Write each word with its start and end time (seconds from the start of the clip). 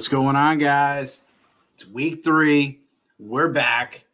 What's 0.00 0.08
going 0.08 0.34
on, 0.34 0.56
guys? 0.56 1.24
It's 1.74 1.86
week 1.86 2.24
three. 2.24 2.80
We're 3.18 3.50
back, 3.50 4.06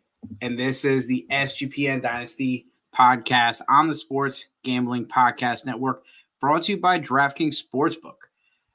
and 0.43 0.59
this 0.59 0.85
is 0.85 1.07
the 1.07 1.25
SGPN 1.31 2.03
Dynasty 2.03 2.67
podcast 2.93 3.63
on 3.69 3.87
the 3.87 3.95
Sports 3.95 4.47
Gambling 4.65 5.07
Podcast 5.07 5.65
Network, 5.65 6.03
brought 6.41 6.63
to 6.63 6.73
you 6.73 6.81
by 6.81 6.99
DraftKings 6.99 7.63
Sportsbook. 7.63 8.17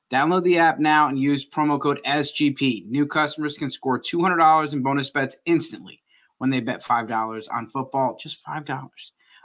Download 0.10 0.42
the 0.42 0.60
app 0.60 0.80
now 0.80 1.10
and 1.10 1.20
use 1.20 1.46
promo 1.46 1.78
code 1.78 2.00
SGP. 2.06 2.86
New 2.86 3.06
customers 3.06 3.58
can 3.58 3.70
score 3.70 4.00
$200 4.00 4.72
in 4.72 4.82
bonus 4.82 5.10
bets 5.10 5.36
instantly 5.46 6.02
when 6.38 6.50
they 6.50 6.62
bet 6.62 6.82
$5 6.82 7.48
on 7.52 7.66
football, 7.66 8.16
just 8.18 8.46
$5. 8.46 8.90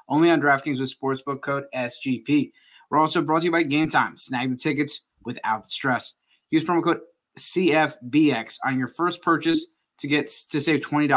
Only 0.09 0.31
on 0.31 0.41
DraftKings 0.41 0.79
with 0.79 0.97
Sportsbook 0.97 1.41
code 1.43 1.65
SGP. 1.75 2.53
We're 2.91 2.99
also 2.99 3.23
brought 3.23 3.41
to 3.41 3.47
you 3.47 3.51
by 3.51 3.65
Game 3.65 3.91
Time. 3.91 4.17
Snag 4.17 4.51
the 4.51 4.57
tickets 4.57 5.01
without 5.25 5.65
the 5.65 5.71
stress. 5.71 6.15
Use 6.51 6.63
promo 6.63 6.85
code 6.85 7.01
CFBX 7.39 8.59
on 8.65 8.79
your 8.79 8.89
first 8.89 9.23
purchase 9.23 9.67
to 9.99 10.07
get 10.07 10.27
to 10.51 10.61
save 10.61 10.81
$20. 10.81 11.09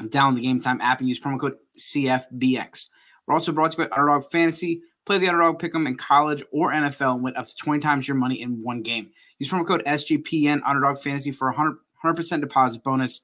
Download 0.00 0.34
the 0.36 0.40
Game 0.40 0.60
Time 0.60 0.80
app 0.80 1.00
and 1.00 1.08
use 1.08 1.20
promo 1.20 1.38
code 1.38 1.56
CFBX. 1.78 2.86
We're 3.26 3.34
also 3.34 3.52
brought 3.52 3.72
to 3.72 3.82
you 3.82 3.88
by 3.88 3.94
Underdog 3.94 4.30
Fantasy. 4.30 4.82
Play 5.06 5.18
the 5.18 5.28
underdog 5.28 5.58
pick 5.58 5.74
'em 5.74 5.86
in 5.86 5.96
college 5.96 6.42
or 6.52 6.72
NFL 6.72 7.14
and 7.14 7.24
win 7.24 7.36
up 7.36 7.46
to 7.46 7.56
20 7.56 7.80
times 7.80 8.06
your 8.06 8.16
money 8.16 8.40
in 8.40 8.62
one 8.62 8.82
game. 8.82 9.10
Use 9.38 9.48
promo 9.50 9.66
code 9.66 9.82
SGPN 9.86 10.60
Underdog 10.64 10.98
Fantasy 10.98 11.32
for 11.32 11.48
a 11.48 11.52
100, 11.52 11.78
100% 12.02 12.40
deposit 12.40 12.84
bonus 12.84 13.22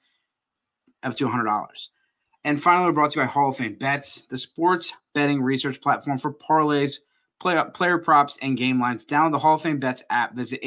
up 1.03 1.17
to 1.17 1.27
$100. 1.27 1.91
And 2.45 2.63
finally, 2.63 2.87
we're 2.87 2.93
brought 2.93 3.11
to 3.13 3.21
you 3.21 3.27
by 3.27 3.31
Hall 3.31 3.49
of 3.49 3.57
Fame 3.57 3.75
Bets, 3.75 4.27
the 4.27 4.39
sports 4.39 4.93
betting 5.15 5.43
research 5.43 5.81
platform 5.81 6.19
for 6.19 6.33
parlays, 6.33 6.99
play, 7.41 7.63
player 7.75 7.99
props, 7.99 8.39
and 8.41 8.57
game 8.57 8.81
lines. 8.81 9.05
Download 9.05 9.33
the 9.33 9.39
Hall 9.39 9.55
of 9.55 9.63
Fame 9.63 9.79
Bets 9.79 10.03
app. 10.11 10.35
Visit 10.35 10.61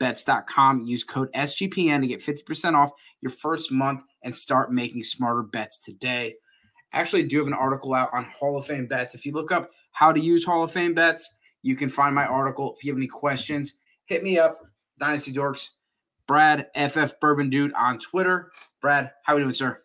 HOFBets.com. 0.00 0.86
Use 0.86 1.04
code 1.04 1.32
SGPN 1.32 2.00
to 2.00 2.06
get 2.06 2.20
50% 2.20 2.74
off 2.74 2.90
your 3.20 3.30
first 3.30 3.70
month 3.70 4.02
and 4.22 4.34
start 4.34 4.72
making 4.72 5.02
smarter 5.02 5.42
bets 5.42 5.78
today. 5.78 6.34
Actually, 6.92 7.24
I 7.24 7.28
do 7.28 7.38
have 7.38 7.46
an 7.46 7.54
article 7.54 7.94
out 7.94 8.10
on 8.12 8.24
Hall 8.24 8.56
of 8.56 8.66
Fame 8.66 8.86
Bets. 8.86 9.14
If 9.14 9.24
you 9.24 9.32
look 9.32 9.52
up 9.52 9.70
how 9.92 10.12
to 10.12 10.20
use 10.20 10.44
Hall 10.44 10.62
of 10.62 10.72
Fame 10.72 10.94
bets. 10.94 11.34
You 11.62 11.76
can 11.76 11.88
find 11.88 12.14
my 12.14 12.24
article. 12.24 12.74
If 12.76 12.84
you 12.84 12.92
have 12.92 12.98
any 12.98 13.06
questions, 13.06 13.74
hit 14.06 14.22
me 14.22 14.38
up, 14.38 14.60
Dynasty 14.98 15.32
Dorks, 15.32 15.70
Brad 16.26 16.68
FF 16.74 17.20
Bourbon 17.20 17.50
Dude 17.50 17.74
on 17.74 17.98
Twitter. 17.98 18.50
Brad, 18.80 19.10
how 19.24 19.34
are 19.34 19.36
we 19.36 19.42
doing, 19.42 19.52
sir? 19.52 19.82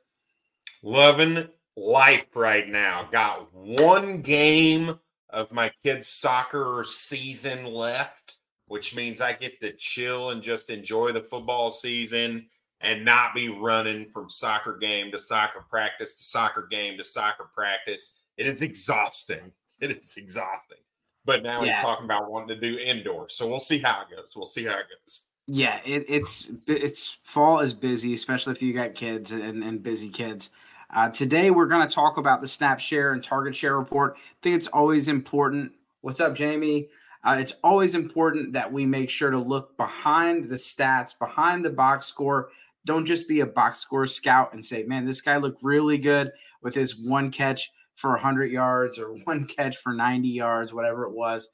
Loving 0.84 1.48
life 1.76 2.28
right 2.36 2.70
now. 2.70 3.10
Got 3.12 3.54
one 3.54 4.22
game 4.22 4.98
of 5.32 5.52
my 5.52 5.72
kids' 5.84 6.08
soccer 6.08 6.86
season 6.88 7.66
left, 7.66 8.35
which 8.68 8.96
means 8.96 9.22
I 9.22 9.34
get 9.34 9.60
to 9.62 9.74
chill 9.74 10.32
and 10.32 10.42
just 10.42 10.70
enjoy 10.70 11.12
the 11.12 11.22
football 11.22 11.70
season 11.70 12.48
and 12.82 13.06
not 13.06 13.34
be 13.34 13.50
running 13.50 14.06
from 14.06 14.30
soccer 14.30 14.78
game 14.78 15.12
to 15.12 15.18
soccer 15.18 15.66
practice 15.70 16.16
to 16.16 16.24
soccer 16.24 16.68
game 16.70 16.98
to 16.98 17.04
soccer 17.04 17.50
practice. 17.54 18.26
It 18.38 18.48
is 18.48 18.62
exhausting. 18.62 19.52
It 19.82 19.92
is 19.92 20.16
exhausting. 20.16 20.78
But 21.26 21.44
now 21.44 21.62
yeah. 21.62 21.74
he's 21.74 21.84
talking 21.84 22.06
about 22.06 22.32
wanting 22.32 22.48
to 22.48 22.62
do 22.62 22.80
indoor. 22.80 23.28
So 23.28 23.46
we'll 23.46 23.60
see 23.60 23.78
how 23.78 24.04
it 24.04 24.16
goes. 24.16 24.32
We'll 24.38 24.46
see 24.46 24.64
how 24.64 24.78
it 24.78 24.86
goes. 25.04 25.32
Yeah, 25.48 25.82
it, 25.86 26.06
it's 26.08 26.50
it's 26.66 27.20
fall 27.24 27.60
is 27.60 27.74
busy, 27.74 28.14
especially 28.14 28.54
if 28.54 28.62
you 28.62 28.74
got 28.74 28.96
kids 28.96 29.34
and, 29.34 29.66
and 29.66 29.84
busy 29.84 30.10
kids. 30.10 30.52
Uh, 30.94 31.10
today 31.10 31.52
we're 31.52 31.66
going 31.66 31.86
to 31.86 31.94
talk 31.94 32.16
about 32.16 32.40
the 32.40 32.48
snap 32.48 32.80
share 32.80 33.12
and 33.12 33.22
target 33.22 33.54
share 33.54 33.78
report. 33.78 34.16
I 34.18 34.22
think 34.42 34.56
it's 34.56 34.68
always 34.68 35.10
important. 35.10 35.74
What's 36.00 36.22
up, 36.22 36.36
Jamie? 36.36 36.88
Uh, 37.26 37.36
it's 37.40 37.54
always 37.64 37.96
important 37.96 38.54
that 38.54 38.72
we 38.72 38.86
make 38.86 39.10
sure 39.10 39.32
to 39.32 39.38
look 39.38 39.76
behind 39.78 40.46
the 40.46 40.56
stats, 40.56 41.18
behind 41.18 41.66
the 41.66 41.70
box 41.70 42.06
score. 42.06 42.50
Don't 42.86 43.06
just 43.06 43.28
be 43.28 43.40
a 43.40 43.46
box 43.46 43.80
score 43.80 44.06
scout 44.06 44.54
and 44.54 44.64
say, 44.64 44.84
"Man, 44.84 45.06
this 45.06 45.22
guy 45.22 45.38
looked 45.38 45.64
really 45.64 45.98
good 45.98 46.32
with 46.62 46.76
his 46.76 46.96
one 46.96 47.32
catch." 47.32 47.72
for 47.96 48.12
100 48.12 48.52
yards 48.52 49.00
or 49.00 49.14
one 49.24 49.46
catch 49.58 49.78
for 49.78 49.94
90 49.94 50.28
yards, 50.30 50.74
whatever 50.74 51.06
it 51.06 51.14
was. 51.14 51.50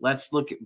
Let's 0.00 0.32
look 0.32 0.50
at 0.52 0.58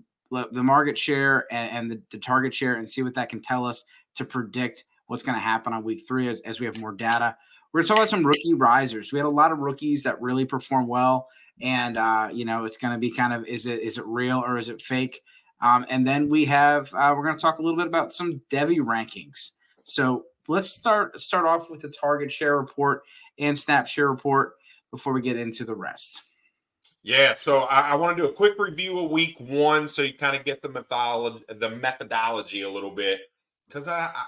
the 0.53 0.63
market 0.63 0.97
share 0.97 1.45
and, 1.51 1.71
and 1.71 1.91
the, 1.91 2.03
the, 2.11 2.19
target 2.19 2.55
share 2.55 2.75
and 2.75 2.89
see 2.89 3.03
what 3.03 3.15
that 3.15 3.29
can 3.29 3.41
tell 3.41 3.67
us 3.67 3.85
to 4.17 4.25
predict 4.25 4.85
what's 5.07 5.23
going 5.23 5.37
to 5.37 5.43
happen 5.43 5.73
on 5.73 5.85
week 5.85 6.03
three 6.07 6.29
as, 6.29 6.41
as 6.41 6.61
we 6.61 6.67
have 6.67 6.79
more 6.79 6.93
data. 6.93 7.37
We're 7.73 7.81
going 7.81 7.87
to 7.87 7.89
talk 7.89 7.99
about 7.99 8.09
some 8.09 8.27
rookie 8.27 8.55
risers. 8.55 9.13
We 9.13 9.19
had 9.19 9.27
a 9.27 9.31
lot 9.31 9.53
of 9.53 9.59
rookies 9.59 10.03
that 10.05 10.21
really 10.21 10.45
perform 10.45 10.87
well, 10.87 11.29
and 11.61 11.97
uh, 11.97 12.29
you 12.33 12.45
know 12.45 12.65
it's 12.65 12.77
going 12.77 12.93
to 12.93 12.99
be 12.99 13.11
kind 13.11 13.33
of 13.33 13.45
is 13.47 13.67
it 13.67 13.81
is 13.81 13.99
it 13.99 14.07
real 14.07 14.39
or 14.39 14.59
is 14.59 14.69
it 14.69 14.81
fake? 14.81 15.21
Um, 15.61 15.87
and 15.91 16.07
then 16.07 16.29
we 16.29 16.45
have 16.47 16.93
uh, 16.95 17.13
we're 17.17 17.25
going 17.25 17.37
to 17.37 17.41
talk 17.41 17.59
a 17.59 17.63
little 17.63 17.77
bit 17.77 17.87
about 17.87 18.13
some 18.13 18.41
devy 18.51 18.79
rankings. 18.79 19.53
So 19.83 20.25
let's 20.47 20.71
start 20.71 21.21
start 21.21 21.47
off 21.47 21.71
with 21.71 21.81
the 21.81 21.89
target 21.89 22.31
share 22.31 22.59
report 22.59 23.03
and 23.39 23.57
snap 23.57 23.87
share 23.87 24.09
report 24.09 24.55
before 24.91 25.13
we 25.13 25.21
get 25.21 25.37
into 25.37 25.65
the 25.65 25.75
rest. 25.75 26.23
Yeah, 27.03 27.33
so 27.35 27.61
I, 27.61 27.91
I 27.91 27.95
want 27.95 28.17
to 28.17 28.23
do 28.23 28.29
a 28.29 28.33
quick 28.33 28.59
review 28.59 28.99
of 28.99 29.11
week 29.11 29.37
one 29.39 29.89
so 29.89 30.03
you 30.03 30.13
kind 30.13 30.37
of 30.37 30.45
get 30.45 30.63
the 30.63 30.69
methodology, 30.69 31.45
the 31.49 31.71
methodology 31.71 32.63
a 32.63 32.71
little 32.71 32.91
bit. 32.91 33.21
Because 33.67 33.89
I, 33.89 34.11
I 34.15 34.25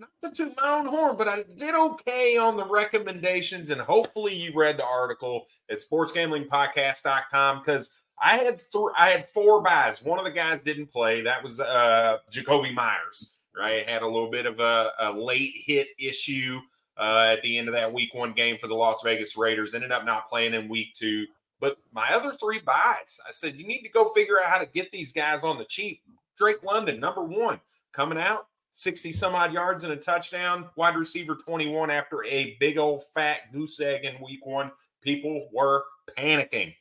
not 0.00 0.10
to 0.22 0.30
toot 0.30 0.54
my 0.60 0.68
own 0.68 0.86
horn, 0.86 1.16
but 1.16 1.28
I 1.28 1.44
did 1.56 1.74
okay 1.74 2.36
on 2.36 2.56
the 2.56 2.64
recommendations, 2.64 3.70
and 3.70 3.80
hopefully 3.80 4.34
you 4.34 4.52
read 4.54 4.78
the 4.78 4.86
article 4.86 5.46
at 5.70 5.78
sportsgamblingpodcast.com 5.78 7.58
because 7.58 7.94
I 8.20 8.36
had 8.36 8.58
th- 8.58 8.92
I 8.96 9.10
had 9.10 9.28
four 9.28 9.62
buys. 9.62 10.02
One 10.02 10.18
of 10.18 10.24
the 10.24 10.30
guys 10.30 10.62
didn't 10.62 10.90
play. 10.90 11.20
That 11.20 11.42
was 11.42 11.60
uh 11.60 12.18
Jakobi 12.32 12.74
Meyers, 12.74 13.36
right? 13.56 13.88
Had 13.88 14.02
a 14.02 14.06
little 14.06 14.30
bit 14.30 14.46
of 14.46 14.58
a, 14.60 14.90
a 14.98 15.12
late 15.12 15.52
hit 15.54 15.88
issue 15.98 16.58
uh, 16.96 17.34
at 17.36 17.42
the 17.42 17.58
end 17.58 17.68
of 17.68 17.74
that 17.74 17.92
week 17.92 18.14
one 18.14 18.32
game 18.32 18.58
for 18.58 18.66
the 18.68 18.74
Las 18.74 19.02
Vegas 19.02 19.36
Raiders. 19.36 19.74
Ended 19.74 19.92
up 19.92 20.04
not 20.04 20.28
playing 20.28 20.54
in 20.54 20.68
week 20.68 20.94
two. 20.94 21.26
But 21.60 21.76
my 21.92 22.08
other 22.12 22.32
three 22.32 22.60
buys, 22.60 23.20
I 23.28 23.32
said, 23.32 23.56
you 23.56 23.66
need 23.66 23.82
to 23.82 23.90
go 23.90 24.12
figure 24.14 24.40
out 24.40 24.48
how 24.48 24.58
to 24.58 24.66
get 24.66 24.90
these 24.90 25.12
guys 25.12 25.42
on 25.42 25.58
the 25.58 25.66
cheap. 25.66 26.00
Drake 26.36 26.62
London, 26.62 26.98
number 26.98 27.22
one, 27.22 27.60
coming 27.92 28.18
out, 28.18 28.46
60 28.70 29.12
some 29.12 29.34
odd 29.34 29.52
yards 29.52 29.84
and 29.84 29.92
a 29.92 29.96
touchdown, 29.96 30.68
wide 30.76 30.96
receiver 30.96 31.34
21 31.34 31.90
after 31.90 32.24
a 32.24 32.56
big 32.60 32.78
old 32.78 33.02
fat 33.14 33.52
goose 33.52 33.80
egg 33.80 34.04
in 34.04 34.14
week 34.22 34.44
one. 34.46 34.70
People 35.02 35.48
were 35.52 35.84
panicking. 36.16 36.74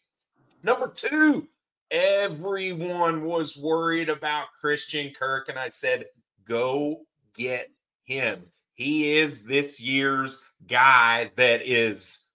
Number 0.63 0.87
two, 0.87 1.47
everyone 1.91 3.23
was 3.23 3.57
worried 3.57 4.09
about 4.09 4.53
Christian 4.59 5.13
Kirk. 5.13 5.49
And 5.49 5.57
I 5.57 5.69
said, 5.69 6.05
go 6.45 7.05
get 7.33 7.71
him. 8.03 8.43
He 8.73 9.17
is 9.17 9.43
this 9.43 9.81
year's 9.81 10.43
guy 10.67 11.31
that 11.35 11.67
is 11.67 12.27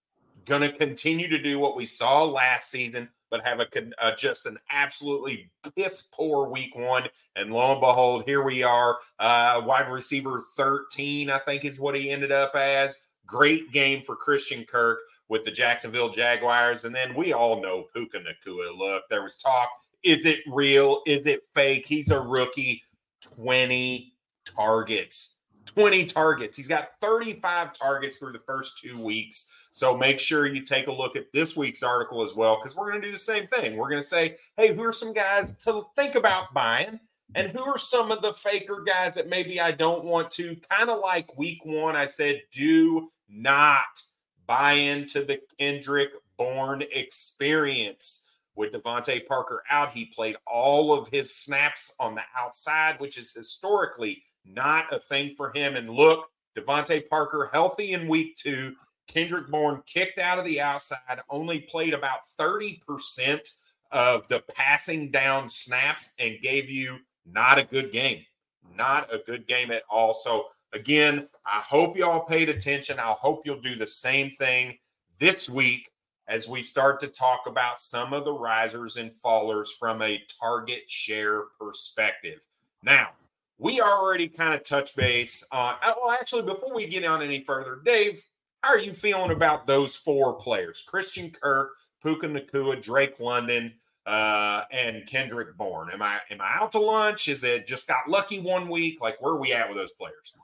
going 0.45 0.63
to 0.63 0.73
continue 0.73 1.29
to 1.29 1.39
do 1.39 1.59
what 1.59 1.77
we 1.77 1.85
saw 1.85 2.23
last 2.25 2.71
season, 2.71 3.09
but 3.31 3.45
have 3.45 3.61
a 3.61 3.67
uh, 4.01 4.15
just 4.17 4.47
an 4.47 4.59
absolutely 4.71 5.51
piss 5.77 6.09
poor 6.13 6.49
week 6.49 6.75
one. 6.75 7.05
And 7.37 7.53
lo 7.53 7.73
and 7.73 7.81
behold, 7.81 8.25
here 8.27 8.43
we 8.43 8.63
are. 8.63 8.99
Uh, 9.19 9.63
wide 9.65 9.91
receiver 9.91 10.43
13, 10.57 11.31
I 11.31 11.39
think, 11.39 11.65
is 11.65 11.81
what 11.81 11.95
he 11.95 12.11
ended 12.11 12.33
up 12.33 12.55
as. 12.55 13.07
Great 13.27 13.73
game 13.73 14.03
for 14.03 14.17
Christian 14.17 14.65
Kirk 14.65 14.99
with 15.29 15.45
the 15.45 15.51
Jacksonville 15.51 16.11
Jaguars. 16.11 16.85
And 16.85 16.95
then 16.95 17.15
we 17.15 17.33
all 17.33 17.63
know 17.63 17.87
Puka 17.95 18.19
Nacua. 18.19 18.77
Look, 18.77 19.05
there 19.09 19.23
was 19.23 19.37
talk. 19.39 19.71
Is 20.03 20.27
it 20.27 20.41
real? 20.47 21.01
Is 21.07 21.27
it 21.27 21.41
fake? 21.55 21.87
He's 21.87 22.11
a 22.11 22.21
rookie. 22.21 22.83
20 23.37 24.13
targets 24.45 25.35
20 25.67 26.07
targets. 26.07 26.57
He's 26.57 26.69
got 26.69 26.91
35 27.01 27.73
targets 27.73 28.19
through 28.19 28.33
the 28.33 28.41
first 28.41 28.79
two 28.79 29.03
weeks. 29.03 29.53
So 29.75 29.97
make 29.97 30.21
sure 30.21 30.47
you 30.47 30.63
take 30.63 30.87
a 30.87 30.93
look 30.93 31.17
at 31.17 31.33
this 31.33 31.57
week's 31.57 31.83
article 31.83 32.23
as 32.23 32.37
well, 32.37 32.57
because 32.57 32.77
we're 32.77 32.89
going 32.89 33.03
to 33.03 33.09
do 33.09 33.13
the 33.13 33.19
same 33.19 33.49
thing. 33.49 33.77
We're 33.77 33.89
going 33.89 34.01
to 34.01 34.07
say, 34.07 34.37
hey, 34.57 34.73
who 34.73 34.85
are 34.85 34.93
some 34.93 35.13
guys 35.13 35.59
to 35.59 35.83
think 35.97 36.15
about 36.15 36.55
buying? 36.55 37.01
And 37.35 37.49
who 37.49 37.65
are 37.65 37.77
some 37.77 38.13
of 38.13 38.23
the 38.23 38.33
faker 38.35 38.85
guys 38.87 39.17
that 39.17 39.29
maybe 39.29 39.61
I 39.61 39.73
don't 39.73 40.05
want 40.05 40.31
to? 40.33 40.55
Kind 40.71 40.91
of 40.91 41.01
like 41.01 41.37
week 41.37 41.59
one, 41.65 41.97
I 41.97 42.07
said, 42.07 42.43
do 42.53 43.09
not 43.29 44.01
buy 44.47 44.75
into 44.75 45.25
the 45.25 45.41
Kendrick 45.59 46.11
Bourne 46.39 46.85
experience. 46.93 48.31
With 48.55 48.75
DeVante 48.75 49.27
Parker 49.27 49.65
out, 49.69 49.91
he 49.91 50.05
played 50.05 50.37
all 50.47 50.93
of 50.93 51.09
his 51.09 51.35
snaps 51.35 51.97
on 51.99 52.15
the 52.15 52.23
outside, 52.39 53.01
which 53.01 53.19
is 53.19 53.35
historically 53.35 54.23
not 54.45 54.95
a 54.95 55.01
thing 55.01 55.35
for 55.37 55.51
him. 55.53 55.75
And 55.75 55.91
look, 55.91 56.29
DeVante 56.57 57.09
Parker 57.09 57.51
healthy 57.53 57.95
in 57.95 58.07
week 58.07 58.37
two. 58.37 58.77
Kendrick 59.07 59.49
Bourne 59.51 59.83
kicked 59.87 60.19
out 60.19 60.39
of 60.39 60.45
the 60.45 60.61
outside, 60.61 61.21
only 61.29 61.61
played 61.61 61.95
about 61.95 62.21
30% 62.39 63.51
of 63.93 64.27
the 64.29 64.41
passing 64.55 65.11
down 65.11 65.49
snaps 65.49 66.15
and 66.19 66.41
gave 66.41 66.69
you 66.69 66.99
not 67.27 67.59
a 67.59 67.65
good 67.65 67.93
game. 67.93 68.25
Not 68.77 69.13
a 69.13 69.19
good 69.19 69.47
game 69.47 69.71
at 69.71 69.83
all. 69.89 70.15
So, 70.15 70.47
again, 70.73 71.29
I 71.47 71.61
hope 71.61 71.97
y'all 71.97 72.25
paid 72.25 72.49
attention. 72.49 72.99
I 72.99 73.13
hope 73.13 73.47
you'll 73.47 73.61
do 73.61 73.77
the 73.77 73.87
same 73.87 74.31
thing 74.31 74.79
this 75.19 75.49
week 75.49 75.91
as 76.27 76.49
we 76.49 76.63
start 76.63 77.01
to 77.01 77.07
talk 77.07 77.43
about 77.47 77.79
some 77.79 78.13
of 78.13 78.25
the 78.25 78.33
risers 78.33 78.97
and 78.97 79.13
fallers 79.13 79.69
from 79.79 80.03
a 80.03 80.23
target 80.41 80.91
share 80.91 81.43
perspective. 81.61 82.41
Now, 82.83 83.11
we 83.59 83.81
already 83.81 84.29
kind 84.29 84.55
of 84.55 84.65
touch 84.65 84.97
base 84.97 85.47
on. 85.53 85.75
Uh, 85.83 85.95
well, 86.01 86.11
actually, 86.11 86.43
before 86.43 86.75
we 86.75 86.87
get 86.87 87.05
on 87.05 87.23
any 87.23 87.41
further, 87.41 87.81
Dave, 87.85 88.25
how 88.65 88.71
are 88.71 88.79
you 88.79 88.95
feeling 88.95 89.31
about 89.31 89.67
those 89.67 89.95
four 89.95 90.35
players? 90.35 90.83
Christian 90.87 91.31
Kirk, 91.31 91.73
Puka 92.03 92.27
Nacua, 92.27 92.81
Drake 92.81 93.21
London, 93.21 93.75
uh, 94.07 94.63
and 94.73 95.07
Kendrick 95.07 95.55
Bourne. 95.59 95.91
Am 95.93 96.01
I 96.01 96.21
am 96.31 96.41
I 96.41 96.57
out 96.57 96.73
to 96.73 96.81
lunch? 96.81 97.29
Is 97.29 97.45
it 97.45 97.67
just 97.67 97.87
got 97.87 98.09
lucky 98.09 98.41
one 98.41 98.71
week? 98.71 99.03
Like 99.03 99.21
where 99.21 99.35
are 99.35 99.41
we 99.41 99.53
at 99.53 99.69
with 99.69 99.77
those 99.77 99.93
players? 99.93 100.35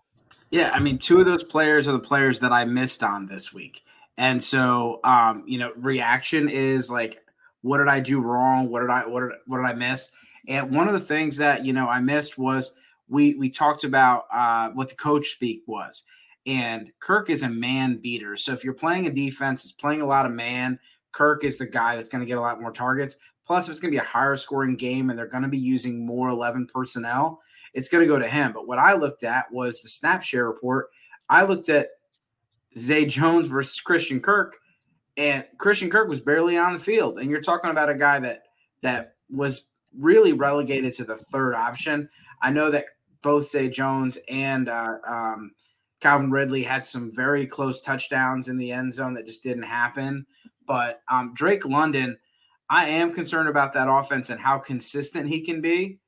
Yeah, 0.50 0.70
I 0.74 0.80
mean, 0.80 0.98
two 0.98 1.18
of 1.18 1.24
those 1.24 1.44
players 1.44 1.88
are 1.88 1.92
the 1.92 1.98
players 1.98 2.40
that 2.40 2.52
I 2.52 2.66
missed 2.66 3.02
on 3.02 3.24
this 3.24 3.54
week. 3.54 3.82
And 4.18 4.42
so 4.42 5.00
um, 5.02 5.44
you 5.46 5.58
know, 5.58 5.72
reaction 5.76 6.50
is 6.50 6.90
like, 6.90 7.16
what 7.62 7.78
did 7.78 7.88
I 7.88 8.00
do 8.00 8.20
wrong? 8.20 8.68
What 8.68 8.80
did 8.80 8.90
I 8.90 9.06
what 9.06 9.20
did 9.20 9.30
what 9.46 9.58
did 9.58 9.66
I 9.66 9.72
miss? 9.72 10.10
And 10.46 10.74
one 10.74 10.88
of 10.88 10.92
the 10.92 11.00
things 11.00 11.38
that 11.38 11.64
you 11.64 11.72
know 11.72 11.88
I 11.88 12.00
missed 12.00 12.36
was 12.36 12.74
we 13.08 13.34
we 13.36 13.48
talked 13.48 13.84
about 13.84 14.24
uh, 14.30 14.70
what 14.72 14.90
the 14.90 14.96
coach 14.96 15.28
speak 15.28 15.62
was. 15.66 16.04
And 16.46 16.90
Kirk 17.00 17.30
is 17.30 17.42
a 17.42 17.48
man 17.48 17.96
beater. 17.96 18.36
So 18.36 18.52
if 18.52 18.64
you're 18.64 18.74
playing 18.74 19.06
a 19.06 19.12
defense 19.12 19.62
that's 19.62 19.72
playing 19.72 20.00
a 20.00 20.06
lot 20.06 20.26
of 20.26 20.32
man, 20.32 20.78
Kirk 21.12 21.44
is 21.44 21.58
the 21.58 21.66
guy 21.66 21.96
that's 21.96 22.08
going 22.08 22.20
to 22.20 22.26
get 22.26 22.38
a 22.38 22.40
lot 22.40 22.60
more 22.60 22.72
targets. 22.72 23.16
Plus, 23.46 23.66
if 23.66 23.72
it's 23.72 23.80
going 23.80 23.92
to 23.92 23.96
be 23.96 24.02
a 24.02 24.08
higher 24.08 24.36
scoring 24.36 24.76
game 24.76 25.10
and 25.10 25.18
they're 25.18 25.26
going 25.26 25.42
to 25.42 25.48
be 25.48 25.58
using 25.58 26.06
more 26.06 26.28
11 26.28 26.68
personnel, 26.72 27.40
it's 27.74 27.88
going 27.88 28.02
to 28.02 28.12
go 28.12 28.18
to 28.18 28.28
him. 28.28 28.52
But 28.52 28.66
what 28.66 28.78
I 28.78 28.94
looked 28.94 29.24
at 29.24 29.50
was 29.52 29.82
the 29.82 29.88
snap 29.88 30.22
share 30.22 30.46
report. 30.46 30.86
I 31.28 31.44
looked 31.44 31.68
at 31.68 31.88
Zay 32.76 33.04
Jones 33.04 33.48
versus 33.48 33.80
Christian 33.80 34.20
Kirk, 34.20 34.56
and 35.16 35.44
Christian 35.58 35.90
Kirk 35.90 36.08
was 36.08 36.20
barely 36.20 36.56
on 36.56 36.72
the 36.72 36.78
field. 36.78 37.18
And 37.18 37.30
you're 37.30 37.40
talking 37.40 37.70
about 37.70 37.90
a 37.90 37.94
guy 37.94 38.18
that 38.20 38.42
that 38.82 39.14
was 39.30 39.66
really 39.96 40.32
relegated 40.32 40.92
to 40.94 41.04
the 41.04 41.16
third 41.16 41.54
option. 41.54 42.08
I 42.42 42.50
know 42.50 42.70
that 42.70 42.86
both 43.22 43.48
Zay 43.48 43.68
Jones 43.68 44.18
and 44.28 44.68
uh, 44.68 44.94
um, 45.06 45.52
Calvin 46.00 46.30
Ridley 46.30 46.62
had 46.62 46.84
some 46.84 47.12
very 47.12 47.46
close 47.46 47.80
touchdowns 47.80 48.48
in 48.48 48.56
the 48.56 48.72
end 48.72 48.92
zone 48.92 49.14
that 49.14 49.26
just 49.26 49.42
didn't 49.42 49.64
happen. 49.64 50.26
But 50.66 51.02
um, 51.08 51.32
Drake 51.34 51.64
London, 51.66 52.16
I 52.68 52.86
am 52.86 53.12
concerned 53.12 53.48
about 53.48 53.72
that 53.74 53.90
offense 53.90 54.30
and 54.30 54.40
how 54.40 54.58
consistent 54.58 55.28
he 55.28 55.40
can 55.40 55.60
be. 55.60 55.98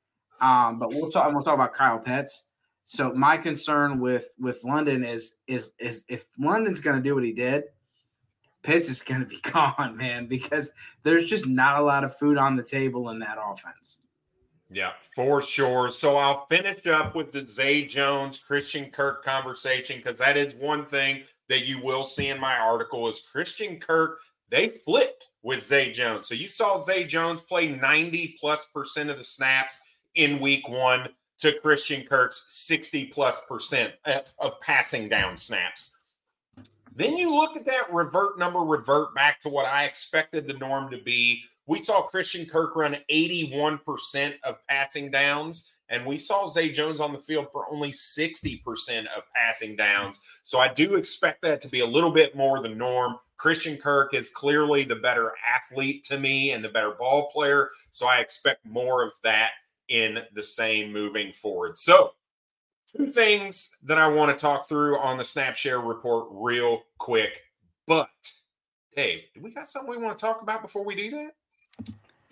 Um, 0.41 0.79
but 0.79 0.89
we'll 0.89 1.09
talk. 1.09 1.31
We'll 1.31 1.43
talk 1.43 1.53
about 1.53 1.73
Kyle 1.73 1.99
Pitts. 1.99 2.45
So 2.85 3.13
my 3.13 3.37
concern 3.37 3.99
with 3.99 4.33
with 4.39 4.63
London 4.63 5.03
is 5.03 5.37
is 5.47 5.73
is 5.79 6.03
if 6.09 6.25
London's 6.37 6.79
going 6.79 6.97
to 6.97 7.03
do 7.03 7.15
what 7.15 7.23
he 7.23 7.31
did, 7.31 7.63
Pitts 8.61 8.89
is 8.89 9.01
going 9.01 9.21
to 9.21 9.27
be 9.27 9.39
gone, 9.51 9.95
man, 9.95 10.27
because 10.27 10.71
there's 11.03 11.27
just 11.27 11.47
not 11.47 11.79
a 11.79 11.83
lot 11.83 12.03
of 12.03 12.15
food 12.17 12.37
on 12.37 12.55
the 12.55 12.63
table 12.63 13.09
in 13.09 13.19
that 13.19 13.37
offense. 13.41 13.99
Yeah, 14.69 14.93
for 15.15 15.41
sure. 15.41 15.91
So 15.91 16.17
I'll 16.17 16.47
finish 16.47 16.87
up 16.87 17.15
with 17.15 17.31
the 17.31 17.45
Zay 17.45 17.85
Jones 17.85 18.39
Christian 18.41 18.89
Kirk 18.89 19.23
conversation 19.23 19.97
because 19.97 20.17
that 20.19 20.37
is 20.37 20.55
one 20.55 20.85
thing 20.85 21.23
that 21.49 21.65
you 21.65 21.83
will 21.83 22.05
see 22.05 22.29
in 22.29 22.39
my 22.39 22.57
article 22.57 23.07
is 23.07 23.27
Christian 23.31 23.79
Kirk 23.79 24.19
they 24.53 24.69
flipped 24.69 25.29
with 25.41 25.63
Zay 25.63 25.91
Jones. 25.91 26.27
So 26.27 26.35
you 26.35 26.47
saw 26.47 26.83
Zay 26.83 27.05
Jones 27.05 27.41
play 27.41 27.69
90 27.69 28.37
plus 28.39 28.67
percent 28.67 29.09
of 29.09 29.17
the 29.17 29.23
snaps 29.23 29.81
in 30.13 30.39
week 30.39 30.69
one 30.69 31.09
to 31.39 31.59
Christian 31.59 32.03
Kirk's 32.03 32.45
60 32.49 33.05
plus 33.05 33.35
percent 33.47 33.93
uh, 34.05 34.19
of 34.37 34.61
passing 34.61 35.09
down 35.09 35.37
snaps. 35.37 35.97
Then 36.95 37.17
you 37.17 37.33
look 37.33 37.57
at 37.57 37.65
that 37.65 37.91
revert 37.91 38.37
number, 38.37 38.59
revert 38.59 39.15
back 39.15 39.41
to 39.41 39.49
what 39.49 39.65
I 39.65 39.85
expected 39.85 40.47
the 40.47 40.53
norm 40.53 40.91
to 40.91 40.99
be. 40.99 41.43
We 41.65 41.81
saw 41.81 42.01
Christian 42.01 42.45
Kirk 42.45 42.75
run 42.75 42.97
81% 43.11 44.33
of 44.43 44.57
passing 44.67 45.09
downs, 45.09 45.73
and 45.89 46.05
we 46.05 46.17
saw 46.17 46.45
Zay 46.45 46.69
Jones 46.69 46.99
on 46.99 47.13
the 47.13 47.19
field 47.19 47.47
for 47.51 47.71
only 47.71 47.91
60% 47.91 49.05
of 49.15 49.23
passing 49.33 49.75
downs. 49.75 50.21
So 50.43 50.59
I 50.59 50.73
do 50.73 50.95
expect 50.95 51.41
that 51.43 51.61
to 51.61 51.69
be 51.69 51.79
a 51.79 51.85
little 51.85 52.11
bit 52.11 52.35
more 52.35 52.61
the 52.61 52.69
norm. 52.69 53.15
Christian 53.37 53.77
Kirk 53.77 54.13
is 54.13 54.29
clearly 54.29 54.83
the 54.83 54.97
better 54.97 55.33
athlete 55.55 56.03
to 56.05 56.19
me 56.19 56.51
and 56.51 56.63
the 56.63 56.69
better 56.69 56.91
ball 56.91 57.29
player. 57.31 57.69
So 57.91 58.07
I 58.07 58.17
expect 58.17 58.65
more 58.65 59.03
of 59.03 59.13
that 59.23 59.51
in 59.89 60.19
the 60.33 60.43
same 60.43 60.91
moving 60.91 61.31
forward. 61.31 61.77
So, 61.77 62.13
two 62.95 63.11
things 63.11 63.77
that 63.83 63.97
I 63.97 64.07
want 64.07 64.37
to 64.37 64.41
talk 64.41 64.67
through 64.67 64.97
on 64.99 65.17
the 65.17 65.23
snap 65.23 65.55
share 65.55 65.79
report 65.79 66.27
real 66.31 66.83
quick. 66.97 67.41
But, 67.87 68.09
Dave, 68.95 69.23
do 69.33 69.41
we 69.41 69.51
got 69.51 69.67
something 69.67 69.89
we 69.89 69.97
want 69.97 70.17
to 70.17 70.25
talk 70.25 70.41
about 70.41 70.61
before 70.61 70.85
we 70.85 70.95
do 70.95 71.11
that? 71.11 71.31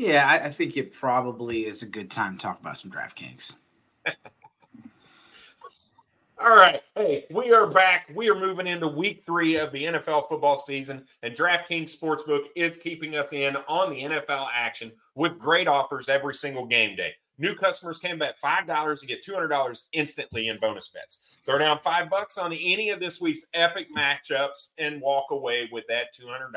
Yeah, 0.01 0.27
I, 0.27 0.45
I 0.47 0.49
think 0.49 0.77
it 0.77 0.91
probably 0.93 1.67
is 1.67 1.83
a 1.83 1.85
good 1.85 2.09
time 2.09 2.35
to 2.35 2.41
talk 2.41 2.59
about 2.59 2.75
some 2.75 2.89
DraftKings. 2.89 3.57
All 6.43 6.55
right. 6.55 6.81
Hey, 6.95 7.27
we 7.29 7.53
are 7.53 7.67
back. 7.67 8.09
We 8.15 8.27
are 8.31 8.39
moving 8.39 8.65
into 8.65 8.87
week 8.87 9.21
three 9.21 9.57
of 9.57 9.71
the 9.71 9.83
NFL 9.83 10.27
football 10.27 10.57
season, 10.57 11.05
and 11.21 11.35
DraftKings 11.35 11.95
Sportsbook 11.95 12.45
is 12.55 12.77
keeping 12.77 13.15
us 13.15 13.31
in 13.31 13.55
on 13.67 13.91
the 13.91 14.01
NFL 14.01 14.47
action 14.51 14.91
with 15.13 15.37
great 15.37 15.67
offers 15.67 16.09
every 16.09 16.33
single 16.33 16.65
game 16.65 16.95
day. 16.95 17.13
New 17.41 17.55
customers 17.55 17.97
can 17.97 18.19
bet 18.19 18.39
$5 18.39 18.99
to 18.99 19.05
get 19.07 19.25
$200 19.25 19.83
instantly 19.93 20.49
in 20.49 20.59
bonus 20.59 20.89
bets. 20.89 21.39
Throw 21.43 21.57
down 21.57 21.79
five 21.79 22.07
bucks 22.07 22.37
on 22.37 22.53
any 22.53 22.91
of 22.91 22.99
this 22.99 23.19
week's 23.19 23.47
epic 23.55 23.87
matchups 23.97 24.73
and 24.77 25.01
walk 25.01 25.31
away 25.31 25.67
with 25.71 25.83
that 25.87 26.13
$200 26.13 26.53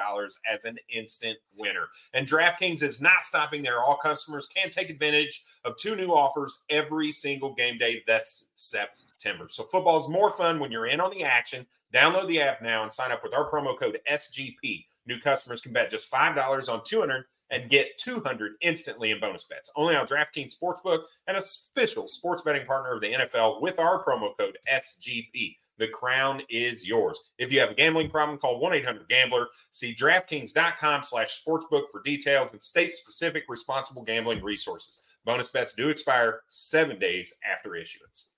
as 0.47 0.67
an 0.67 0.77
instant 0.91 1.39
winner. 1.57 1.87
And 2.13 2.29
DraftKings 2.29 2.83
is 2.83 3.01
not 3.01 3.23
stopping 3.23 3.63
there. 3.63 3.83
All 3.83 3.97
customers 3.97 4.47
can 4.47 4.69
take 4.69 4.91
advantage 4.91 5.45
of 5.65 5.75
two 5.79 5.97
new 5.97 6.09
offers 6.09 6.65
every 6.69 7.11
single 7.13 7.55
game 7.55 7.79
day 7.79 8.03
this 8.07 8.53
September. 8.57 9.47
So 9.49 9.63
football 9.65 9.97
is 9.97 10.11
more 10.11 10.29
fun 10.29 10.59
when 10.59 10.71
you're 10.71 10.89
in 10.89 11.01
on 11.01 11.11
the 11.13 11.25
action. 11.25 11.65
Download 11.95 12.29
the 12.29 12.43
app 12.43 12.61
now 12.61 12.83
and 12.83 12.93
sign 12.93 13.11
up 13.11 13.23
with 13.23 13.33
our 13.33 13.51
promo 13.51 13.79
code 13.79 13.99
SGP. 14.11 14.85
New 15.07 15.19
customers 15.19 15.63
can 15.63 15.73
bet 15.73 15.89
just 15.89 16.11
$5 16.11 16.69
on 16.69 16.83
200 16.85 17.25
and 17.51 17.71
get 17.71 17.99
200 17.99 18.53
instantly 18.61 19.11
in 19.11 19.21
bonus 19.21 19.45
bets. 19.45 19.71
Only 19.77 19.97
on 19.97 20.07
DraftKings 20.07 20.55
Sportsbook, 20.59 21.03
an 21.27 21.37
official 21.37 22.09
sports 22.09 22.43
betting 22.43 22.67
partner 22.67 22.95
of 22.95 23.01
the 23.01 23.13
NFL 23.13 23.61
with 23.61 23.79
our 23.79 24.05
promo 24.05 24.37
code 24.39 24.59
SGP. 24.71 25.57
The 25.77 25.89
crown 25.89 26.41
is 26.49 26.87
yours. 26.87 27.21
If 27.39 27.51
you 27.53 27.59
have 27.61 27.71
a 27.71 27.75
gambling 27.75 28.09
problem, 28.09 28.39
call 28.39 28.63
1-800-GAMBLER. 28.63 29.49
See 29.73 29.95
DraftKings.com 29.95 31.03
slash 31.03 31.43
sportsbook 31.43 31.91
for 31.91 32.01
details 32.05 32.53
and 32.53 32.63
state-specific 32.63 33.45
responsible 33.49 34.03
gambling 34.03 34.43
resources. 34.43 35.03
Bonus 35.25 35.49
bets 35.49 35.75
do 35.75 35.89
expire 35.89 36.43
seven 36.47 36.99
days 36.99 37.35
after 37.51 37.75
issuance. 37.75 38.31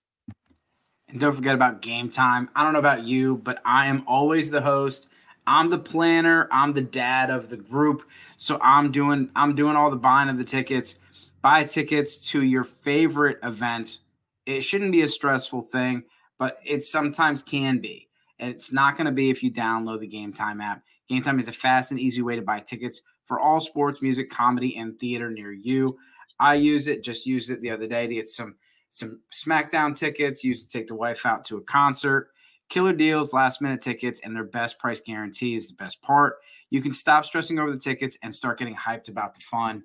And 1.08 1.20
don't 1.20 1.32
forget 1.32 1.54
about 1.54 1.82
game 1.82 2.08
time. 2.08 2.48
I 2.56 2.64
don't 2.64 2.72
know 2.72 2.78
about 2.78 3.04
you, 3.04 3.36
but 3.36 3.60
I 3.64 3.86
am 3.86 4.02
always 4.06 4.50
the 4.50 4.62
host– 4.62 5.08
I'm 5.46 5.70
the 5.70 5.78
planner. 5.78 6.48
I'm 6.50 6.72
the 6.72 6.82
dad 6.82 7.30
of 7.30 7.48
the 7.48 7.56
group. 7.56 8.02
So 8.36 8.58
I'm 8.62 8.90
doing 8.90 9.30
I'm 9.36 9.54
doing 9.54 9.76
all 9.76 9.90
the 9.90 9.96
buying 9.96 10.28
of 10.28 10.38
the 10.38 10.44
tickets. 10.44 10.96
Buy 11.42 11.64
tickets 11.64 12.18
to 12.30 12.42
your 12.42 12.64
favorite 12.64 13.38
event. 13.42 13.98
It 14.46 14.62
shouldn't 14.62 14.92
be 14.92 15.02
a 15.02 15.08
stressful 15.08 15.62
thing, 15.62 16.04
but 16.38 16.58
it 16.64 16.84
sometimes 16.84 17.42
can 17.42 17.78
be. 17.78 18.08
And 18.38 18.50
it's 18.50 18.72
not 18.72 18.96
going 18.96 19.06
to 19.06 19.12
be 19.12 19.30
if 19.30 19.42
you 19.42 19.50
download 19.50 20.00
the 20.00 20.06
Game 20.06 20.32
Time 20.32 20.60
app. 20.60 20.82
Game 21.08 21.22
Time 21.22 21.38
is 21.38 21.48
a 21.48 21.52
fast 21.52 21.90
and 21.90 22.00
easy 22.00 22.22
way 22.22 22.36
to 22.36 22.42
buy 22.42 22.60
tickets 22.60 23.02
for 23.24 23.40
all 23.40 23.60
sports, 23.60 24.02
music, 24.02 24.30
comedy, 24.30 24.76
and 24.76 24.98
theater 24.98 25.30
near 25.30 25.52
you. 25.52 25.96
I 26.38 26.54
use 26.54 26.88
it. 26.88 27.02
Just 27.02 27.26
used 27.26 27.50
it 27.50 27.60
the 27.60 27.70
other 27.70 27.86
day 27.86 28.06
to 28.06 28.14
get 28.14 28.26
some 28.26 28.56
some 28.88 29.20
SmackDown 29.32 29.96
tickets. 29.96 30.44
Used 30.44 30.70
to 30.70 30.78
take 30.78 30.88
the 30.88 30.94
wife 30.94 31.26
out 31.26 31.44
to 31.46 31.56
a 31.56 31.62
concert. 31.62 32.30
Killer 32.68 32.92
deals, 32.92 33.32
last 33.32 33.60
minute 33.62 33.80
tickets, 33.80 34.20
and 34.20 34.34
their 34.34 34.44
best 34.44 34.78
price 34.78 35.00
guarantee 35.00 35.54
is 35.54 35.68
the 35.68 35.74
best 35.74 36.00
part. 36.02 36.36
You 36.70 36.82
can 36.82 36.92
stop 36.92 37.24
stressing 37.24 37.58
over 37.58 37.70
the 37.70 37.78
tickets 37.78 38.18
and 38.22 38.34
start 38.34 38.58
getting 38.58 38.74
hyped 38.74 39.08
about 39.08 39.34
the 39.34 39.40
fun. 39.40 39.84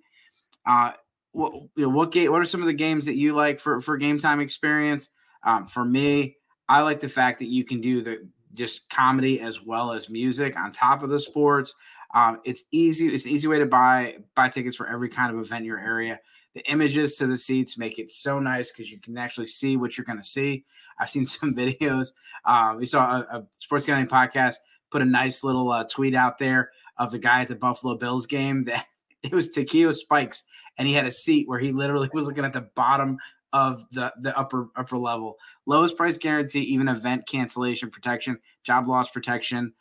Uh, 0.65 0.93
what 1.31 1.53
you 1.53 1.83
know, 1.83 1.89
what 1.89 2.11
game? 2.11 2.31
What 2.31 2.41
are 2.41 2.45
some 2.45 2.61
of 2.61 2.67
the 2.67 2.73
games 2.73 3.05
that 3.05 3.15
you 3.15 3.35
like 3.35 3.59
for 3.59 3.79
for 3.81 3.97
game 3.97 4.17
time 4.17 4.39
experience? 4.39 5.09
Um, 5.43 5.65
for 5.65 5.85
me, 5.85 6.37
I 6.67 6.81
like 6.81 6.99
the 6.99 7.09
fact 7.09 7.39
that 7.39 7.47
you 7.47 7.63
can 7.63 7.81
do 7.81 8.01
the 8.01 8.27
just 8.53 8.89
comedy 8.89 9.39
as 9.39 9.61
well 9.61 9.93
as 9.93 10.09
music 10.09 10.57
on 10.57 10.71
top 10.71 11.03
of 11.03 11.09
the 11.09 11.19
sports. 11.19 11.73
Um, 12.13 12.41
it's 12.43 12.63
easy. 12.71 13.07
It's 13.07 13.25
an 13.25 13.31
easy 13.31 13.47
way 13.47 13.59
to 13.59 13.65
buy 13.65 14.17
buy 14.35 14.49
tickets 14.49 14.75
for 14.75 14.87
every 14.87 15.09
kind 15.09 15.33
of 15.33 15.39
event 15.39 15.61
in 15.61 15.65
your 15.65 15.79
area. 15.79 16.19
The 16.53 16.69
images 16.69 17.15
to 17.15 17.27
the 17.27 17.37
seats 17.37 17.77
make 17.77 17.97
it 17.97 18.11
so 18.11 18.39
nice 18.39 18.71
because 18.71 18.91
you 18.91 18.99
can 18.99 19.17
actually 19.17 19.45
see 19.45 19.77
what 19.77 19.97
you're 19.97 20.05
going 20.05 20.19
to 20.19 20.25
see. 20.25 20.65
I've 20.99 21.09
seen 21.09 21.25
some 21.27 21.55
videos. 21.55 22.13
Um, 22.45 22.77
we 22.77 22.85
saw 22.85 23.17
a, 23.17 23.19
a 23.37 23.47
Sports 23.51 23.85
Gambling 23.85 24.07
podcast 24.07 24.55
put 24.89 25.01
a 25.01 25.05
nice 25.05 25.43
little 25.43 25.71
uh, 25.71 25.85
tweet 25.85 26.13
out 26.13 26.37
there 26.37 26.71
of 26.97 27.11
the 27.11 27.19
guy 27.19 27.41
at 27.41 27.47
the 27.47 27.55
Buffalo 27.55 27.95
Bills 27.95 28.25
game 28.25 28.63
that 28.65 28.85
it 29.23 29.31
was 29.31 29.49
Takeo 29.49 29.91
Spikes, 29.91 30.43
and 30.77 30.87
he 30.87 30.93
had 30.93 31.05
a 31.05 31.11
seat 31.11 31.47
where 31.47 31.59
he 31.59 31.71
literally 31.71 32.09
was 32.13 32.27
looking 32.27 32.45
at 32.45 32.53
the 32.53 32.69
bottom 32.75 33.17
of 33.53 33.83
the 33.91 34.13
the 34.21 34.37
upper 34.37 34.69
upper 34.75 34.97
level. 34.97 35.37
Lowest 35.65 35.97
price 35.97 36.17
guarantee, 36.17 36.61
even 36.61 36.87
event 36.87 37.27
cancellation 37.27 37.89
protection, 37.89 38.37
job 38.63 38.87
loss 38.87 39.09
protection. 39.09 39.73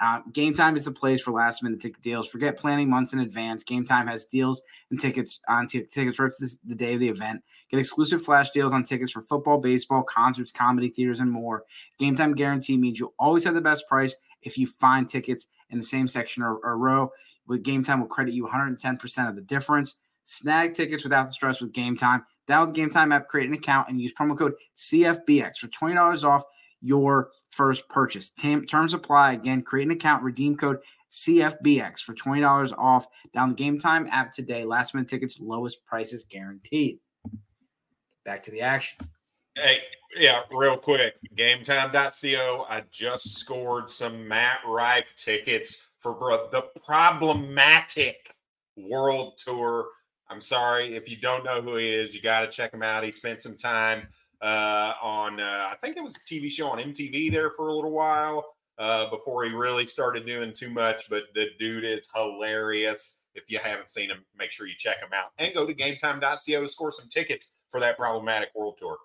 Uh, 0.00 0.20
game 0.32 0.54
time 0.54 0.76
is 0.76 0.84
the 0.84 0.92
place 0.92 1.20
for 1.20 1.32
last 1.32 1.62
minute 1.62 1.80
ticket 1.80 2.00
deals. 2.02 2.28
Forget 2.28 2.56
planning 2.56 2.88
months 2.88 3.12
in 3.12 3.18
advance. 3.18 3.64
Game 3.64 3.84
time 3.84 4.06
has 4.06 4.24
deals 4.24 4.62
and 4.90 5.00
tickets 5.00 5.40
on 5.48 5.66
t- 5.66 5.82
tickets 5.82 6.18
right 6.18 6.30
to 6.30 6.46
the, 6.46 6.56
the 6.66 6.74
day 6.74 6.94
of 6.94 7.00
the 7.00 7.08
event. 7.08 7.42
Get 7.70 7.80
exclusive 7.80 8.22
flash 8.22 8.50
deals 8.50 8.72
on 8.72 8.84
tickets 8.84 9.12
for 9.12 9.22
football, 9.22 9.58
baseball, 9.58 10.02
concerts, 10.02 10.52
comedy 10.52 10.88
theaters, 10.88 11.20
and 11.20 11.30
more. 11.30 11.64
Game 11.98 12.14
time 12.14 12.34
guarantee 12.34 12.76
means 12.76 13.00
you'll 13.00 13.14
always 13.18 13.44
have 13.44 13.54
the 13.54 13.60
best 13.60 13.88
price 13.88 14.16
if 14.42 14.56
you 14.56 14.66
find 14.66 15.08
tickets 15.08 15.48
in 15.70 15.78
the 15.78 15.84
same 15.84 16.06
section 16.06 16.42
or, 16.42 16.58
or 16.58 16.78
row. 16.78 17.10
With 17.46 17.62
Game 17.62 17.82
Time, 17.82 18.00
will 18.00 18.06
credit 18.06 18.34
you 18.34 18.46
110% 18.46 19.28
of 19.28 19.34
the 19.34 19.40
difference. 19.40 19.96
Snag 20.24 20.74
tickets 20.74 21.02
without 21.02 21.26
the 21.26 21.32
stress 21.32 21.60
with 21.60 21.72
Game 21.72 21.96
Time. 21.96 22.24
Download 22.46 22.66
the 22.66 22.72
Game 22.72 22.90
Time 22.90 23.10
app, 23.10 23.26
create 23.26 23.48
an 23.48 23.54
account, 23.54 23.88
and 23.88 24.00
use 24.00 24.12
promo 24.12 24.36
code 24.36 24.52
CFBX 24.76 25.56
for 25.56 25.68
$20 25.68 26.24
off 26.24 26.44
your 26.80 27.30
first 27.50 27.88
purchase. 27.88 28.30
terms 28.30 28.94
apply. 28.94 29.32
Again, 29.32 29.62
create 29.62 29.86
an 29.86 29.92
account, 29.92 30.22
redeem 30.22 30.56
code 30.56 30.78
CFBX 31.10 32.00
for 32.00 32.14
$20 32.14 32.72
off. 32.76 33.06
Down 33.32 33.50
the 33.50 33.54
Game 33.54 33.78
Time 33.78 34.06
app 34.10 34.32
today. 34.32 34.64
Last 34.64 34.94
minute 34.94 35.08
tickets, 35.08 35.40
lowest 35.40 35.84
prices 35.84 36.24
guaranteed. 36.24 36.98
Back 38.24 38.42
to 38.42 38.50
the 38.50 38.60
action. 38.60 38.98
Hey, 39.54 39.78
yeah, 40.16 40.42
real 40.52 40.76
quick. 40.76 41.14
GameTime.co. 41.34 42.66
I 42.68 42.84
just 42.90 43.38
scored 43.38 43.90
some 43.90 44.28
Matt 44.28 44.60
Rife 44.66 45.14
tickets 45.16 45.88
for 45.98 46.12
the 46.52 46.62
problematic 46.84 48.34
world 48.76 49.38
tour. 49.38 49.88
I'm 50.30 50.40
sorry 50.40 50.94
if 50.94 51.08
you 51.08 51.16
don't 51.16 51.44
know 51.44 51.62
who 51.62 51.76
he 51.76 51.88
is. 51.88 52.14
You 52.14 52.20
got 52.20 52.40
to 52.40 52.48
check 52.48 52.72
him 52.72 52.82
out. 52.82 53.02
He 53.02 53.10
spent 53.10 53.40
some 53.40 53.56
time 53.56 54.08
uh, 54.40 54.92
on, 55.02 55.40
uh, 55.40 55.68
I 55.70 55.76
think 55.80 55.96
it 55.96 56.02
was 56.02 56.16
a 56.16 56.20
TV 56.20 56.50
show 56.50 56.68
on 56.68 56.78
MTV 56.78 57.30
there 57.32 57.50
for 57.50 57.68
a 57.68 57.72
little 57.72 57.92
while 57.92 58.54
uh, 58.78 59.10
before 59.10 59.44
he 59.44 59.50
really 59.50 59.86
started 59.86 60.26
doing 60.26 60.52
too 60.52 60.70
much. 60.70 61.10
But 61.10 61.24
the 61.34 61.48
dude 61.58 61.84
is 61.84 62.08
hilarious. 62.14 63.22
If 63.34 63.44
you 63.48 63.58
haven't 63.58 63.90
seen 63.90 64.10
him, 64.10 64.24
make 64.36 64.50
sure 64.50 64.66
you 64.66 64.74
check 64.76 64.98
him 64.98 65.10
out 65.14 65.30
and 65.38 65.54
go 65.54 65.66
to 65.66 65.74
gametime.co 65.74 66.60
to 66.60 66.68
score 66.68 66.90
some 66.92 67.08
tickets 67.08 67.54
for 67.70 67.80
that 67.80 67.96
problematic 67.96 68.50
world 68.54 68.76
tour. 68.78 68.98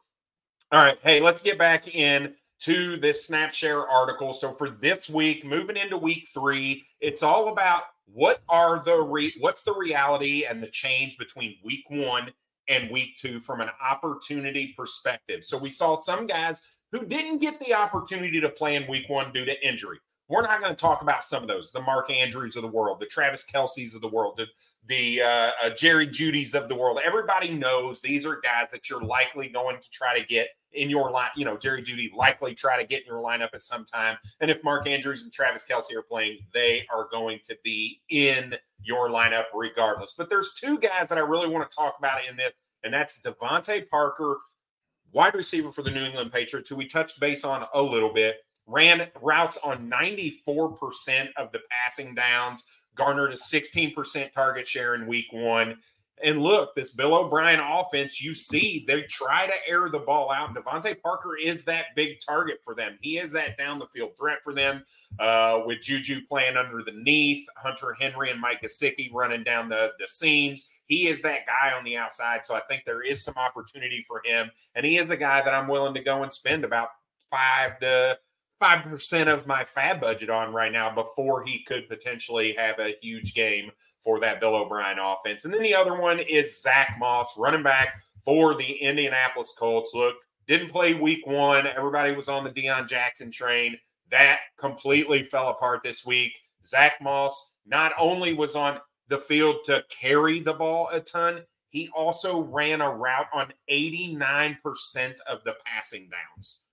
All 0.71 0.83
right. 0.83 0.97
Hey, 1.03 1.19
let's 1.19 1.41
get 1.41 1.57
back 1.57 1.93
in 1.93 2.33
to 2.61 2.97
this 2.97 3.29
SnapShare 3.29 3.85
article. 3.91 4.33
So 4.33 4.53
for 4.53 4.69
this 4.69 5.09
week, 5.09 5.45
moving 5.45 5.77
into 5.77 5.97
week 5.97 6.27
three, 6.33 6.85
it's 6.99 7.21
all 7.21 7.49
about 7.49 7.83
what 8.05 8.41
are 8.49 8.83
the 8.83 9.01
re- 9.01 9.35
what's 9.39 9.63
the 9.63 9.73
reality 9.73 10.45
and 10.45 10.63
the 10.63 10.67
change 10.67 11.17
between 11.17 11.57
week 11.63 11.85
one 11.89 12.31
and 12.67 12.89
week 12.91 13.15
two 13.17 13.39
from 13.39 13.61
an 13.61 13.69
opportunity 13.81 14.73
perspective. 14.77 15.43
So 15.43 15.57
we 15.57 15.69
saw 15.69 15.97
some 15.97 16.27
guys 16.27 16.61
who 16.91 17.05
didn't 17.05 17.39
get 17.39 17.59
the 17.59 17.73
opportunity 17.73 18.39
to 18.39 18.49
play 18.49 18.75
in 18.75 18.87
week 18.87 19.09
one 19.09 19.31
due 19.33 19.45
to 19.45 19.67
injury. 19.67 19.97
We're 20.29 20.43
not 20.43 20.61
going 20.61 20.73
to 20.73 20.79
talk 20.79 21.01
about 21.01 21.23
some 21.23 21.41
of 21.41 21.49
those, 21.49 21.71
the 21.71 21.81
Mark 21.81 22.09
Andrews 22.09 22.55
of 22.55 22.61
the 22.61 22.67
world, 22.67 22.99
the 22.99 23.05
Travis 23.05 23.45
Kelce's 23.51 23.93
of 23.93 24.01
the 24.01 24.07
world, 24.07 24.37
the, 24.37 24.47
the 24.87 25.21
uh, 25.21 25.51
uh, 25.61 25.69
Jerry 25.71 26.07
Jeudy's 26.07 26.55
of 26.55 26.69
the 26.69 26.75
world. 26.75 26.99
Everybody 27.03 27.51
knows 27.51 28.01
these 28.01 28.25
are 28.25 28.39
guys 28.41 28.69
that 28.71 28.89
you're 28.89 29.03
likely 29.03 29.49
going 29.49 29.77
to 29.81 29.89
try 29.89 30.17
to 30.17 30.25
get 30.25 30.47
in 30.73 30.89
your 30.89 31.11
line. 31.11 31.29
You 31.35 31.45
know, 31.45 31.57
Jerry 31.57 31.81
Jeudy 31.81 32.13
likely 32.13 32.53
try 32.53 32.77
to 32.81 32.87
get 32.87 33.01
in 33.01 33.07
your 33.07 33.21
lineup 33.23 33.49
at 33.53 33.63
some 33.63 33.85
time. 33.85 34.17
And 34.39 34.49
if 34.51 34.63
Mark 34.63 34.87
Andrews 34.87 35.23
and 35.23 35.31
Travis 35.31 35.67
Kelce 35.69 35.95
are 35.95 36.01
playing, 36.01 36.39
they 36.53 36.85
are 36.93 37.07
going 37.11 37.39
to 37.43 37.57
be 37.63 38.01
in 38.09 38.55
your 38.81 39.09
lineup 39.09 39.45
regardless. 39.53 40.13
But 40.17 40.29
there's 40.29 40.53
two 40.53 40.77
guys 40.77 41.09
that 41.09 41.17
I 41.17 41.21
really 41.21 41.47
want 41.47 41.69
to 41.69 41.75
talk 41.75 41.95
about 41.99 42.19
in 42.29 42.35
this, 42.35 42.53
and 42.83 42.93
that's 42.93 43.21
DeVante 43.21 43.87
Parker, 43.89 44.39
wide 45.11 45.35
receiver 45.35 45.71
for 45.71 45.83
the 45.83 45.91
New 45.91 46.03
England 46.03 46.31
Patriots, 46.31 46.69
who 46.69 46.75
we 46.75 46.85
touched 46.85 47.19
base 47.19 47.43
on 47.43 47.65
a 47.73 47.81
little 47.81 48.13
bit. 48.13 48.37
Ran 48.65 49.09
routes 49.21 49.57
on 49.63 49.89
94% 49.89 51.27
of 51.37 51.51
the 51.51 51.59
passing 51.69 52.15
downs, 52.15 52.65
garnered 52.95 53.31
a 53.31 53.35
16% 53.35 54.31
target 54.31 54.65
share 54.65 54.95
in 54.95 55.05
week 55.05 55.27
one. 55.31 55.77
And 56.23 56.41
look, 56.41 56.73
this 56.73 56.91
Bill 56.91 57.13
O'Brien 57.15 57.59
offense, 57.59 58.21
you 58.21 58.33
see, 58.33 58.85
they 58.87 59.01
try 59.03 59.45
to 59.45 59.53
air 59.67 59.89
the 59.89 59.99
ball 59.99 60.31
out. 60.31 60.55
DeVante 60.55 61.01
Parker 61.01 61.35
is 61.35 61.65
that 61.65 61.87
big 61.95 62.21
target 62.25 62.59
for 62.63 62.73
them. 62.73 62.97
He 63.01 63.17
is 63.17 63.33
that 63.33 63.57
down 63.57 63.77
the 63.77 63.87
field 63.87 64.11
threat 64.17 64.37
for 64.41 64.53
them 64.53 64.85
uh, 65.19 65.61
with 65.65 65.81
Juju 65.81 66.21
playing 66.27 66.55
underneath, 66.55 67.45
Hunter 67.57 67.95
Henry 67.99 68.31
and 68.31 68.39
Mike 68.39 68.61
Gesicki 68.61 69.09
running 69.13 69.43
down 69.43 69.67
the, 69.67 69.91
the 69.99 70.07
seams. 70.07 70.71
He 70.87 71.07
is 71.07 71.21
that 71.23 71.45
guy 71.45 71.73
on 71.73 71.83
the 71.83 71.97
outside. 71.97 72.45
So 72.45 72.55
I 72.55 72.61
think 72.69 72.83
there 72.85 73.03
is 73.03 73.23
some 73.23 73.35
opportunity 73.35 74.05
for 74.07 74.21
him. 74.23 74.49
And 74.75 74.85
he 74.85 74.97
is 74.97 75.09
a 75.09 75.17
guy 75.17 75.41
that 75.41 75.53
I'm 75.53 75.67
willing 75.67 75.93
to 75.95 76.03
go 76.03 76.23
and 76.23 76.31
spend 76.31 76.63
about 76.63 76.89
five 77.29 77.79
to 77.81 78.17
five 78.59 78.83
percent 78.83 79.27
of 79.27 79.45
my 79.45 79.63
FAAB 79.63 79.99
budget 79.99 80.29
on 80.29 80.53
right 80.53 80.71
now 80.71 80.93
before 80.93 81.43
he 81.43 81.63
could 81.63 81.89
potentially 81.89 82.53
have 82.53 82.79
a 82.79 82.95
huge 83.01 83.33
game 83.33 83.71
for 84.03 84.19
that 84.19 84.39
Bill 84.39 84.55
O'Brien 84.55 84.99
offense. 84.99 85.45
And 85.45 85.53
then 85.53 85.63
the 85.63 85.75
other 85.75 85.99
one 85.99 86.19
is 86.19 86.61
Zach 86.61 86.97
Moss, 86.99 87.37
running 87.37 87.63
back 87.63 88.01
for 88.23 88.55
the 88.55 88.73
Indianapolis 88.73 89.53
Colts. 89.57 89.93
Look, 89.93 90.15
didn't 90.47 90.69
play 90.69 90.93
week 90.93 91.25
one. 91.25 91.67
Everybody 91.67 92.13
was 92.13 92.29
on 92.29 92.43
the 92.43 92.49
Deon 92.49 92.87
Jackson 92.87 93.31
train. 93.31 93.77
That 94.11 94.39
completely 94.57 95.23
fell 95.23 95.49
apart 95.49 95.81
this 95.83 96.05
week. 96.05 96.37
Zach 96.63 96.93
Moss 97.01 97.57
not 97.65 97.93
only 97.97 98.33
was 98.33 98.55
on 98.55 98.79
the 99.07 99.17
field 99.17 99.57
to 99.65 99.83
carry 99.89 100.39
the 100.39 100.53
ball 100.53 100.89
a 100.91 100.99
ton, 100.99 101.43
he 101.69 101.89
also 101.95 102.41
ran 102.41 102.81
a 102.81 102.89
route 102.89 103.27
on 103.33 103.51
89% 103.69 104.57
of 105.27 105.43
the 105.43 105.55
passing 105.65 106.09
downs. 106.09 106.65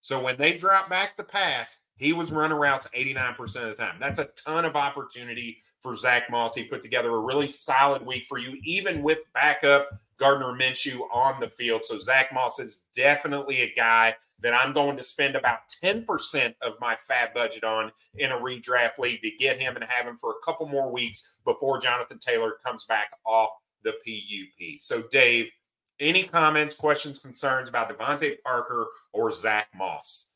So 0.00 0.22
when 0.22 0.36
they 0.36 0.56
dropped 0.56 0.88
back 0.88 1.16
the 1.16 1.24
pass, 1.24 1.86
he 1.96 2.12
was 2.12 2.32
running 2.32 2.56
routes 2.56 2.88
89% 2.96 3.40
of 3.40 3.50
the 3.50 3.74
time. 3.74 3.96
That's 4.00 4.18
a 4.18 4.30
ton 4.36 4.64
of 4.64 4.76
opportunity 4.76 5.58
for 5.86 5.94
Zach 5.94 6.28
Moss. 6.28 6.56
He 6.56 6.64
put 6.64 6.82
together 6.82 7.14
a 7.14 7.20
really 7.20 7.46
solid 7.46 8.04
week 8.04 8.24
for 8.24 8.38
you, 8.38 8.58
even 8.64 9.04
with 9.04 9.18
backup 9.34 9.88
Gardner 10.18 10.46
Minshew 10.46 10.98
on 11.12 11.38
the 11.38 11.48
field. 11.48 11.84
So 11.84 12.00
Zach 12.00 12.34
Moss 12.34 12.58
is 12.58 12.88
definitely 12.96 13.60
a 13.60 13.72
guy 13.72 14.16
that 14.40 14.52
I'm 14.52 14.72
going 14.72 14.96
to 14.96 15.04
spend 15.04 15.36
about 15.36 15.60
10% 15.84 16.54
of 16.60 16.74
my 16.80 16.96
FAAB 17.08 17.34
budget 17.34 17.62
on 17.62 17.92
in 18.16 18.32
a 18.32 18.36
redraft 18.36 18.98
league 18.98 19.22
to 19.22 19.30
get 19.38 19.60
him 19.60 19.76
and 19.76 19.84
have 19.84 20.08
him 20.08 20.18
for 20.18 20.30
a 20.32 20.44
couple 20.44 20.66
more 20.66 20.90
weeks 20.90 21.36
before 21.44 21.78
Jonathan 21.78 22.18
Taylor 22.18 22.56
comes 22.66 22.84
back 22.86 23.10
off 23.24 23.50
the 23.84 23.92
PUP. 23.92 24.80
So, 24.80 25.02
Dave, 25.12 25.52
any 26.00 26.24
comments, 26.24 26.74
questions, 26.74 27.20
concerns 27.20 27.68
about 27.68 27.96
DeVante 27.96 28.42
Parker 28.42 28.88
or 29.12 29.30
Zach 29.30 29.68
Moss? 29.72 30.32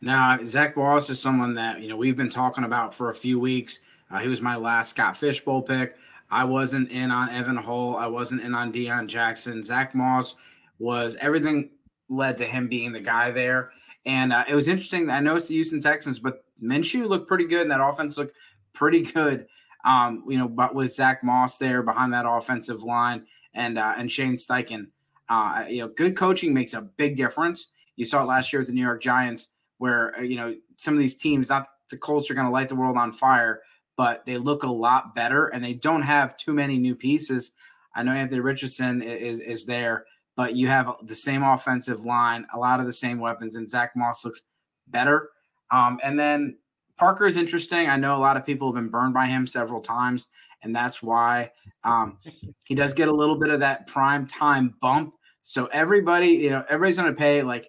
Now, 0.00 0.38
Zach 0.42 0.76
Moss 0.76 1.08
is 1.08 1.20
someone 1.20 1.54
that 1.54 1.80
you 1.80 1.88
know 1.88 1.96
we've 1.96 2.16
been 2.16 2.30
talking 2.30 2.64
about 2.64 2.92
for 2.92 3.10
a 3.10 3.14
few 3.14 3.38
weeks. 3.38 3.78
Uh, 4.10 4.18
he 4.18 4.28
was 4.28 4.40
my 4.40 4.56
last 4.56 4.90
Scott 4.90 5.16
Fish 5.16 5.44
Bowl 5.44 5.62
pick. 5.62 5.96
I 6.30 6.44
wasn't 6.44 6.90
in 6.90 7.10
on 7.10 7.28
Evan 7.30 7.56
Hull. 7.56 7.96
I 7.96 8.06
wasn't 8.06 8.42
in 8.42 8.54
on 8.54 8.72
Deon 8.72 9.06
Jackson. 9.06 9.62
Zach 9.62 9.94
Moss 9.94 10.36
was 10.78 11.16
everything 11.20 11.70
led 12.08 12.36
to 12.38 12.44
him 12.44 12.68
being 12.68 12.92
the 12.92 13.00
guy 13.00 13.30
there. 13.30 13.72
And 14.06 14.32
uh, 14.32 14.44
it 14.48 14.54
was 14.54 14.68
interesting. 14.68 15.10
I 15.10 15.20
know 15.20 15.36
it's 15.36 15.48
the 15.48 15.54
Houston 15.54 15.80
Texans, 15.80 16.18
but 16.18 16.44
Minshew 16.62 17.08
looked 17.08 17.28
pretty 17.28 17.46
good, 17.46 17.62
and 17.62 17.70
that 17.70 17.80
offense 17.82 18.16
looked 18.16 18.34
pretty 18.72 19.02
good. 19.02 19.46
Um, 19.84 20.24
you 20.28 20.38
know, 20.38 20.48
but 20.48 20.74
with 20.74 20.92
Zach 20.92 21.22
Moss 21.22 21.56
there 21.56 21.82
behind 21.82 22.12
that 22.12 22.26
offensive 22.28 22.82
line, 22.82 23.26
and 23.54 23.78
uh, 23.78 23.94
and 23.96 24.10
Shane 24.10 24.36
Steichen, 24.36 24.88
uh, 25.28 25.64
you 25.68 25.80
know, 25.80 25.88
good 25.88 26.16
coaching 26.16 26.54
makes 26.54 26.74
a 26.74 26.82
big 26.82 27.16
difference. 27.16 27.72
You 27.96 28.04
saw 28.04 28.22
it 28.22 28.26
last 28.26 28.52
year 28.52 28.60
with 28.60 28.68
the 28.68 28.74
New 28.74 28.82
York 28.82 29.02
Giants, 29.02 29.48
where 29.78 30.18
uh, 30.18 30.22
you 30.22 30.36
know 30.36 30.54
some 30.76 30.94
of 30.94 31.00
these 31.00 31.16
teams, 31.16 31.48
not 31.48 31.66
the 31.90 31.96
Colts, 31.96 32.30
are 32.30 32.34
going 32.34 32.46
to 32.46 32.52
light 32.52 32.68
the 32.68 32.76
world 32.76 32.96
on 32.96 33.12
fire, 33.12 33.60
but 34.00 34.24
they 34.24 34.38
look 34.38 34.62
a 34.62 34.66
lot 34.66 35.14
better 35.14 35.48
and 35.48 35.62
they 35.62 35.74
don't 35.74 36.00
have 36.00 36.34
too 36.38 36.54
many 36.54 36.78
new 36.78 36.96
pieces. 36.96 37.52
I 37.94 38.02
know 38.02 38.12
Anthony 38.12 38.40
Richardson 38.40 39.02
is 39.02 39.40
is 39.40 39.66
there, 39.66 40.06
but 40.36 40.56
you 40.56 40.68
have 40.68 40.90
the 41.02 41.14
same 41.14 41.42
offensive 41.42 42.06
line, 42.06 42.46
a 42.54 42.58
lot 42.58 42.80
of 42.80 42.86
the 42.86 42.94
same 42.94 43.18
weapons, 43.18 43.56
and 43.56 43.68
Zach 43.68 43.92
Moss 43.94 44.24
looks 44.24 44.40
better. 44.88 45.28
Um, 45.70 46.00
and 46.02 46.18
then 46.18 46.56
Parker 46.96 47.26
is 47.26 47.36
interesting. 47.36 47.90
I 47.90 47.96
know 47.96 48.16
a 48.16 48.24
lot 48.24 48.38
of 48.38 48.46
people 48.46 48.68
have 48.68 48.82
been 48.82 48.90
burned 48.90 49.12
by 49.12 49.26
him 49.26 49.46
several 49.46 49.82
times, 49.82 50.28
and 50.62 50.74
that's 50.74 51.02
why 51.02 51.50
um, 51.84 52.16
he 52.64 52.74
does 52.74 52.94
get 52.94 53.08
a 53.08 53.14
little 53.14 53.36
bit 53.36 53.50
of 53.50 53.60
that 53.60 53.86
prime 53.86 54.26
time 54.26 54.76
bump. 54.80 55.12
So 55.42 55.66
everybody, 55.66 56.28
you 56.28 56.48
know, 56.48 56.64
everybody's 56.70 56.96
going 56.96 57.12
to 57.12 57.18
pay 57.18 57.42
like 57.42 57.66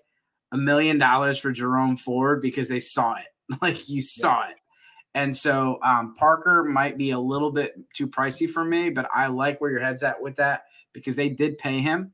a 0.53 0.57
million 0.57 0.97
dollars 0.97 1.39
for 1.39 1.51
Jerome 1.51 1.97
Ford 1.97 2.41
because 2.41 2.69
they 2.69 2.79
saw 2.79 3.15
it. 3.15 3.25
Like 3.61 3.89
you 3.89 4.01
saw 4.01 4.47
it. 4.47 4.55
And 5.13 5.35
so 5.35 5.79
um, 5.83 6.13
Parker 6.13 6.63
might 6.63 6.97
be 6.97 7.11
a 7.11 7.19
little 7.19 7.51
bit 7.51 7.75
too 7.93 8.07
pricey 8.07 8.49
for 8.49 8.63
me, 8.63 8.89
but 8.89 9.09
I 9.13 9.27
like 9.27 9.59
where 9.59 9.71
your 9.71 9.81
head's 9.81 10.03
at 10.03 10.21
with 10.21 10.37
that 10.37 10.63
because 10.93 11.15
they 11.15 11.29
did 11.29 11.57
pay 11.57 11.79
him, 11.79 12.13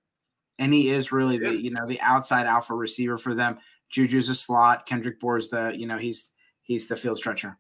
and 0.58 0.74
he 0.74 0.90
is 0.90 1.12
really 1.12 1.38
the 1.38 1.54
you 1.54 1.70
know 1.70 1.86
the 1.86 2.02
outside 2.02 2.48
alpha 2.48 2.74
receiver 2.74 3.18
for 3.18 3.34
them. 3.36 3.60
Juju's 3.92 4.30
a 4.30 4.36
slot. 4.36 4.86
Kendrick 4.86 5.20
Bourne's 5.20 5.50
the 5.50 5.74
you 5.76 5.86
know 5.86 5.98
he's 5.98 6.34
he's 6.64 6.88
the 6.88 6.98
field 6.98 7.18
stretcher. 7.18 7.58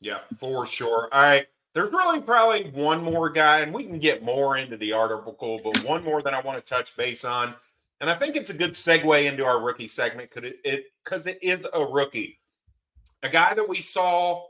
Yeah, 0.00 0.20
for 0.38 0.66
sure. 0.66 1.08
All 1.12 1.22
right. 1.22 1.46
There's 1.74 1.92
really 1.92 2.22
probably 2.22 2.70
one 2.70 3.04
more 3.04 3.28
guy, 3.28 3.60
and 3.60 3.74
we 3.74 3.84
can 3.84 3.98
get 3.98 4.22
more 4.22 4.56
into 4.56 4.78
the 4.78 4.92
article, 4.92 5.60
but 5.62 5.84
one 5.84 6.02
more 6.02 6.22
that 6.22 6.32
I 6.32 6.40
want 6.40 6.56
to 6.56 6.74
touch 6.74 6.96
base 6.96 7.22
on. 7.22 7.54
And 8.00 8.08
I 8.08 8.14
think 8.14 8.34
it's 8.34 8.48
a 8.48 8.54
good 8.54 8.72
segue 8.72 9.24
into 9.24 9.44
our 9.44 9.60
rookie 9.60 9.88
segment 9.88 10.30
because 10.30 10.52
it 10.64 10.84
because 11.04 11.26
it, 11.26 11.38
it 11.42 11.46
is 11.46 11.66
a 11.74 11.84
rookie. 11.84 12.38
A 13.22 13.28
guy 13.28 13.54
that 13.54 13.68
we 13.68 13.76
saw 13.76 14.44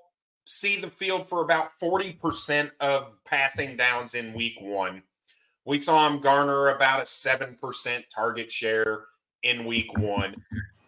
see 0.44 0.80
the 0.80 0.90
field 0.90 1.28
for 1.28 1.42
about 1.42 1.70
40% 1.82 2.70
of 2.80 3.12
passing 3.24 3.76
downs 3.76 4.14
in 4.14 4.32
week 4.32 4.56
one. 4.60 5.02
We 5.64 5.78
saw 5.78 6.06
him 6.06 6.20
garner 6.20 6.68
about 6.68 7.00
a 7.00 7.04
7% 7.04 8.04
target 8.14 8.52
share 8.52 9.06
in 9.42 9.64
week 9.64 9.96
one. 9.98 10.36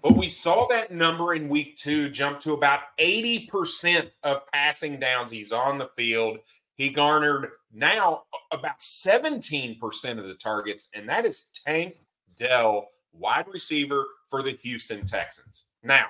But 0.03 0.17
we 0.17 0.29
saw 0.29 0.67
that 0.69 0.93
number 0.93 1.35
in 1.35 1.49
week 1.49 1.77
two 1.77 2.09
jump 2.09 2.39
to 2.41 2.53
about 2.53 2.81
80% 3.01 4.11
of 4.23 4.47
passing 4.53 5.01
downs. 5.01 5.33
He's 5.33 5.51
on 5.51 5.79
the 5.79 5.91
field. 5.97 6.39
He 6.77 6.91
garnered 6.91 7.51
now 7.73 8.23
about 8.53 8.79
17% 8.79 9.81
of 10.19 10.25
the 10.25 10.35
targets, 10.35 10.89
and 10.95 11.09
that 11.09 11.27
is 11.27 11.51
Tank 11.67 11.95
Dell, 12.37 12.89
wide 13.13 13.49
receiver 13.49 14.07
for 14.29 14.45
the 14.45 14.53
Houston 14.53 15.05
Texans. 15.05 15.65
Now, 15.83 16.07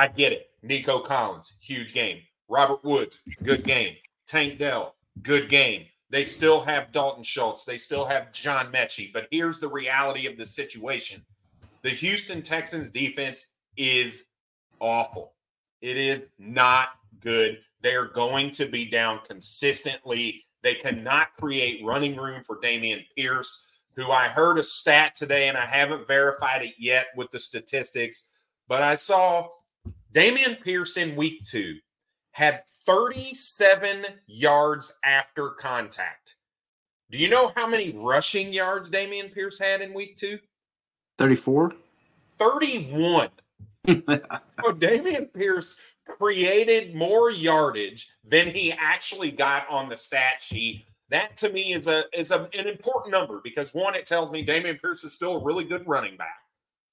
I 0.00 0.08
get 0.08 0.32
it. 0.32 0.48
Nico 0.62 1.00
Collins, 1.00 1.52
huge 1.60 1.92
game. 1.92 2.22
Robert 2.48 2.82
Woods, 2.82 3.18
good 3.42 3.64
game. 3.64 3.96
Tank 4.26 4.58
Dell, 4.58 4.94
good 5.20 5.50
game. 5.50 5.84
They 6.08 6.24
still 6.24 6.58
have 6.62 6.90
Dalton 6.90 7.22
Schultz. 7.22 7.66
They 7.66 7.76
still 7.76 8.06
have 8.06 8.32
John 8.32 8.72
Metchie. 8.72 9.12
But 9.12 9.28
here's 9.30 9.60
the 9.60 9.68
reality 9.68 10.26
of 10.26 10.38
the 10.38 10.46
situation 10.46 11.22
the 11.82 11.90
Houston 11.90 12.40
Texans 12.40 12.90
defense 12.90 13.56
is 13.76 14.28
awful. 14.80 15.34
It 15.82 15.98
is 15.98 16.22
not 16.38 16.88
good. 17.20 17.58
They 17.82 17.94
are 17.94 18.08
going 18.08 18.52
to 18.52 18.64
be 18.64 18.86
down 18.86 19.20
consistently. 19.26 20.46
They 20.62 20.76
cannot 20.76 21.34
create 21.34 21.84
running 21.84 22.16
room 22.16 22.42
for 22.42 22.56
Dameon 22.56 23.04
Pierce, 23.14 23.66
who 23.96 24.10
I 24.10 24.28
heard 24.28 24.58
a 24.58 24.62
stat 24.62 25.14
today, 25.14 25.48
and 25.48 25.58
I 25.58 25.66
haven't 25.66 26.06
verified 26.06 26.62
it 26.62 26.76
yet 26.78 27.08
with 27.16 27.30
the 27.32 27.38
statistics, 27.38 28.30
but 28.66 28.80
I 28.80 28.94
saw 28.94 29.48
Dameon 30.12 30.60
Pierce 30.60 30.96
in 30.96 31.14
week 31.14 31.44
two 31.44 31.76
had 32.32 32.62
37 32.84 34.06
yards 34.26 34.98
after 35.04 35.50
contact. 35.50 36.36
Do 37.10 37.18
you 37.18 37.28
know 37.28 37.52
how 37.54 37.66
many 37.66 37.92
rushing 37.96 38.52
yards 38.52 38.90
Dameon 38.90 39.32
Pierce 39.32 39.58
had 39.58 39.80
in 39.80 39.92
week 39.94 40.16
two? 40.16 40.38
34? 41.18 41.74
31. 42.38 43.28
so 43.86 43.94
Dameon 43.94 45.32
Pierce 45.32 45.80
created 46.06 46.94
more 46.94 47.30
yardage 47.30 48.10
than 48.24 48.50
he 48.50 48.72
actually 48.72 49.30
got 49.30 49.68
on 49.68 49.88
the 49.88 49.96
stat 49.96 50.40
sheet. 50.40 50.84
That 51.08 51.36
to 51.38 51.50
me 51.50 51.72
is 51.72 51.88
a 51.88 52.04
is 52.12 52.30
a, 52.30 52.48
an 52.56 52.68
important 52.68 53.12
number 53.12 53.40
because 53.42 53.74
one, 53.74 53.94
it 53.94 54.06
tells 54.06 54.30
me 54.30 54.44
Dameon 54.44 54.80
Pierce 54.80 55.02
is 55.04 55.12
still 55.12 55.36
a 55.36 55.44
really 55.44 55.64
good 55.64 55.86
running 55.86 56.16
back. 56.16 56.39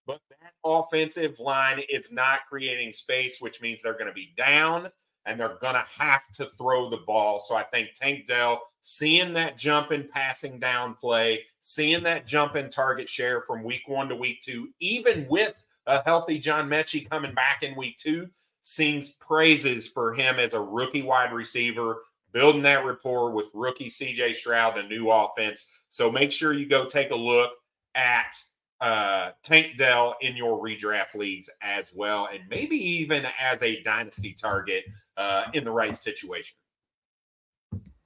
But 0.07 0.21
that 0.29 0.53
offensive 0.63 1.39
line 1.39 1.81
is 1.89 2.13
not 2.13 2.45
creating 2.47 2.93
space, 2.93 3.41
which 3.41 3.61
means 3.61 3.81
they're 3.81 3.93
going 3.93 4.07
to 4.07 4.13
be 4.13 4.33
down 4.37 4.89
and 5.25 5.37
they're 5.37 5.57
going 5.61 5.75
to 5.75 5.83
have 5.99 6.23
to 6.35 6.45
throw 6.45 6.89
the 6.89 7.01
ball. 7.05 7.41
So 7.41 7.55
I 7.55 7.63
think 7.63 7.89
Tank 7.93 8.25
Dell, 8.25 8.61
seeing 8.81 9.33
that 9.33 9.57
jump 9.57 9.91
in 9.91 10.07
passing 10.07 10.57
down 10.57 10.95
play, 10.95 11.41
seeing 11.59 12.01
that 12.03 12.25
jump 12.25 12.55
in 12.55 12.69
target 12.69 13.09
share 13.09 13.41
from 13.41 13.63
week 13.63 13.83
one 13.87 14.07
to 14.07 14.15
week 14.15 14.41
two, 14.41 14.69
even 14.79 15.27
with 15.29 15.65
a 15.85 16.01
healthy 16.03 16.39
John 16.39 16.69
Metchie 16.69 17.09
coming 17.09 17.33
back 17.33 17.63
in 17.63 17.75
week 17.75 17.97
two, 17.97 18.29
sings 18.61 19.11
praises 19.11 19.87
for 19.87 20.13
him 20.13 20.39
as 20.39 20.53
a 20.53 20.61
rookie 20.61 21.01
wide 21.01 21.33
receiver, 21.33 22.03
building 22.31 22.61
that 22.61 22.85
rapport 22.85 23.31
with 23.31 23.47
rookie 23.53 23.87
CJ 23.87 24.35
Stroud, 24.35 24.77
a 24.77 24.87
new 24.87 25.11
offense. 25.11 25.73
So 25.89 26.09
make 26.09 26.31
sure 26.31 26.53
you 26.53 26.67
go 26.67 26.85
take 26.85 27.11
a 27.11 27.15
look 27.15 27.51
at 27.95 28.33
uh, 28.81 29.31
Tank 29.43 29.77
Dell 29.77 30.15
in 30.21 30.37
your 30.37 30.61
redraft 30.61 31.15
leagues 31.15 31.49
as 31.61 31.93
well, 31.95 32.27
and 32.31 32.41
maybe 32.49 32.75
even 32.75 33.25
as 33.39 33.61
a 33.63 33.81
dynasty 33.83 34.33
target 34.33 34.85
uh, 35.17 35.45
in 35.53 35.63
the 35.63 35.71
right 35.71 35.95
situation. 35.95 36.57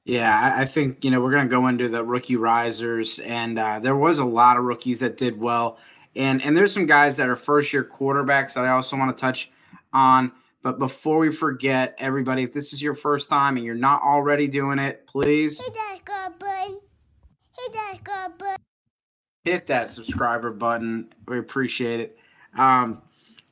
Yeah, 0.05 0.55
I 0.57 0.65
think 0.65 1.03
you 1.03 1.11
know 1.11 1.21
we're 1.21 1.31
going 1.31 1.47
to 1.47 1.51
go 1.51 1.67
into 1.67 1.87
the 1.87 2.03
rookie 2.03 2.35
risers, 2.35 3.19
and 3.19 3.59
uh, 3.59 3.79
there 3.79 3.95
was 3.95 4.19
a 4.19 4.25
lot 4.25 4.57
of 4.57 4.63
rookies 4.63 4.99
that 4.99 5.17
did 5.17 5.39
well, 5.39 5.77
and 6.15 6.41
and 6.41 6.57
there's 6.57 6.73
some 6.73 6.85
guys 6.85 7.17
that 7.17 7.29
are 7.29 7.35
first 7.35 7.71
year 7.71 7.83
quarterbacks 7.83 8.53
that 8.53 8.65
I 8.65 8.69
also 8.69 8.97
want 8.97 9.15
to 9.15 9.21
touch 9.21 9.51
on. 9.93 10.31
But 10.63 10.79
before 10.79 11.17
we 11.17 11.31
forget, 11.31 11.95
everybody, 11.97 12.43
if 12.43 12.53
this 12.53 12.71
is 12.71 12.81
your 12.81 12.93
first 12.93 13.29
time 13.29 13.57
and 13.57 13.65
you're 13.65 13.73
not 13.73 14.01
already 14.03 14.47
doing 14.47 14.77
it, 14.77 15.07
please 15.07 15.59
hit 15.61 15.73
that 15.73 16.39
button. 16.39 16.79
Hit 17.57 17.73
that 17.73 18.37
button. 18.37 18.60
Hit 19.43 19.67
that 19.67 19.91
subscriber 19.91 20.51
button. 20.51 21.09
We 21.27 21.39
appreciate 21.39 21.99
it. 21.99 22.17
Um, 22.57 23.01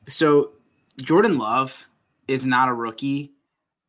so 0.06 0.52
Jordan 0.98 1.38
Love 1.38 1.88
is 2.28 2.46
not 2.46 2.68
a 2.68 2.72
rookie 2.72 3.32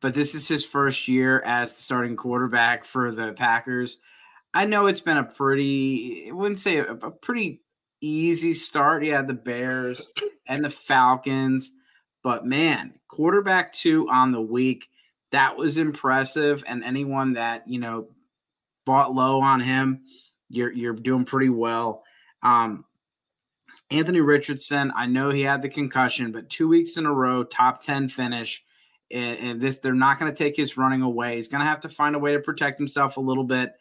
but 0.02 0.14
this 0.14 0.34
is 0.34 0.46
his 0.46 0.66
first 0.66 1.08
year 1.08 1.40
as 1.46 1.72
the 1.72 1.80
starting 1.80 2.16
quarterback 2.16 2.84
for 2.84 3.12
the 3.12 3.32
Packers. 3.32 3.98
I 4.52 4.66
know 4.66 4.86
it's 4.86 5.00
been 5.00 5.16
a 5.16 5.24
pretty, 5.24 6.26
I 6.28 6.32
wouldn't 6.32 6.58
say 6.58 6.78
a, 6.78 6.90
a 6.90 7.10
pretty 7.10 7.62
easy 8.02 8.52
start. 8.52 9.04
Yeah, 9.04 9.22
the 9.22 9.32
Bears 9.32 10.08
and 10.46 10.62
the 10.62 10.68
Falcons, 10.70 11.72
but 12.22 12.44
man, 12.44 12.94
quarterback 13.08 13.72
two 13.72 14.10
on 14.10 14.32
the 14.32 14.42
week, 14.42 14.90
that 15.30 15.56
was 15.56 15.78
impressive. 15.78 16.64
And 16.66 16.84
anyone 16.84 17.34
that, 17.34 17.66
you 17.66 17.78
know, 17.78 18.08
bought 18.84 19.14
low 19.14 19.40
on 19.40 19.60
him, 19.60 20.02
you're 20.52 20.72
you're 20.72 20.92
doing 20.92 21.24
pretty 21.24 21.48
well. 21.48 22.04
Um, 22.42 22.84
Anthony 23.90 24.20
Richardson, 24.20 24.92
I 24.94 25.06
know 25.06 25.30
he 25.30 25.42
had 25.42 25.62
the 25.62 25.68
concussion, 25.68 26.32
but 26.32 26.48
two 26.48 26.68
weeks 26.68 26.96
in 26.96 27.06
a 27.06 27.12
row, 27.12 27.44
top 27.44 27.82
10 27.82 28.08
finish 28.08 28.64
and, 29.12 29.38
and 29.38 29.60
this 29.60 29.78
they're 29.78 29.94
not 29.94 30.18
going 30.18 30.32
to 30.32 30.36
take 30.36 30.56
his 30.56 30.76
running 30.76 31.02
away. 31.02 31.36
He's 31.36 31.48
going 31.48 31.60
to 31.60 31.66
have 31.66 31.80
to 31.80 31.88
find 31.88 32.16
a 32.16 32.18
way 32.18 32.32
to 32.32 32.40
protect 32.40 32.78
himself 32.78 33.16
a 33.16 33.20
little 33.20 33.44
bit. 33.44 33.72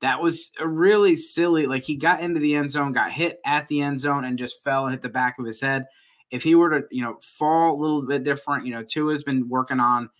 That 0.00 0.20
was 0.20 0.52
a 0.60 0.68
really 0.68 1.16
silly. 1.16 1.66
Like 1.66 1.82
he 1.82 1.96
got 1.96 2.20
into 2.20 2.40
the 2.40 2.54
end 2.54 2.70
zone, 2.70 2.92
got 2.92 3.10
hit 3.10 3.40
at 3.44 3.68
the 3.68 3.80
end 3.80 4.00
zone, 4.00 4.24
and 4.24 4.38
just 4.38 4.62
fell 4.62 4.84
and 4.84 4.92
hit 4.92 5.02
the 5.02 5.08
back 5.08 5.38
of 5.38 5.46
his 5.46 5.60
head. 5.60 5.86
If 6.30 6.42
he 6.42 6.54
were 6.54 6.70
to, 6.70 6.86
you 6.90 7.02
know, 7.02 7.18
fall 7.22 7.74
a 7.74 7.80
little 7.80 8.04
bit 8.04 8.24
different, 8.24 8.66
you 8.66 8.72
know, 8.72 8.82
Tua's 8.82 9.24
been 9.24 9.48
working 9.48 9.80
on, 9.80 10.10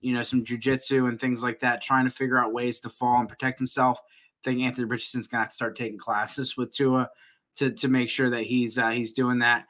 you 0.00 0.12
know, 0.12 0.22
some 0.22 0.44
jujitsu 0.44 1.08
and 1.08 1.18
things 1.18 1.42
like 1.42 1.60
that, 1.60 1.82
trying 1.82 2.04
to 2.04 2.10
figure 2.10 2.38
out 2.38 2.52
ways 2.52 2.80
to 2.80 2.88
fall 2.88 3.20
and 3.20 3.28
protect 3.28 3.58
himself. 3.58 4.00
Think 4.44 4.60
Anthony 4.60 4.86
Richardson's 4.86 5.28
gonna 5.28 5.44
have 5.44 5.50
to 5.50 5.54
start 5.54 5.76
taking 5.76 5.98
classes 5.98 6.56
with 6.56 6.72
Tua 6.72 7.10
to 7.56 7.70
to 7.72 7.88
make 7.88 8.08
sure 8.08 8.30
that 8.30 8.42
he's 8.42 8.78
uh, 8.78 8.90
he's 8.90 9.12
doing 9.12 9.38
that. 9.40 9.66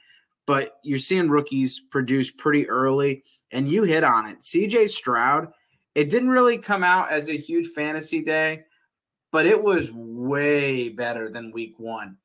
But 0.47 0.77
you're 0.83 0.99
seeing 0.99 1.31
rookies 1.31 1.81
produce 1.81 2.31
pretty 2.31 2.69
early 2.69 3.23
and 3.53 3.69
you 3.69 3.85
hit 3.85 4.05
on 4.05 4.27
it. 4.29 4.41
CJ 4.41 4.91
Stroud, 4.91 5.49
it 5.95 6.11
didn't 6.11 6.31
really 6.31 6.59
come 6.59 6.85
out 6.85 7.11
as 7.11 7.29
a 7.29 7.37
huge 7.37 7.69
fantasy 7.69 8.23
day, 8.23 8.65
but 9.33 9.47
it 9.47 9.63
was 9.63 9.91
way 9.93 10.89
better 10.89 11.29
than 11.31 11.53
week 11.53 11.75
one. 11.79 12.17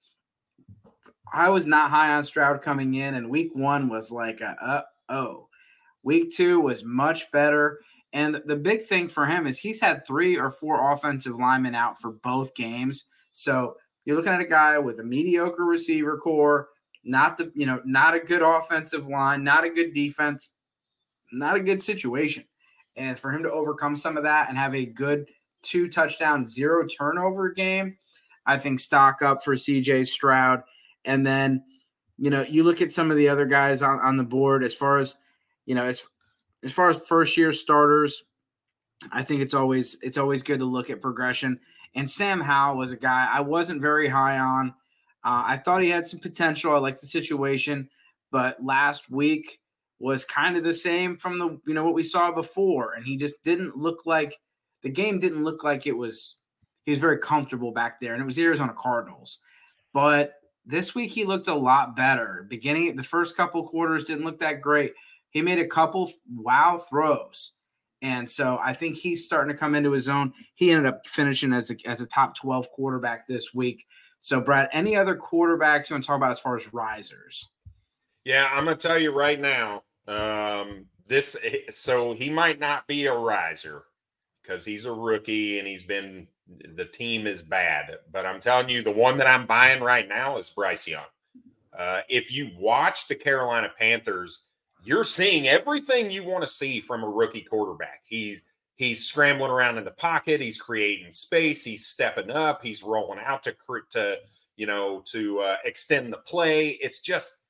I 1.34 1.50
was 1.50 1.66
not 1.66 1.90
high 1.90 2.14
on 2.14 2.24
Stroud 2.24 2.62
coming 2.62 2.94
in, 2.94 3.16
and 3.16 3.30
week 3.30 3.52
one 3.54 3.90
was 3.90 4.12
like 4.12 4.42
a 4.42 4.56
uh 4.62 4.82
oh. 5.10 5.50
Week 6.04 6.32
two 6.32 6.60
was 6.60 6.84
much 6.84 7.32
better. 7.32 7.80
And 8.16 8.42
the 8.46 8.56
big 8.56 8.86
thing 8.86 9.08
for 9.08 9.28
him 9.28 9.46
is 9.46 9.60
he's 9.60 9.82
had 9.82 10.08
three 10.08 10.38
or 10.38 10.50
four 10.50 10.92
offensive 10.92 11.36
linemen 11.36 11.76
out 11.76 12.02
for 12.02 12.12
both 12.12 12.56
games. 12.56 13.06
So 13.32 13.76
you're 14.06 14.16
looking 14.16 14.34
at 14.34 14.42
a 14.42 14.46
guy 14.46 14.80
with 14.80 15.00
a 15.00 15.04
mediocre 15.04 15.66
receiver 15.66 16.18
corps, 16.18 16.70
not 17.04 17.38
the, 17.38 17.52
you 17.54 17.68
know, 17.68 17.82
not 17.86 18.16
a 18.16 18.20
good 18.20 18.42
offensive 18.42 19.08
line, 19.08 19.44
not 19.44 19.64
a 19.64 19.70
good 19.70 19.94
defense 19.94 20.50
not 21.32 21.56
a 21.56 21.60
good 21.60 21.82
situation. 21.82 22.46
And 22.96 23.18
for 23.20 23.32
him 23.32 23.44
to 23.44 23.52
overcome 23.52 23.96
some 23.96 24.18
of 24.18 24.24
that 24.24 24.50
and 24.50 24.58
have 24.58 24.74
a 24.74 24.86
good 24.86 25.28
two 25.62 25.90
touchdown, 25.90 26.46
zero 26.46 26.86
turnover 26.86 27.52
game, 27.52 27.98
I 28.46 28.58
think 28.58 28.80
stock 28.80 29.22
up 29.22 29.44
for 29.44 29.56
CJ 29.56 30.08
Stroud. 30.08 30.62
And 31.04 31.26
then, 31.26 31.64
you 32.18 32.30
know, 32.30 32.44
you 32.44 32.64
look 32.64 32.82
at 32.82 32.92
some 32.92 33.12
of 33.12 33.18
the 33.18 33.28
other 33.28 33.46
guys 33.46 33.82
on, 33.82 34.00
on 34.00 34.18
the 34.18 34.24
board 34.24 34.64
as 34.64 34.74
far 34.74 34.98
as, 34.98 35.16
you 35.66 35.76
know, 35.76 35.86
as 35.86 36.08
as 36.66 36.72
far 36.72 36.90
as 36.90 37.00
first 37.00 37.38
year 37.38 37.52
starters, 37.52 38.24
I 39.12 39.24
think 39.24 39.42
it's 39.42 39.54
always 39.54 39.98
it's 40.02 40.18
always 40.18 40.44
good 40.44 40.60
to 40.60 40.66
look 40.66 40.90
at 40.90 41.00
progression. 41.00 41.60
And 41.94 42.10
Sam 42.10 42.42
Howell 42.42 42.78
was 42.78 42.92
a 42.92 42.98
guy 42.98 43.30
I 43.32 43.40
wasn't 43.40 43.82
very 43.82 44.10
high 44.10 44.40
on. 44.40 44.70
Uh, 45.24 45.44
I 45.46 45.58
thought 45.58 45.82
he 45.82 45.90
had 45.90 46.08
some 46.08 46.20
potential. 46.20 46.74
I 46.74 46.80
liked 46.80 47.02
the 47.02 47.08
situation, 47.08 47.90
but 48.32 48.62
last 48.62 49.10
week 49.10 49.60
was 50.00 50.26
kind 50.26 50.58
of 50.58 50.64
the 50.64 50.74
same 50.74 51.18
from 51.18 51.38
the 51.40 51.60
you 51.66 51.74
know 51.74 51.84
what 51.84 51.94
we 51.94 52.04
saw 52.04 52.32
before 52.32 52.96
and 52.96 53.06
he 53.06 53.16
just 53.16 53.42
didn't 53.44 53.78
look 53.78 54.06
like 54.06 54.36
the 54.82 54.90
game 54.90 55.20
didn't 55.20 55.44
look 55.44 55.64
like 55.64 55.88
it 55.88 55.96
was 55.96 56.36
he 56.84 56.92
was 56.92 57.00
very 57.00 57.18
comfortable 57.18 57.72
back 57.72 58.00
there 58.00 58.14
and 58.14 58.22
it 58.22 58.26
was 58.26 58.36
the 58.36 58.44
Arizona 58.44 58.74
Cardinals 58.78 59.40
but 59.94 60.34
this 60.66 60.94
week 60.94 61.12
he 61.12 61.24
looked 61.24 61.48
a 61.48 61.56
lot 61.56 61.96
better 61.96 62.46
beginning 62.50 62.94
the 62.96 63.04
first 63.04 63.38
couple 63.38 63.66
quarters 63.66 64.04
didn't 64.04 64.26
look 64.26 64.40
that 64.40 64.62
great 64.62 64.94
he 65.36 65.42
made 65.44 65.60
a 65.60 65.68
couple 65.68 66.10
wow 66.36 66.78
throws 66.78 67.52
and 68.02 68.28
so 68.30 68.60
I 68.62 68.74
think 68.74 68.96
he's 68.96 69.26
starting 69.26 69.54
to 69.54 69.60
come 69.60 69.76
into 69.76 69.92
his 69.92 70.08
own 70.08 70.34
he 70.56 70.72
ended 70.72 70.88
up 70.88 71.06
finishing 71.06 71.54
as 71.54 71.70
a, 71.70 71.76
as 71.86 72.02
a 72.02 72.08
top 72.08 72.36
12 72.36 72.72
quarterback 72.72 73.28
this 73.28 73.54
week 73.54 73.86
so 74.18 74.42
Brad 74.42 74.70
any 74.72 74.96
other 74.96 75.16
quarterbacks 75.16 75.90
you 75.90 75.94
want 75.94 76.04
to 76.04 76.08
talk 76.08 76.18
about 76.18 76.32
as 76.32 76.40
far 76.40 76.56
as 76.56 76.74
risers 76.74 77.50
yeah, 78.26 78.50
I'm 78.52 78.66
gonna 78.66 78.76
tell 78.76 79.00
you 79.00 79.12
right 79.12 79.40
now. 79.40 79.84
Um, 80.08 80.86
this 81.06 81.38
so 81.70 82.14
he 82.14 82.30
might 82.30 82.60
not 82.60 82.88
be 82.88 83.06
a 83.06 83.14
riser 83.14 83.84
because 84.42 84.66
he's 84.66 84.86
a 84.86 84.92
rookie 84.92 85.60
and 85.60 85.68
he's 85.68 85.84
been 85.84 86.28
the 86.74 86.86
team 86.86 87.28
is 87.28 87.44
bad. 87.44 87.98
But 88.12 88.26
I'm 88.26 88.40
telling 88.40 88.70
you, 88.70 88.82
the 88.82 88.92
one 88.92 89.18
that 89.18 89.28
I'm 89.28 89.46
buying 89.46 89.82
right 89.82 90.10
now 90.10 90.38
is 90.40 90.50
Bryce 90.50 90.88
Young. 90.88 91.06
Uh, 91.78 92.02
if 92.10 92.32
you 92.32 92.50
watch 92.58 93.08
the 93.08 93.16
Carolina 93.16 93.70
Panthers, 93.78 94.48
you're 94.86 95.04
seeing 95.04 95.48
everything 95.48 96.10
you 96.10 96.24
want 96.24 96.44
to 96.44 96.48
see 96.48 96.80
from 96.80 97.04
a 97.04 97.10
rookie 97.10 97.42
quarterback. 97.42 98.02
He's 98.06 98.44
he's 98.76 99.06
scrambling 99.06 99.52
around 99.52 99.78
in 99.78 99.86
the 99.86 99.92
pocket, 99.92 100.42
he's 100.42 100.62
creating 100.62 101.12
space, 101.12 101.64
he's 101.64 101.86
stepping 101.86 102.30
up, 102.30 102.64
he's 102.64 102.84
rolling 102.84 103.20
out 103.24 103.44
to 103.44 103.56
to 103.92 104.18
you 104.56 104.68
know 104.68 105.02
to 105.06 105.40
uh, 105.40 105.58
extend 105.66 106.14
the 106.14 106.18
play. 106.18 106.70
It's 106.82 107.02
just 107.02 107.42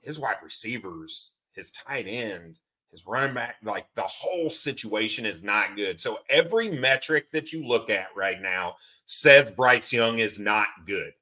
his 0.00 0.18
wide 0.18 0.36
receivers, 0.42 1.36
his 1.52 1.72
tight 1.72 2.06
end, 2.06 2.60
his 2.90 3.06
running 3.06 3.34
back, 3.34 3.56
like 3.62 3.86
the 3.94 4.02
whole 4.02 4.48
situation 4.48 5.26
is 5.26 5.42
not 5.42 5.76
good. 5.76 6.00
So 6.00 6.20
every 6.30 6.70
metric 6.70 7.30
that 7.32 7.52
you 7.52 7.66
look 7.66 7.90
at 7.90 8.06
right 8.16 8.40
now 8.40 8.76
says 9.06 9.50
Bryce 9.50 9.92
Young 9.92 10.20
is 10.20 10.38
not 10.38 10.68
good. 10.86 11.12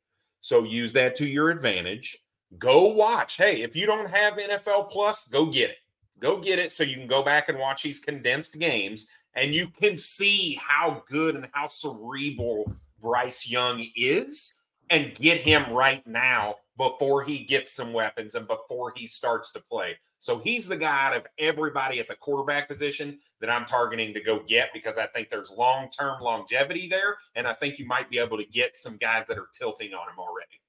So 0.41 0.65
use 0.65 0.93
that 0.93 1.17
to 1.17 1.27
your 1.27 1.51
advantage. 1.51 2.19
Go 2.59 2.89
watch. 2.89 3.37
Hey, 3.37 3.63
if 3.63 3.75
you 3.75 3.87
don't 3.87 4.11
have 4.11 4.35
NFL 4.35 4.91
Plus, 4.91 5.29
go 5.29 5.47
get 5.47 5.71
it. 5.71 5.77
Go 6.21 6.39
get 6.39 6.59
it 6.59 6.73
so 6.73 6.85
you 6.85 6.97
can 6.97 7.07
go 7.07 7.23
back 7.23 7.49
and 7.49 7.59
watch 7.59 7.83
these 7.83 8.01
condensed 8.01 8.59
games 8.59 9.09
and 9.35 9.55
you 9.55 9.69
can 9.69 9.97
see 9.97 10.59
how 10.63 11.03
good 11.09 11.35
and 11.35 11.49
how 11.53 11.67
cerebral 11.67 12.73
Bryce 13.01 13.51
Young 13.51 13.87
is 13.97 14.63
and 14.91 15.15
get 15.15 15.41
him 15.41 15.71
right 15.73 16.07
now 16.07 16.57
before 16.77 17.23
he 17.23 17.39
gets 17.39 17.73
some 17.73 17.93
weapons 17.93 18.35
and 18.35 18.47
before 18.49 18.93
he 18.97 19.07
starts 19.07 19.53
to 19.53 19.61
play. 19.61 19.97
So 20.19 20.39
he's 20.39 20.67
the 20.67 20.77
guy 20.77 21.07
out 21.07 21.17
of 21.17 21.27
everybody 21.39 22.01
at 22.01 22.09
the 22.09 22.17
quarterback 22.17 22.69
position 22.69 23.19
that 23.41 23.51
I'm 23.51 23.65
targeting 23.65 24.13
to 24.15 24.21
go 24.21 24.41
get 24.41 24.71
because 24.73 24.99
I 24.99 25.07
think 25.07 25.31
there's 25.31 25.51
long 25.51 25.89
term 25.91 26.21
longevity 26.21 26.89
there. 26.89 27.17
And 27.37 27.47
I 27.47 27.55
think 27.55 27.79
you 27.79 27.87
might 27.87 28.11
be 28.11 28.19
able 28.19 28.39
to 28.39 28.47
get 28.47 28.77
some 28.77 28.97
guys 28.97 29.27
that 29.27 29.39
are 29.39 29.49
tilting 29.53 29.95
on 29.95 30.09
him 30.09 30.19
already. 30.19 30.61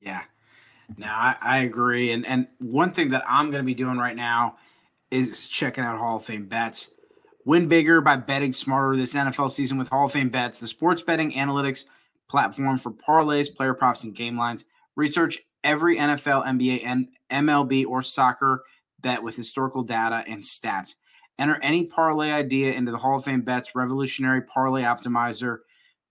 Yeah. 0.00 0.22
No, 0.96 1.06
I, 1.06 1.36
I 1.40 1.58
agree. 1.58 2.12
And 2.12 2.26
and 2.26 2.48
one 2.58 2.90
thing 2.90 3.10
that 3.10 3.24
I'm 3.28 3.50
going 3.50 3.62
to 3.62 3.66
be 3.66 3.74
doing 3.74 3.98
right 3.98 4.16
now 4.16 4.56
is 5.10 5.48
checking 5.48 5.84
out 5.84 5.98
Hall 5.98 6.16
of 6.16 6.24
Fame 6.24 6.46
bets. 6.46 6.90
Win 7.44 7.68
bigger 7.68 8.00
by 8.00 8.16
betting 8.16 8.52
smarter 8.52 8.96
this 8.96 9.14
NFL 9.14 9.50
season 9.50 9.78
with 9.78 9.88
Hall 9.88 10.06
of 10.06 10.12
Fame 10.12 10.28
bets, 10.28 10.60
the 10.60 10.68
sports 10.68 11.02
betting 11.02 11.32
analytics 11.32 11.84
platform 12.28 12.78
for 12.78 12.90
parlays, 12.90 13.54
player 13.54 13.74
props, 13.74 14.04
and 14.04 14.14
game 14.14 14.38
lines. 14.38 14.66
Research 14.96 15.38
every 15.64 15.96
NFL, 15.96 16.44
NBA, 16.44 16.82
and 16.84 17.08
MLB 17.30 17.86
or 17.86 18.02
soccer 18.02 18.62
bet 19.00 19.22
with 19.22 19.36
historical 19.36 19.82
data 19.82 20.22
and 20.26 20.42
stats. 20.42 20.94
Enter 21.38 21.58
any 21.62 21.86
parlay 21.86 22.30
idea 22.30 22.72
into 22.72 22.92
the 22.92 22.98
Hall 22.98 23.16
of 23.16 23.24
Fame 23.24 23.40
Bets 23.40 23.74
revolutionary 23.74 24.42
parlay 24.42 24.82
optimizer 24.82 25.60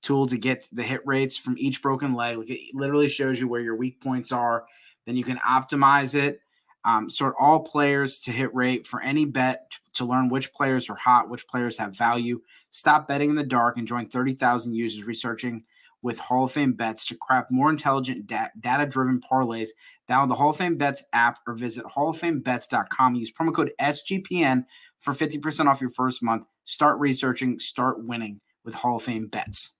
tool 0.02 0.26
to 0.28 0.38
get 0.38 0.68
the 0.72 0.84
hit 0.84 1.02
rates 1.06 1.38
from 1.38 1.58
each 1.58 1.82
broken 1.82 2.14
leg. 2.14 2.38
Like 2.38 2.50
it 2.50 2.60
literally 2.74 3.08
shows 3.08 3.40
you 3.40 3.48
where 3.48 3.62
your 3.62 3.76
weak 3.76 4.02
points 4.02 4.32
are. 4.32 4.66
Then 5.06 5.18
you 5.18 5.24
can 5.24 5.38
optimize 5.38 6.16
it, 6.16 6.40
um, 6.86 7.10
sort 7.10 7.36
all 7.40 7.60
players 7.60 8.20
to 8.22 8.32
hit 8.32 8.54
rate 8.54 8.88
for 8.88 9.02
any 9.02 9.26
bet 9.26 9.72
to 9.96 10.06
learn 10.06 10.30
which 10.30 10.54
players 10.54 10.90
are 10.90 10.96
hot, 10.96 11.30
which 11.30 11.48
players 11.48 11.78
have 11.78 11.98
value. 11.98 12.40
Stop 12.70 13.08
betting 13.08 13.30
in 13.30 13.36
the 13.36 13.44
dark 13.44 13.78
and 13.78 13.88
join 13.88 14.08
30,000 14.08 14.74
users 14.74 15.04
researching 15.04 15.64
with 16.02 16.20
Hall 16.20 16.46
of 16.46 16.52
Fame 16.52 16.74
bets 16.74 17.06
to 17.08 17.18
craft 17.18 17.52
more 17.52 17.70
intelligent 17.70 18.26
da- 18.28 18.48
data 18.60 18.86
driven 18.86 19.20
parlays. 19.20 19.70
Download 20.08 20.30
the 20.30 20.36
Hall 20.36 20.52
of 20.52 20.56
Fame 20.58 20.78
Bets 20.78 21.04
app 21.14 21.40
or 21.46 21.54
visit 21.54 21.86
halloffamebets.com. 21.86 23.16
Use 23.16 23.32
promo 23.32 23.54
code 23.54 23.72
SGPN 23.82 24.64
for 25.00 25.14
50% 25.14 25.68
off 25.68 25.82
your 25.82 25.90
first 25.90 26.24
month. 26.24 26.46
Start 26.64 27.00
researching, 27.00 27.60
start 27.60 28.06
winning 28.06 28.40
with 28.64 28.74
Hall 28.74 28.98
of 28.98 29.04
Fame 29.04 29.28
Bets. 29.28 29.74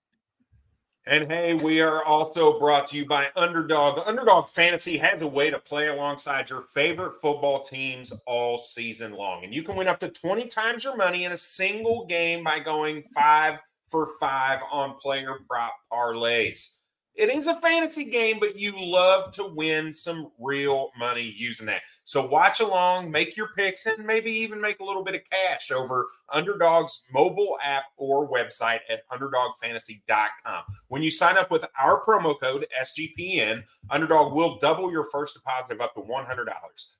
And 1.10 1.28
hey, 1.28 1.54
we 1.54 1.80
are 1.80 2.04
also 2.04 2.56
brought 2.60 2.86
to 2.90 2.96
you 2.96 3.04
by 3.04 3.30
Underdog. 3.34 4.06
Underdog 4.06 4.48
Fantasy 4.48 4.96
has 4.98 5.20
a 5.22 5.26
way 5.26 5.50
to 5.50 5.58
play 5.58 5.88
alongside 5.88 6.48
your 6.48 6.60
favorite 6.60 7.20
football 7.20 7.64
teams 7.64 8.12
all 8.28 8.58
season 8.58 9.14
long. 9.14 9.42
And 9.42 9.52
you 9.52 9.64
can 9.64 9.74
win 9.74 9.88
up 9.88 9.98
to 9.98 10.08
20 10.08 10.46
times 10.46 10.84
your 10.84 10.96
money 10.96 11.24
in 11.24 11.32
a 11.32 11.36
single 11.36 12.06
game 12.06 12.44
by 12.44 12.60
going 12.60 13.02
five 13.02 13.58
for 13.88 14.10
five 14.20 14.60
on 14.70 14.94
player 15.02 15.40
prop 15.48 15.74
parlays. 15.92 16.76
It 17.16 17.28
is 17.28 17.48
a 17.48 17.60
fantasy 17.60 18.04
game, 18.04 18.38
but 18.38 18.58
you 18.58 18.72
love 18.76 19.32
to 19.32 19.44
win 19.44 19.92
some 19.92 20.30
real 20.38 20.90
money 20.98 21.34
using 21.36 21.66
that. 21.66 21.82
So 22.04 22.26
watch 22.26 22.60
along, 22.60 23.10
make 23.10 23.36
your 23.36 23.48
picks, 23.56 23.86
and 23.86 24.06
maybe 24.06 24.30
even 24.30 24.60
make 24.60 24.80
a 24.80 24.84
little 24.84 25.04
bit 25.04 25.16
of 25.16 25.20
cash 25.30 25.70
over 25.70 26.06
Underdog's 26.32 27.06
mobile 27.12 27.58
app 27.62 27.84
or 27.96 28.30
website 28.30 28.80
at 28.88 29.06
underdogfantasy.com. 29.10 30.62
When 30.88 31.02
you 31.02 31.10
sign 31.10 31.36
up 31.36 31.50
with 31.50 31.66
our 31.80 32.02
promo 32.02 32.40
code 32.40 32.66
SGPN, 32.80 33.64
Underdog 33.90 34.32
will 34.32 34.58
double 34.58 34.90
your 34.90 35.04
first 35.04 35.34
deposit 35.34 35.74
of 35.74 35.80
up 35.80 35.94
to 35.94 36.00
$100. 36.00 36.46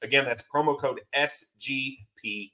Again, 0.03 0.25
that's 0.25 0.45
promo 0.55 0.79
code 0.79 1.01
SGPN. 1.17 2.51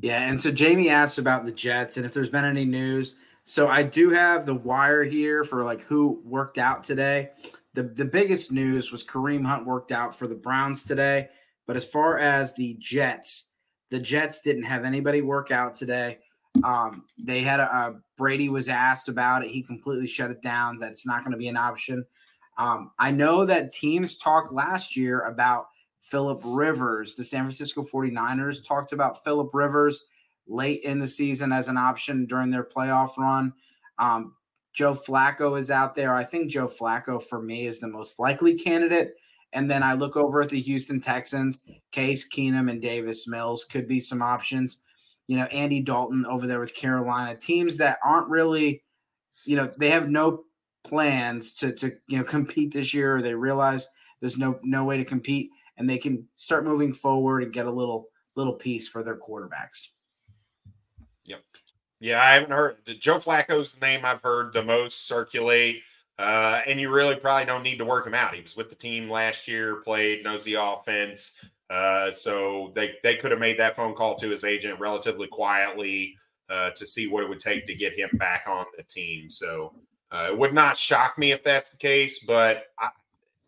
Yeah, 0.00 0.28
and 0.28 0.40
so 0.40 0.50
Jamie 0.50 0.88
asked 0.88 1.18
about 1.18 1.44
the 1.44 1.52
Jets 1.52 1.96
and 1.96 2.04
if 2.04 2.12
there's 2.12 2.30
been 2.30 2.44
any 2.44 2.64
news. 2.64 3.14
So 3.44 3.68
I 3.68 3.82
do 3.82 4.10
have 4.10 4.46
the 4.46 4.54
wire 4.54 5.02
here 5.02 5.44
for 5.44 5.64
like 5.64 5.82
who 5.82 6.22
worked 6.24 6.58
out 6.58 6.84
today. 6.84 7.30
The 7.74 7.84
the 7.84 8.04
biggest 8.04 8.52
news 8.52 8.92
was 8.92 9.02
Kareem 9.02 9.44
Hunt 9.44 9.66
worked 9.66 9.92
out 9.92 10.14
for 10.14 10.26
the 10.26 10.34
Browns 10.34 10.84
today, 10.84 11.28
but 11.66 11.76
as 11.76 11.84
far 11.84 12.18
as 12.18 12.54
the 12.54 12.76
Jets, 12.78 13.46
the 13.90 13.98
Jets 13.98 14.40
didn't 14.40 14.64
have 14.64 14.84
anybody 14.84 15.22
work 15.22 15.50
out 15.50 15.74
today. 15.74 16.18
Um, 16.62 17.04
they 17.18 17.40
had 17.40 17.60
a, 17.60 17.74
a 17.74 18.00
Brady 18.16 18.48
was 18.48 18.68
asked 18.68 19.08
about 19.08 19.44
it. 19.44 19.50
He 19.50 19.62
completely 19.62 20.06
shut 20.06 20.30
it 20.30 20.42
down 20.42 20.78
that 20.78 20.92
it's 20.92 21.06
not 21.06 21.24
going 21.24 21.32
to 21.32 21.38
be 21.38 21.48
an 21.48 21.56
option. 21.56 22.04
Um, 22.58 22.92
I 22.98 23.10
know 23.10 23.44
that 23.46 23.72
teams 23.72 24.18
talked 24.18 24.52
last 24.52 24.96
year 24.96 25.22
about 25.22 25.66
Philip 26.00 26.42
Rivers. 26.44 27.14
The 27.14 27.24
San 27.24 27.44
Francisco 27.44 27.82
49ers 27.82 28.66
talked 28.66 28.92
about 28.92 29.24
Philip 29.24 29.50
Rivers 29.54 30.04
late 30.46 30.82
in 30.82 30.98
the 30.98 31.06
season 31.06 31.52
as 31.52 31.68
an 31.68 31.76
option 31.76 32.26
during 32.26 32.50
their 32.50 32.64
playoff 32.64 33.16
run. 33.16 33.52
Um, 33.98 34.34
Joe 34.72 34.94
Flacco 34.94 35.58
is 35.58 35.70
out 35.70 35.94
there. 35.94 36.14
I 36.14 36.24
think 36.24 36.50
Joe 36.50 36.66
Flacco 36.66 37.22
for 37.22 37.42
me 37.42 37.66
is 37.66 37.78
the 37.78 37.88
most 37.88 38.18
likely 38.18 38.54
candidate. 38.54 39.12
And 39.52 39.70
then 39.70 39.82
I 39.82 39.92
look 39.92 40.16
over 40.16 40.40
at 40.40 40.48
the 40.48 40.60
Houston 40.60 41.00
Texans. 41.00 41.58
Case 41.90 42.26
Keenum 42.26 42.70
and 42.70 42.80
Davis 42.80 43.28
Mills 43.28 43.64
could 43.64 43.86
be 43.86 44.00
some 44.00 44.22
options. 44.22 44.80
You 45.28 45.36
know, 45.36 45.44
Andy 45.44 45.80
Dalton 45.80 46.24
over 46.26 46.46
there 46.46 46.60
with 46.60 46.74
Carolina. 46.74 47.36
Teams 47.36 47.76
that 47.76 47.98
aren't 48.04 48.28
really, 48.28 48.82
you 49.44 49.56
know, 49.56 49.70
they 49.78 49.90
have 49.90 50.08
no 50.08 50.44
plans 50.84 51.54
to 51.54 51.72
to 51.74 51.92
you 52.08 52.18
know 52.18 52.24
compete 52.24 52.72
this 52.72 52.94
year. 52.94 53.16
Or 53.16 53.22
they 53.22 53.34
realize 53.34 53.88
there's 54.20 54.38
no 54.38 54.58
no 54.62 54.84
way 54.84 54.96
to 54.96 55.04
compete 55.04 55.50
and 55.76 55.88
they 55.88 55.98
can 55.98 56.26
start 56.36 56.64
moving 56.64 56.92
forward 56.92 57.42
and 57.42 57.52
get 57.52 57.66
a 57.66 57.70
little 57.70 58.08
little 58.36 58.54
piece 58.54 58.88
for 58.88 59.02
their 59.02 59.18
quarterbacks. 59.18 59.88
Yep. 61.26 61.42
Yeah, 62.00 62.20
I 62.20 62.32
haven't 62.32 62.50
heard 62.50 62.76
Joe 62.98 63.16
Flacco's 63.16 63.74
the 63.74 63.86
name 63.86 64.04
I've 64.04 64.22
heard 64.22 64.52
the 64.52 64.64
most 64.64 65.06
circulate. 65.06 65.82
Uh, 66.18 66.60
and 66.66 66.80
you 66.80 66.90
really 66.90 67.16
probably 67.16 67.46
don't 67.46 67.62
need 67.62 67.78
to 67.78 67.84
work 67.84 68.06
him 68.06 68.14
out. 68.14 68.34
He 68.34 68.42
was 68.42 68.56
with 68.56 68.68
the 68.68 68.74
team 68.74 69.10
last 69.10 69.48
year, 69.48 69.76
played, 69.76 70.22
knows 70.22 70.44
the 70.44 70.54
offense. 70.54 71.44
Uh, 71.70 72.12
so 72.12 72.70
they 72.74 72.92
they 73.02 73.16
could 73.16 73.30
have 73.30 73.40
made 73.40 73.58
that 73.58 73.74
phone 73.74 73.94
call 73.94 74.14
to 74.16 74.28
his 74.28 74.44
agent 74.44 74.78
relatively 74.78 75.26
quietly 75.26 76.14
uh, 76.50 76.70
to 76.76 76.86
see 76.86 77.08
what 77.08 77.24
it 77.24 77.28
would 77.28 77.40
take 77.40 77.64
to 77.66 77.74
get 77.74 77.98
him 77.98 78.10
back 78.14 78.44
on 78.46 78.66
the 78.76 78.82
team. 78.82 79.30
So 79.30 79.72
uh, 80.12 80.28
it 80.30 80.38
would 80.38 80.52
not 80.52 80.76
shock 80.76 81.16
me 81.16 81.32
if 81.32 81.42
that's 81.42 81.70
the 81.70 81.78
case, 81.78 82.24
but 82.24 82.64
I, 82.78 82.90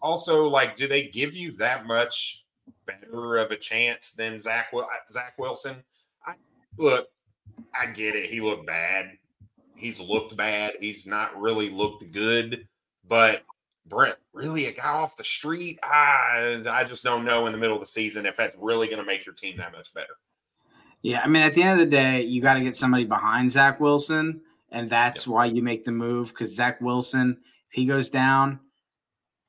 also 0.00 0.46
like, 0.48 0.76
do 0.76 0.88
they 0.88 1.08
give 1.08 1.36
you 1.36 1.52
that 1.52 1.86
much 1.86 2.46
better 2.86 3.36
of 3.36 3.50
a 3.50 3.56
chance 3.56 4.12
than 4.12 4.38
Zach 4.38 4.72
Zach 5.08 5.34
Wilson? 5.38 5.76
I, 6.26 6.34
look, 6.78 7.08
I 7.78 7.86
get 7.86 8.14
it. 8.14 8.26
He 8.30 8.40
looked 8.40 8.66
bad. 8.66 9.18
He's 9.74 9.98
looked 9.98 10.36
bad. 10.36 10.74
He's 10.80 11.06
not 11.06 11.38
really 11.40 11.70
looked 11.70 12.10
good. 12.12 12.66
But 13.06 13.42
Brent, 13.86 14.16
really 14.32 14.66
a 14.66 14.72
guy 14.72 14.84
off 14.84 15.16
the 15.16 15.24
street? 15.24 15.78
I 15.82 16.62
I 16.68 16.84
just 16.84 17.04
don't 17.04 17.24
know 17.24 17.46
in 17.46 17.52
the 17.52 17.58
middle 17.58 17.76
of 17.76 17.82
the 17.82 17.86
season 17.86 18.26
if 18.26 18.36
that's 18.36 18.56
really 18.58 18.86
going 18.86 18.98
to 18.98 19.04
make 19.04 19.26
your 19.26 19.34
team 19.34 19.56
that 19.58 19.72
much 19.72 19.92
better. 19.92 20.16
Yeah, 21.02 21.20
I 21.22 21.28
mean, 21.28 21.42
at 21.42 21.52
the 21.52 21.62
end 21.62 21.78
of 21.78 21.86
the 21.86 21.90
day, 21.90 22.22
you 22.22 22.40
got 22.40 22.54
to 22.54 22.62
get 22.62 22.74
somebody 22.74 23.04
behind 23.04 23.50
Zach 23.50 23.78
Wilson, 23.78 24.40
and 24.70 24.88
that's 24.88 25.26
why 25.26 25.44
you 25.44 25.62
make 25.62 25.84
the 25.84 25.92
move 25.92 26.28
because 26.28 26.54
Zach 26.54 26.80
Wilson, 26.80 27.36
if 27.68 27.76
he 27.76 27.84
goes 27.84 28.08
down, 28.08 28.60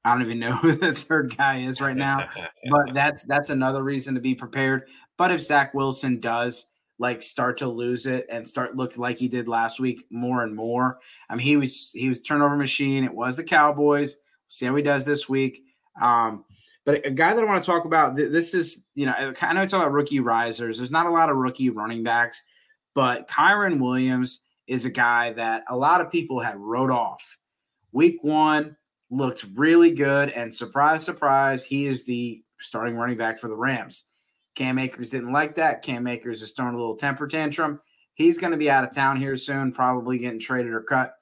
I 0.03 0.12
don't 0.12 0.21
even 0.21 0.39
know 0.39 0.58
who 0.58 0.73
the 0.73 0.93
third 0.93 1.38
guy 1.38 1.60
is 1.60 1.79
right 1.79 1.95
now, 1.95 2.27
but 2.69 2.93
that's 2.93 3.23
that's 3.23 3.49
another 3.49 3.84
reason 3.84 4.15
to 4.15 4.21
be 4.21 4.36
prepared. 4.36 4.89
But 5.15 5.31
if 5.31 5.41
Zach 5.41 5.73
Wilson 5.73 6.19
does 6.19 6.73
like 6.99 7.21
start 7.21 7.58
to 7.58 7.67
lose 7.67 8.05
it 8.05 8.25
and 8.29 8.47
start 8.47 8.75
looking 8.75 9.01
like 9.01 9.17
he 9.17 9.27
did 9.27 9.47
last 9.47 9.79
week 9.79 10.05
more 10.10 10.43
and 10.43 10.55
more, 10.55 10.99
I 11.29 11.36
mean 11.36 11.45
he 11.45 11.58
was 11.58 11.91
he 11.93 12.08
was 12.10 12.21
turnover 12.21 12.55
machine. 12.55 13.03
It 13.03 13.13
was 13.13 13.36
the 13.36 13.43
Cowboys. 13.43 14.15
see 14.47 14.65
how 14.65 14.75
he 14.75 14.81
does 14.84 15.05
this 15.05 15.27
week. 15.27 15.63
Um, 16.01 16.45
But 16.86 17.05
a 17.05 17.12
guy 17.12 17.34
that 17.34 17.41
I 17.41 17.45
want 17.45 17.63
to 17.63 17.69
talk 17.69 17.86
about, 17.86 18.15
this 18.15 18.53
is, 18.53 18.84
you 18.93 19.08
know, 19.08 19.34
I 19.41 19.53
know 19.53 19.63
it's 19.63 19.73
about 19.73 19.91
rookie 19.91 20.19
risers. 20.19 20.77
There's 20.77 20.91
not 20.91 21.08
a 21.08 21.12
lot 21.12 21.29
of 21.29 21.38
rookie 21.38 21.71
running 21.71 22.03
backs, 22.03 22.43
but 22.93 23.27
Kyren 23.27 23.79
Williams 23.79 24.41
is 24.67 24.86
a 24.86 24.91
guy 24.91 25.34
that 25.34 25.63
a 25.67 25.75
lot 25.75 25.99
of 25.99 26.12
people 26.12 26.39
had 26.39 26.58
wrote 26.58 26.91
off. 26.91 27.38
Week 27.91 28.23
one 28.23 28.77
looked 29.10 29.45
really 29.55 29.91
good, 29.91 30.29
and 30.29 30.53
surprise, 30.53 31.03
surprise, 31.03 31.63
he 31.65 31.88
is 31.88 32.05
the 32.05 32.43
starting 32.60 32.95
running 32.95 33.17
back 33.17 33.39
for 33.39 33.47
the 33.47 33.58
Rams. 33.58 34.05
Cam 34.55 34.79
Akers 34.79 35.09
didn't 35.09 35.33
like 35.33 35.55
that. 35.55 35.81
Cam 35.81 36.07
Akers 36.07 36.41
is 36.41 36.51
throwing 36.51 36.73
a 36.73 36.77
little 36.77 36.95
temper 36.95 37.27
tantrum. 37.27 37.81
He's 38.13 38.37
going 38.37 38.51
to 38.51 38.57
be 38.57 38.71
out 38.71 38.85
of 38.85 38.95
town 38.95 39.19
here 39.19 39.35
soon, 39.35 39.73
probably 39.73 40.17
getting 40.17 40.39
traded 40.39 40.71
or 40.71 40.81
cut. 40.81 41.13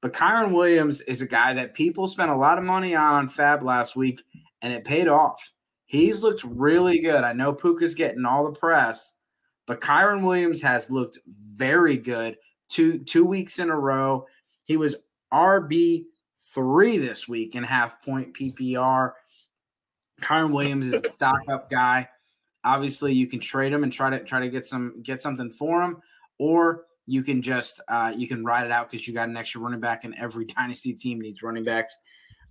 But 0.00 0.14
Kyren 0.14 0.52
Williams 0.52 1.00
is 1.02 1.22
a 1.22 1.26
guy 1.26 1.52
that 1.54 1.74
people 1.74 2.06
spent 2.06 2.30
a 2.30 2.36
lot 2.36 2.58
of 2.58 2.64
money 2.64 2.94
on 2.94 3.28
FAAB 3.28 3.62
last 3.62 3.94
week, 3.94 4.22
and 4.62 4.72
it 4.72 4.84
paid 4.84 5.06
off. 5.06 5.52
He's 5.86 6.22
looked 6.22 6.42
really 6.44 6.98
good. 7.00 7.22
I 7.22 7.34
know 7.34 7.52
Puka's 7.52 7.94
getting 7.94 8.24
all 8.24 8.44
the 8.44 8.58
press, 8.58 9.12
but 9.66 9.80
Kyren 9.80 10.24
Williams 10.24 10.62
has 10.62 10.90
looked 10.90 11.18
very 11.26 11.98
good 11.98 12.36
two 12.68 12.98
two 13.00 13.24
weeks 13.24 13.58
in 13.58 13.68
a 13.68 13.78
row. 13.78 14.26
He 14.64 14.76
was 14.76 14.96
RB 15.32 16.04
three 16.54 16.98
this 16.98 17.28
week 17.28 17.54
in 17.54 17.62
half 17.62 18.02
point 18.02 18.34
PPR. 18.34 19.12
Kyren 20.22 20.52
Williams 20.52 20.86
is 20.86 21.02
a 21.02 21.12
stock 21.12 21.40
up 21.48 21.70
guy. 21.70 22.08
Obviously, 22.64 23.12
you 23.12 23.26
can 23.26 23.40
trade 23.40 23.72
him 23.72 23.82
and 23.82 23.92
try 23.92 24.10
to 24.10 24.22
try 24.22 24.40
to 24.40 24.48
get 24.48 24.64
some 24.64 25.02
get 25.02 25.20
something 25.20 25.50
for 25.50 25.82
him, 25.82 25.98
or 26.38 26.84
you 27.06 27.22
can 27.22 27.42
just 27.42 27.80
uh, 27.88 28.12
you 28.16 28.28
can 28.28 28.44
ride 28.44 28.66
it 28.66 28.72
out 28.72 28.90
because 28.90 29.06
you 29.06 29.14
got 29.14 29.28
an 29.28 29.36
extra 29.36 29.60
running 29.60 29.80
back, 29.80 30.04
and 30.04 30.14
every 30.18 30.44
dynasty 30.56 30.94
team 30.94 31.20
needs 31.20 31.42
running 31.42 31.64
backs. 31.64 31.98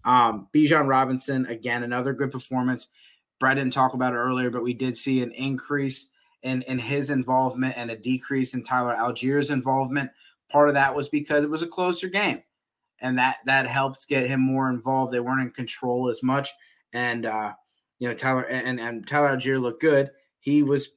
Um, 0.04 0.47
Bijan 0.54 0.88
Robinson, 0.88 1.45
again, 1.45 1.84
another 1.84 2.13
good 2.13 2.32
performance. 2.32 2.89
Brett 3.39 3.58
didn't 3.58 3.74
talk 3.74 3.93
about 3.93 4.13
it 4.13 4.17
earlier, 4.17 4.50
but 4.50 4.63
we 4.63 4.74
did 4.74 4.95
see 4.95 5.21
an 5.21 5.32
increase 5.32 6.12
in, 6.43 6.62
in 6.63 6.80
his 6.80 7.10
involvement 7.10 7.76
and 7.78 7.91
a 7.91 7.97
decrease 7.97 8.54
in 8.54 8.63
Tyler 8.63 8.95
Allgeier's 8.95 9.52
involvement. 9.52 10.12
Part 10.50 10.69
of 10.69 10.76
that 10.76 10.95
was 10.95 11.10
because 11.10 11.43
it 11.43 11.50
was 11.50 11.63
a 11.63 11.67
closer 11.67 12.08
game. 12.08 12.41
And 13.00 13.17
that 13.17 13.38
that 13.45 13.65
helped 13.65 14.08
get 14.08 14.28
him 14.28 14.41
more 14.41 14.69
involved. 14.69 15.12
They 15.12 15.19
weren't 15.19 15.41
in 15.41 15.50
control 15.52 16.08
as 16.08 16.21
much. 16.21 16.52
And 16.93 17.26
uh, 17.26 17.54
you 18.02 18.08
know, 18.08 18.16
Tyler 18.16 18.42
and, 18.42 18.80
and 18.80 19.08
Tyler 19.08 19.38
Allgeier 19.38 19.62
looked 19.62 19.80
good. 19.80 20.10
He 20.40 20.64
was 20.64 20.90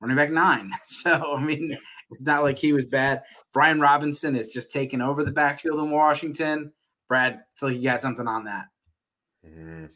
running 0.00 0.16
back 0.16 0.30
nine. 0.30 0.70
So 0.84 1.34
I 1.34 1.42
mean, 1.42 1.76
it's 2.10 2.20
not 2.20 2.42
like 2.42 2.58
he 2.58 2.74
was 2.74 2.84
bad. 2.84 3.22
Brian 3.54 3.80
Robinson 3.80 4.36
is 4.36 4.52
just 4.52 4.70
taking 4.70 5.00
over 5.00 5.24
the 5.24 5.30
backfield 5.30 5.80
in 5.80 5.90
Washington. 5.90 6.72
Brad, 7.08 7.32
I 7.32 7.38
feel 7.54 7.70
like 7.70 7.78
you 7.78 7.84
got 7.84 8.02
something 8.02 8.28
on 8.28 8.44
that. 8.44 8.66
Mm, 9.46 9.88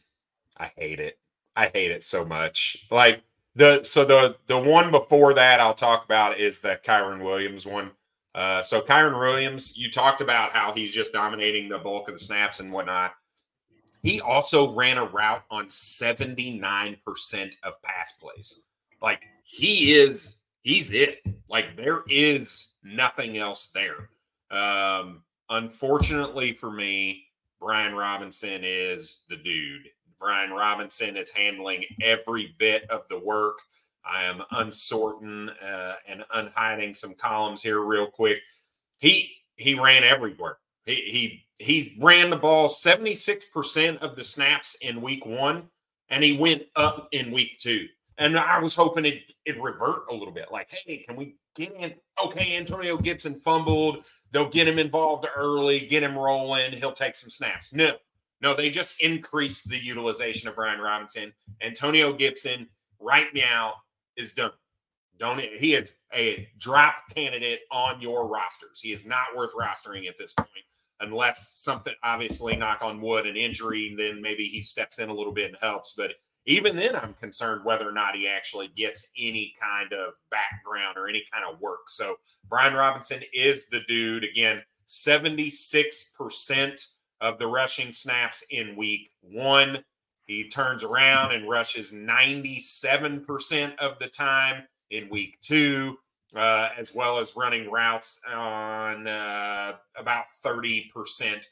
I 0.57 0.73
hate 0.77 0.99
it. 0.99 1.19
I 1.55 1.67
hate 1.67 1.91
it 1.91 2.03
so 2.03 2.25
much. 2.25 2.87
Like 2.91 3.23
the 3.55 3.85
so 3.85 4.07
the 4.07 4.37
the 4.47 4.59
one 4.59 4.91
before 4.91 5.35
that 5.35 5.61
I'll 5.61 5.75
talk 5.75 6.07
about 6.07 6.41
is 6.41 6.61
the 6.61 6.81
Kyren 6.83 7.23
Williams 7.23 7.67
one. 7.67 7.91
Uh, 8.35 8.63
so 8.63 8.81
Kyren 8.81 9.19
Williams, 9.19 9.77
you 9.77 9.91
talked 9.91 10.23
about 10.23 10.53
how 10.53 10.73
he's 10.73 10.95
just 10.95 11.13
dominating 11.13 11.69
the 11.69 11.79
bulk 11.79 12.09
of 12.09 12.15
the 12.15 12.21
snaps 12.21 12.61
and 12.61 12.73
whatnot. 12.73 13.13
He 14.03 14.21
also 14.21 14.75
ran 14.75 14.99
a 14.99 15.05
route 15.05 15.45
on 15.51 15.67
79% 15.67 17.53
of 17.63 17.83
pass 17.83 18.15
plays. 18.21 18.65
Like 19.03 19.27
he 19.43 19.93
is, 19.95 20.43
he's 20.63 20.91
it. 20.91 21.21
Like 21.49 21.77
there 21.77 22.03
is 22.09 22.79
nothing 22.85 23.39
else 23.39 23.73
there. 23.73 24.11
Um, 24.51 25.23
unfortunately 25.51 26.55
for 26.55 26.71
me, 26.71 27.25
Brian 27.61 27.95
Robinson 27.95 28.61
is 28.63 29.25
the 29.29 29.37
dude. 29.37 29.89
Brian 30.19 30.51
Robinson 30.51 31.17
is 31.17 31.33
handling 31.33 31.85
every 32.01 32.55
bit 32.59 32.89
of 32.91 33.03
the 33.09 33.19
work. 33.19 33.59
I 34.05 34.25
am 34.25 34.43
unsorting 34.53 35.51
uh, 35.63 35.95
and 36.07 36.25
unhiding 36.35 36.95
some 36.95 37.15
columns 37.15 37.63
here 37.63 37.81
real 37.81 38.07
quick. 38.07 38.39
He 38.99 39.33
he 39.57 39.75
ran 39.75 40.05
everywhere. 40.05 40.59
He 40.87 40.95
he 40.95 41.47
he 41.59 41.99
ran 42.01 42.31
the 42.31 42.37
ball 42.37 42.69
76% 42.69 43.99
of 43.99 44.15
the 44.17 44.25
snaps 44.25 44.77
in 44.83 45.03
week 45.03 45.27
one, 45.27 45.65
and 46.09 46.23
he 46.23 46.37
went 46.37 46.63
up 46.77 47.09
in 47.13 47.33
week 47.33 47.59
two. 47.59 47.87
And 48.19 48.39
I 48.39 48.59
was 48.61 48.75
hoping 48.75 49.05
it 49.05 49.23
it 49.45 49.61
revert 49.61 50.05
a 50.11 50.15
little 50.15 50.33
bit. 50.33 50.47
Like, 50.51 50.71
hey, 50.71 50.99
can 50.99 51.17
we 51.17 51.37
get 51.55 51.75
in? 51.75 51.95
Okay, 52.25 52.57
Antonio 52.57 52.97
Gibson 52.97 53.35
fumbled. 53.35 54.05
They'll 54.31 54.49
get 54.49 54.69
him 54.69 54.79
involved 54.79 55.27
early, 55.37 55.81
get 55.81 56.03
him 56.03 56.17
rolling. 56.17 56.73
He'll 56.73 56.93
take 56.93 57.15
some 57.15 57.31
snaps. 57.31 57.75
No, 57.75 57.93
no, 58.41 58.55
they 58.55 58.71
just 58.71 59.01
increased 59.01 59.69
the 59.69 59.79
utilization 59.79 60.49
of 60.49 60.55
Brian 60.55 60.81
Robinson. 60.81 61.33
Antonio 61.63 62.13
Gibson 62.13 62.69
right 63.01 63.29
now 63.35 63.75
is 64.17 64.35
done. 64.35 64.53
Don't 65.19 65.41
he 65.41 65.75
is 65.75 65.95
a 66.15 66.49
drop 66.59 66.95
candidate 67.15 67.61
on 67.73 68.01
your 68.01 68.29
rosters. 68.29 68.81
He 68.81 68.93
is 68.93 69.07
not 69.07 69.35
worth 69.35 69.53
rostering 69.55 70.09
at 70.09 70.19
this 70.19 70.33
point, 70.35 70.51
unless 71.01 71.55
something 71.59 71.95
obviously 72.03 72.57
knock 72.57 72.83
on 72.83 73.01
wood, 73.01 73.27
an 73.27 73.37
injury, 73.37 73.95
then 73.97 74.21
maybe 74.21 74.47
he 74.47 74.63
steps 74.63 74.99
in 74.99 75.09
a 75.09 75.15
little 75.15 75.33
bit 75.33 75.51
and 75.51 75.59
helps. 75.61 75.95
But 75.97 76.13
even 76.47 76.77
then, 76.77 76.95
I'm 76.95 77.15
concerned 77.15 77.65
whether 77.65 77.89
or 77.89 77.93
not 77.93 78.15
he 78.15 78.29
actually 78.29 78.69
gets 78.69 79.11
any 79.19 79.53
kind 79.61 79.93
of 79.93 80.15
background 80.31 80.97
or 80.97 81.09
any 81.09 81.25
kind 81.33 81.45
of 81.45 81.61
work. 81.61 81.89
So 81.89 82.17
Brian 82.49 82.75
Robinson 82.75 83.23
is 83.35 83.69
the 83.69 83.81
dude. 83.89 84.25
Again, 84.25 84.63
76% 84.87 86.87
of 87.21 87.39
the 87.39 87.47
rushing 87.47 87.93
snaps 87.93 88.45
in 88.51 88.77
week 88.77 89.11
one. 89.21 89.83
He 90.27 90.49
turns 90.49 90.85
around 90.85 91.33
and 91.33 91.49
rushes 91.49 91.93
97% 91.93 93.77
of 93.79 93.99
the 93.99 94.09
time 94.09 94.65
in 94.91 95.09
week 95.09 95.39
two, 95.41 95.99
uh, 96.37 96.69
as 96.79 96.95
well 96.95 97.19
as 97.19 97.35
running 97.35 97.71
routes 97.71 98.21
on 98.33 99.07
uh, 99.07 99.73
about 99.97 100.27
30% 100.45 100.91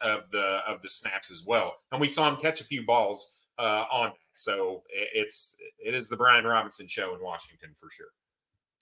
of 0.00 0.30
the 0.30 0.60
of 0.68 0.82
the 0.82 0.88
snaps 0.88 1.30
as 1.30 1.44
well. 1.46 1.76
And 1.90 2.00
we 2.00 2.08
saw 2.08 2.28
him 2.28 2.36
catch 2.36 2.60
a 2.60 2.64
few 2.64 2.84
balls 2.84 3.40
uh, 3.58 3.84
on 3.90 4.10
that. 4.10 4.18
So 4.34 4.82
it's 5.14 5.56
it 5.78 5.94
is 5.94 6.08
the 6.08 6.16
Brian 6.16 6.44
Robinson 6.44 6.86
show 6.86 7.14
in 7.14 7.22
Washington 7.22 7.70
for 7.74 7.88
sure. 7.90 8.06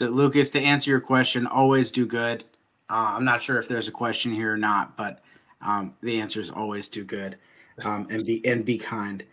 Lucas, 0.00 0.50
to 0.50 0.60
answer 0.60 0.90
your 0.90 1.00
question, 1.00 1.46
always 1.46 1.90
do 1.90 2.06
good. 2.06 2.44
Uh, 2.90 3.14
I'm 3.16 3.24
not 3.24 3.40
sure 3.40 3.58
if 3.58 3.68
there's 3.68 3.86
a 3.86 3.92
question 3.92 4.32
here 4.32 4.52
or 4.52 4.56
not, 4.56 4.96
but 4.96 5.20
um, 5.60 5.94
the 6.02 6.20
answer 6.20 6.40
is 6.40 6.50
always 6.50 6.88
do 6.88 7.04
good 7.04 7.38
um, 7.84 8.08
and 8.10 8.24
be 8.24 8.44
and 8.46 8.64
be 8.64 8.78
kind. 8.78 9.24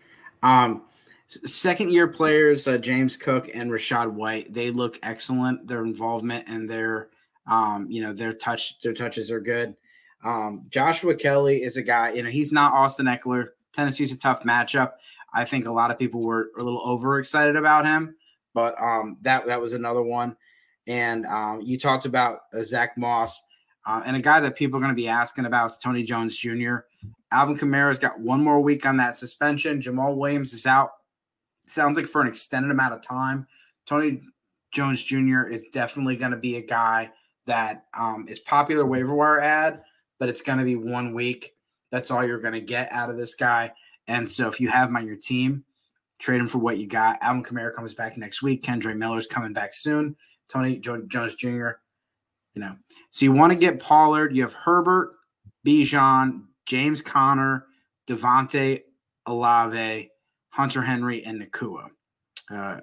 Um, 0.44 0.84
second 1.30 1.92
year 1.92 2.08
players, 2.08 2.68
uh, 2.68 2.78
James 2.78 3.16
Cook 3.16 3.50
and 3.54 3.70
Rachaad 3.70 4.12
White, 4.12 4.52
they 4.52 4.72
look 4.72 4.98
excellent. 5.04 5.68
Their 5.68 5.84
involvement 5.84 6.46
and 6.48 6.70
their 6.70 7.10
um, 7.48 7.88
you 7.90 8.02
know 8.02 8.14
their 8.14 8.34
touch 8.34 8.80
their 8.82 8.94
touches 8.94 9.32
are 9.32 9.40
good. 9.40 9.76
Um, 10.24 10.66
Joshua 10.70 11.16
Kelley 11.16 11.64
is 11.64 11.78
a 11.78 11.82
guy. 11.82 12.14
You 12.14 12.24
know 12.24 12.30
he's 12.30 12.52
not 12.52 12.74
Austin 12.74 13.06
Ekeler. 13.06 13.50
Tennessee's 13.74 14.14
a 14.14 14.18
tough 14.18 14.44
matchup. 14.44 14.94
I 15.34 15.46
think 15.46 15.68
a 15.68 15.72
lot 15.72 15.92
of 15.92 16.00
people 16.00 16.22
were 16.22 16.50
a 16.58 16.64
little 16.64 16.82
overexcited 16.82 17.56
about 17.56 17.86
him, 17.86 18.16
but 18.54 18.80
um, 18.82 19.18
that 19.22 19.46
that 19.46 19.62
was 19.62 19.74
another 19.74 20.02
one. 20.02 20.36
And 20.88 21.26
um, 21.28 21.62
you 21.62 21.78
talked 21.78 22.06
about 22.06 22.40
uh, 22.54 22.64
Zach 22.64 22.98
Moss. 22.98 23.46
Uh, 23.86 24.04
and 24.06 24.16
a 24.16 24.22
guy 24.22 24.40
that 24.40 24.56
people 24.56 24.78
are 24.78 24.82
going 24.82 24.92
to 24.92 24.96
be 24.96 25.08
asking 25.08 25.46
about 25.46 25.72
is 25.72 25.78
Tony 25.78 26.04
Jones 26.04 26.38
Jr. 26.38 26.80
Alvin 27.32 27.56
Kamara's 27.56 27.98
got 27.98 28.20
one 28.20 28.44
more 28.44 28.60
week 28.60 28.86
on 28.86 28.98
that 28.98 29.16
suspension. 29.16 29.82
Jamal 29.82 30.16
Williams 30.16 30.54
is 30.54 30.66
out. 30.68 30.92
Sounds 31.70 31.98
like 31.98 32.08
for 32.08 32.22
an 32.22 32.28
extended 32.28 32.72
amount 32.72 32.94
of 32.94 33.02
time. 33.02 33.48
Tony 33.86 34.22
Jones 34.72 35.04
Jr. 35.04 35.44
is 35.44 35.66
definitely 35.72 36.16
going 36.16 36.32
to 36.32 36.38
be 36.38 36.56
a 36.56 36.66
guy 36.66 37.12
that 37.46 37.86
um, 37.98 38.26
is 38.28 38.40
popular 38.40 38.86
waiver 38.86 39.14
wire 39.14 39.40
ad, 39.40 39.82
but 40.20 40.30
it's 40.30 40.42
going 40.42 40.60
to 40.60 40.66
be 40.66 40.76
one 40.76 41.14
week. 41.14 41.56
That's 41.92 42.12
all 42.12 42.26
you're 42.26 42.40
going 42.40 42.54
to 42.54 42.62
get 42.62 42.92
out 42.92 43.10
of 43.10 43.18
this 43.18 43.36
guy. 43.36 43.72
And 44.08 44.30
so 44.30 44.48
if 44.48 44.60
you 44.60 44.70
have 44.70 44.90
him 44.90 44.98
on 44.98 45.08
your 45.08 45.16
team, 45.16 45.64
trade 46.20 46.40
him 46.40 46.48
for 46.48 46.60
what 46.60 46.78
you 46.78 46.88
got. 46.88 47.18
Alvin 47.22 47.44
Kamara 47.44 47.74
comes 47.74 47.94
back 47.94 48.18
next 48.18 48.42
week. 48.42 48.64
Kendre 48.64 48.96
Miller's 48.96 49.28
coming 49.28 49.54
back 49.54 49.74
soon. 49.74 50.16
Tony 50.48 50.78
Jones 50.78 51.36
Jr. 51.36 51.70
You 52.54 52.62
know, 52.62 52.76
so 53.12 53.26
you 53.26 53.32
want 53.32 53.54
to 53.54 53.58
get 53.58 53.80
Pollard. 53.80 54.36
You 54.36 54.42
have 54.42 54.54
Herbert, 54.54 55.14
Bijan, 55.66 56.44
James 56.66 57.02
Conner, 57.02 57.68
Devontae 58.08 58.82
Olave, 59.26 60.10
Hunter 60.60 60.82
Henry, 60.82 61.24
and 61.24 61.42
Nacua. 61.42 61.90
Uh, 62.52 62.82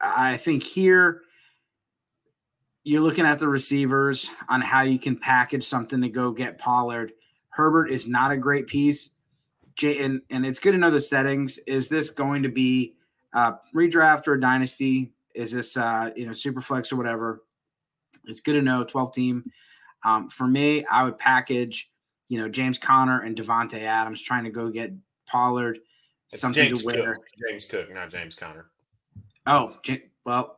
I 0.00 0.36
think 0.36 0.64
here 0.64 1.20
you're 2.82 3.02
looking 3.02 3.24
at 3.24 3.38
the 3.38 3.46
receivers 3.46 4.28
on 4.48 4.60
how 4.60 4.80
you 4.80 4.98
can 4.98 5.16
package 5.16 5.62
something 5.62 6.02
to 6.02 6.08
go 6.08 6.32
get 6.32 6.58
Pollard. 6.58 7.12
Herbert 7.50 7.92
is 7.92 8.08
not 8.08 8.32
a 8.32 8.36
great 8.36 8.66
piece. 8.66 9.10
J- 9.76 10.02
and, 10.02 10.22
and 10.30 10.44
it's 10.44 10.58
good 10.58 10.72
to 10.72 10.78
know 10.78 10.90
the 10.90 11.00
settings. 11.00 11.58
Is 11.68 11.88
this 11.88 12.10
going 12.10 12.42
to 12.42 12.48
be 12.48 12.96
redraft 13.32 14.26
or 14.26 14.36
dynasty? 14.36 15.12
Is 15.36 15.52
this 15.52 15.76
uh, 15.76 16.10
you 16.16 16.26
know 16.26 16.32
super 16.32 16.60
flex 16.60 16.92
or 16.92 16.96
whatever? 16.96 17.44
It's 18.24 18.40
good 18.40 18.54
to 18.54 18.62
know 18.62 18.82
12 18.82 19.14
team. 19.14 19.44
Um, 20.04 20.30
for 20.30 20.48
me, 20.48 20.84
I 20.90 21.04
would 21.04 21.18
package, 21.18 21.92
you 22.28 22.38
know, 22.38 22.48
James 22.48 22.76
Conner 22.76 23.20
and 23.20 23.36
Davante 23.36 23.82
Adams 23.82 24.20
trying 24.20 24.42
to 24.44 24.50
go 24.50 24.68
get 24.68 24.90
Pollard. 25.28 25.78
Something 26.28 26.68
James 26.68 26.80
to 26.80 26.86
wear. 26.86 27.14
Cook. 27.14 27.24
James 27.48 27.64
Cook, 27.66 27.94
not 27.94 28.10
James 28.10 28.34
Conner. 28.34 28.70
Oh, 29.46 29.76
well, 30.24 30.56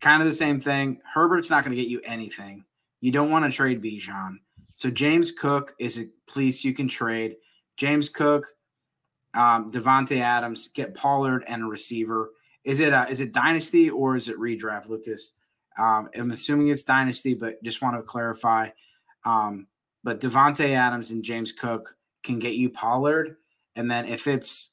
kind 0.00 0.22
of 0.22 0.28
the 0.28 0.34
same 0.34 0.60
thing. 0.60 1.00
Herbert's 1.04 1.50
not 1.50 1.64
going 1.64 1.76
to 1.76 1.82
get 1.82 1.90
you 1.90 2.00
anything. 2.04 2.64
You 3.00 3.10
don't 3.10 3.30
want 3.30 3.44
to 3.44 3.50
trade 3.50 3.82
Bijan. 3.82 4.36
So 4.72 4.90
James 4.90 5.32
Cook 5.32 5.74
is 5.78 5.98
a 5.98 6.06
piece 6.32 6.64
you 6.64 6.72
can 6.72 6.88
trade. 6.88 7.36
James 7.76 8.08
Cook, 8.08 8.46
um, 9.34 9.70
Davante 9.70 10.20
Adams, 10.20 10.68
get 10.68 10.94
Pollard 10.94 11.44
and 11.46 11.64
a 11.64 11.66
receiver. 11.66 12.30
Is 12.64 12.80
it 12.80 12.92
a, 12.92 13.08
is 13.08 13.20
it 13.20 13.32
dynasty 13.32 13.90
or 13.90 14.16
is 14.16 14.28
it 14.28 14.38
redraft, 14.38 14.88
Lucas? 14.88 15.34
Um, 15.78 16.08
I'm 16.16 16.30
assuming 16.30 16.68
it's 16.68 16.84
dynasty, 16.84 17.34
but 17.34 17.62
just 17.62 17.82
want 17.82 17.96
to 17.96 18.02
clarify. 18.02 18.68
Um, 19.24 19.66
but 20.04 20.20
Davante 20.20 20.74
Adams 20.74 21.10
and 21.10 21.24
James 21.24 21.52
Cook 21.52 21.96
can 22.22 22.38
get 22.38 22.54
you 22.54 22.70
Pollard, 22.70 23.36
and 23.76 23.90
then 23.90 24.06
if 24.06 24.26
it's 24.26 24.72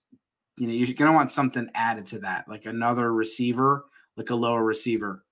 you 0.58 0.68
know 0.68 0.74
you're 0.74 0.88
going 0.88 1.12
to 1.12 1.16
want 1.16 1.32
something 1.32 1.70
added 1.74 2.06
to 2.08 2.20
that, 2.20 2.48
like 2.48 2.66
another 2.66 3.14
receiver, 3.14 3.86
like 4.18 4.30
a 4.30 4.36
lower 4.36 4.64
receiver. 4.64 5.24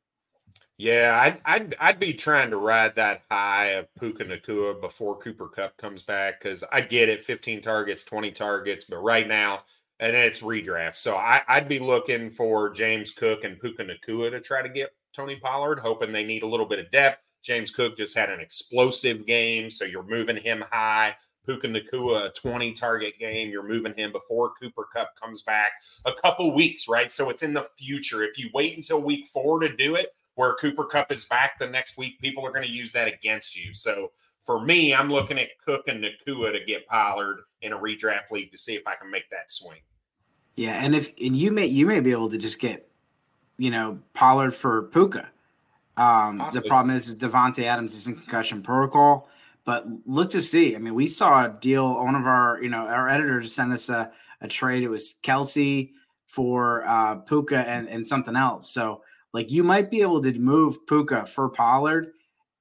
Yeah, 0.78 1.20
I'd, 1.22 1.42
I'd 1.46 1.76
I'd 1.80 2.00
be 2.00 2.14
trying 2.14 2.50
to 2.50 2.58
ride 2.58 2.96
that 2.96 3.22
high 3.30 3.68
of 3.74 3.94
Puka 3.96 4.26
Nacua 4.26 4.80
before 4.82 5.18
Cooper 5.18 5.48
Kupp 5.48 5.78
comes 5.78 6.04
back 6.04 6.42
because 6.42 6.64
I 6.72 6.82
get 6.82 7.10
it, 7.10 7.24
15 7.24 7.62
targets, 7.62 8.04
20 8.04 8.32
targets, 8.32 8.86
but 8.86 8.98
right 8.98 9.28
now, 9.28 9.64
and 10.00 10.16
it's 10.16 10.42
redraft, 10.42 10.96
so 10.96 11.16
I, 11.16 11.42
I'd 11.48 11.70
be 11.70 11.80
looking 11.80 12.30
for 12.32 12.70
James 12.72 13.12
Cook 13.12 13.44
and 13.44 13.60
Puka 13.60 13.86
Nacua 13.86 14.32
to 14.32 14.42
try 14.42 14.62
to 14.62 14.70
get 14.70 14.94
Tony 15.14 15.36
Pollard, 15.36 15.80
hoping 15.80 16.12
they 16.12 16.24
need 16.24 16.44
a 16.44 16.48
little 16.48 16.66
bit 16.66 16.80
of 16.80 16.90
depth. 16.92 17.22
James 17.44 17.72
Cook 17.72 17.96
just 17.96 18.18
had 18.18 18.30
an 18.30 18.40
explosive 18.40 19.26
game, 19.26 19.70
so 19.70 19.86
you're 19.86 20.04
moving 20.04 20.38
him 20.38 20.64
high. 20.72 21.16
Puka 21.46 21.68
Nacua, 21.68 22.28
a 22.28 22.32
20 22.32 22.74
target 22.74 23.20
game. 23.20 23.50
You're 23.50 23.68
moving 23.68 23.94
him 23.96 24.12
before 24.12 24.54
Cooper 24.62 24.88
Kupp 24.94 25.16
comes 25.20 25.42
back 25.42 25.72
a 26.06 26.14
couple 26.14 26.54
weeks, 26.56 26.88
right? 26.88 27.12
So 27.12 27.30
it's 27.30 27.44
in 27.44 27.54
the 27.54 27.68
future. 27.78 28.24
If 28.24 28.38
you 28.38 28.50
wait 28.54 28.76
until 28.76 29.02
week 29.02 29.28
four 29.28 29.60
to 29.60 29.76
do 29.76 29.96
it, 29.96 30.14
where 30.36 30.56
Cooper 30.56 30.86
Kupp 30.86 31.12
is 31.12 31.26
back 31.26 31.60
the 31.60 31.68
next 31.68 31.98
week, 31.98 32.20
people 32.20 32.46
are 32.46 32.52
going 32.52 32.66
to 32.66 32.72
use 32.72 32.92
that 32.94 33.08
against 33.08 33.56
you. 33.56 33.74
So 33.74 34.12
for 34.42 34.64
me, 34.64 34.94
I'm 34.94 35.12
looking 35.12 35.38
at 35.40 35.50
Cook 35.64 35.88
and 35.88 36.04
Nacua 36.04 36.52
to 36.52 36.66
get 36.66 36.88
Pollard 36.88 37.42
in 37.62 37.74
a 37.74 37.78
redraft 37.78 38.32
league 38.32 38.52
to 38.52 38.58
see 38.58 38.76
if 38.76 38.88
I 38.88 38.96
can 38.96 39.10
make 39.10 39.30
that 39.30 39.52
swing. 39.52 39.80
Yeah, 40.56 40.84
and 40.84 40.96
if 40.96 41.12
and 41.20 41.36
you 41.36 41.52
may 41.52 41.66
you 41.66 41.88
may 41.88 42.00
be 42.00 42.12
able 42.12 42.30
to 42.30 42.38
just 42.38 42.60
get, 42.60 42.88
you 43.58 43.72
know, 43.72 44.00
Pollard 44.14 44.54
for 44.54 44.84
Puka. 44.84 45.30
Um, 45.98 46.44
the 46.54 46.62
problem 46.62 46.96
is, 46.96 47.08
is 47.08 47.16
Davante 47.16 47.64
Adams 47.64 47.96
is 47.96 48.08
in 48.08 48.16
concussion 48.16 48.62
protocol. 48.62 49.28
But 49.66 49.86
look 50.06 50.32
to 50.32 50.42
see. 50.42 50.76
I 50.76 50.80
mean, 50.80 50.94
we 50.94 51.08
saw 51.08 51.46
a 51.46 51.58
deal. 51.60 51.94
One 51.94 52.16
of 52.16 52.28
our, 52.28 52.62
you 52.62 52.70
know, 52.70 52.86
our 52.86 53.08
editor 53.08 53.40
just 53.40 53.56
sent 53.56 53.72
us 53.72 53.90
a, 53.90 54.12
a 54.42 54.48
trade. 54.48 54.84
It 54.84 54.90
was 54.90 55.16
Kelce 55.24 55.92
for 56.28 56.86
uh, 56.88 57.16
Puka 57.16 57.60
and 57.60 57.88
and 57.88 58.06
something 58.06 58.36
else. 58.36 58.74
So 58.74 59.02
like 59.34 59.52
you 59.52 59.64
might 59.64 59.92
be 59.92 60.02
able 60.02 60.22
to 60.22 60.40
move 60.40 60.86
Puka 60.88 61.26
for 61.26 61.50
Pollard. 61.50 62.08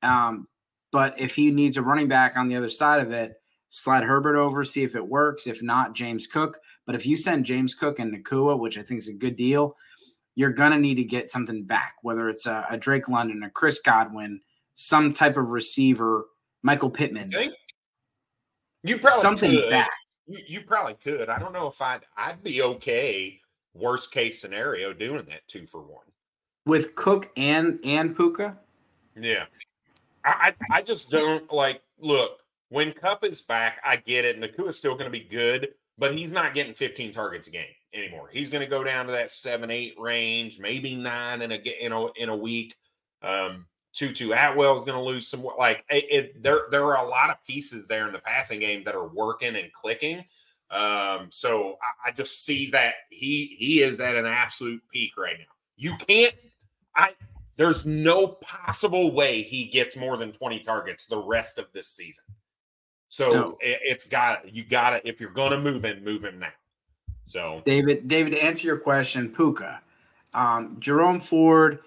Um, 0.02 0.46
but 0.90 1.18
if 1.18 1.34
he 1.34 1.50
needs 1.50 1.76
a 1.76 1.82
running 1.82 2.08
back 2.08 2.36
on 2.36 2.48
the 2.48 2.56
other 2.56 2.68
side 2.68 3.00
of 3.00 3.12
it, 3.12 3.32
slide 3.68 4.04
Herbert 4.04 4.36
over, 4.36 4.62
see 4.64 4.82
if 4.82 4.94
it 4.94 5.06
works. 5.06 5.46
If 5.46 5.62
not, 5.62 5.94
James 5.94 6.26
Cook. 6.26 6.58
But 6.86 6.94
if 6.94 7.06
you 7.06 7.16
send 7.16 7.46
James 7.46 7.74
Cook 7.74 7.98
and 7.98 8.12
Nacua, 8.14 8.58
which 8.58 8.76
I 8.78 8.82
think 8.82 8.98
is 8.98 9.08
a 9.08 9.14
good 9.14 9.36
deal, 9.36 9.74
you're 10.34 10.52
gonna 10.52 10.78
need 10.78 10.96
to 10.96 11.04
get 11.04 11.30
something 11.30 11.64
back, 11.64 11.94
whether 12.02 12.28
it's 12.28 12.46
a, 12.46 12.66
a 12.70 12.76
Drake 12.76 13.08
London, 13.08 13.42
a 13.42 13.50
Chris 13.50 13.80
Godwin, 13.80 14.40
some 14.74 15.12
type 15.12 15.36
of 15.36 15.48
receiver, 15.48 16.26
Michael 16.62 16.90
Pittman, 16.90 17.30
You 17.30 17.38
think? 17.38 17.54
You 18.84 18.98
probably 18.98 19.20
something 19.20 19.50
could. 19.50 19.70
back. 19.70 19.90
You, 20.26 20.38
you 20.46 20.60
probably 20.62 20.94
could. 20.94 21.28
I 21.28 21.38
don't 21.38 21.52
know 21.52 21.66
if 21.66 21.80
I'd 21.80 22.00
I'd 22.16 22.42
be 22.42 22.62
okay. 22.62 23.40
Worst 23.74 24.12
case 24.12 24.40
scenario, 24.40 24.92
doing 24.92 25.24
that 25.28 25.46
two 25.48 25.66
for 25.66 25.80
one. 25.82 26.04
with 26.66 26.94
Cook 26.94 27.30
and 27.36 27.78
and 27.84 28.14
Puka. 28.16 28.58
Yeah. 29.20 29.44
I 30.24 30.54
I, 30.70 30.78
I 30.78 30.82
just 30.82 31.10
don't 31.10 31.50
like 31.52 31.80
look, 31.98 32.40
when 32.70 32.92
Kupp 32.92 33.24
is 33.24 33.40
back, 33.42 33.80
I 33.84 33.96
get 33.96 34.24
it. 34.24 34.38
Nacua's 34.38 34.76
still 34.76 34.96
gonna 34.96 35.10
be 35.10 35.20
good, 35.20 35.68
but 35.98 36.14
he's 36.14 36.32
not 36.32 36.54
getting 36.54 36.74
15 36.74 37.12
targets 37.12 37.48
a 37.48 37.50
game 37.50 37.66
anymore. 37.94 38.28
He's 38.32 38.50
gonna 38.50 38.66
go 38.66 38.82
down 38.84 39.06
to 39.06 39.12
that 39.12 39.30
seven, 39.30 39.70
eight 39.70 39.94
range, 39.98 40.58
maybe 40.58 40.94
nine 40.96 41.42
in 41.42 41.52
a 41.52 41.56
in 41.56 41.92
a 41.92 42.06
in 42.12 42.28
a 42.28 42.36
week. 42.36 42.74
Um 43.22 43.66
Tutu 43.92 44.32
Atwell's 44.32 44.84
going 44.84 44.98
to 44.98 45.04
lose 45.04 45.28
some. 45.28 45.44
Like 45.58 45.84
it, 45.90 46.04
it, 46.10 46.42
there, 46.42 46.62
there 46.70 46.84
are 46.84 47.04
a 47.04 47.08
lot 47.08 47.30
of 47.30 47.36
pieces 47.46 47.86
there 47.86 48.06
in 48.06 48.12
the 48.12 48.18
passing 48.18 48.60
game 48.60 48.82
that 48.84 48.94
are 48.94 49.08
working 49.08 49.56
and 49.56 49.72
clicking. 49.72 50.24
Um, 50.70 51.26
so 51.28 51.76
I, 51.82 52.08
I 52.08 52.12
just 52.12 52.44
see 52.44 52.70
that 52.70 52.94
he 53.10 53.54
he 53.58 53.82
is 53.82 54.00
at 54.00 54.16
an 54.16 54.26
absolute 54.26 54.82
peak 54.90 55.16
right 55.18 55.36
now. 55.38 55.44
You 55.76 55.96
can't. 56.08 56.34
I 56.96 57.14
there's 57.56 57.84
no 57.84 58.26
possible 58.26 59.14
way 59.14 59.42
he 59.42 59.66
gets 59.66 59.96
more 59.96 60.16
than 60.16 60.32
20 60.32 60.60
targets 60.60 61.06
the 61.06 61.18
rest 61.18 61.58
of 61.58 61.66
this 61.72 61.88
season. 61.88 62.24
So 63.08 63.30
No. 63.30 63.58
it, 63.60 63.80
it's 63.82 64.06
got 64.06 64.54
you 64.54 64.64
got 64.64 64.90
to 64.90 65.06
if 65.06 65.20
you're 65.20 65.30
going 65.30 65.52
to 65.52 65.60
move 65.60 65.84
him, 65.84 66.02
move 66.02 66.24
him 66.24 66.38
now. 66.38 66.48
So 67.24 67.62
David, 67.66 68.08
David, 68.08 68.30
to 68.30 68.42
answer 68.42 68.66
your 68.66 68.78
question, 68.78 69.28
Puka, 69.28 69.82
um, 70.32 70.76
Jerome 70.80 71.20
Ford. 71.20 71.80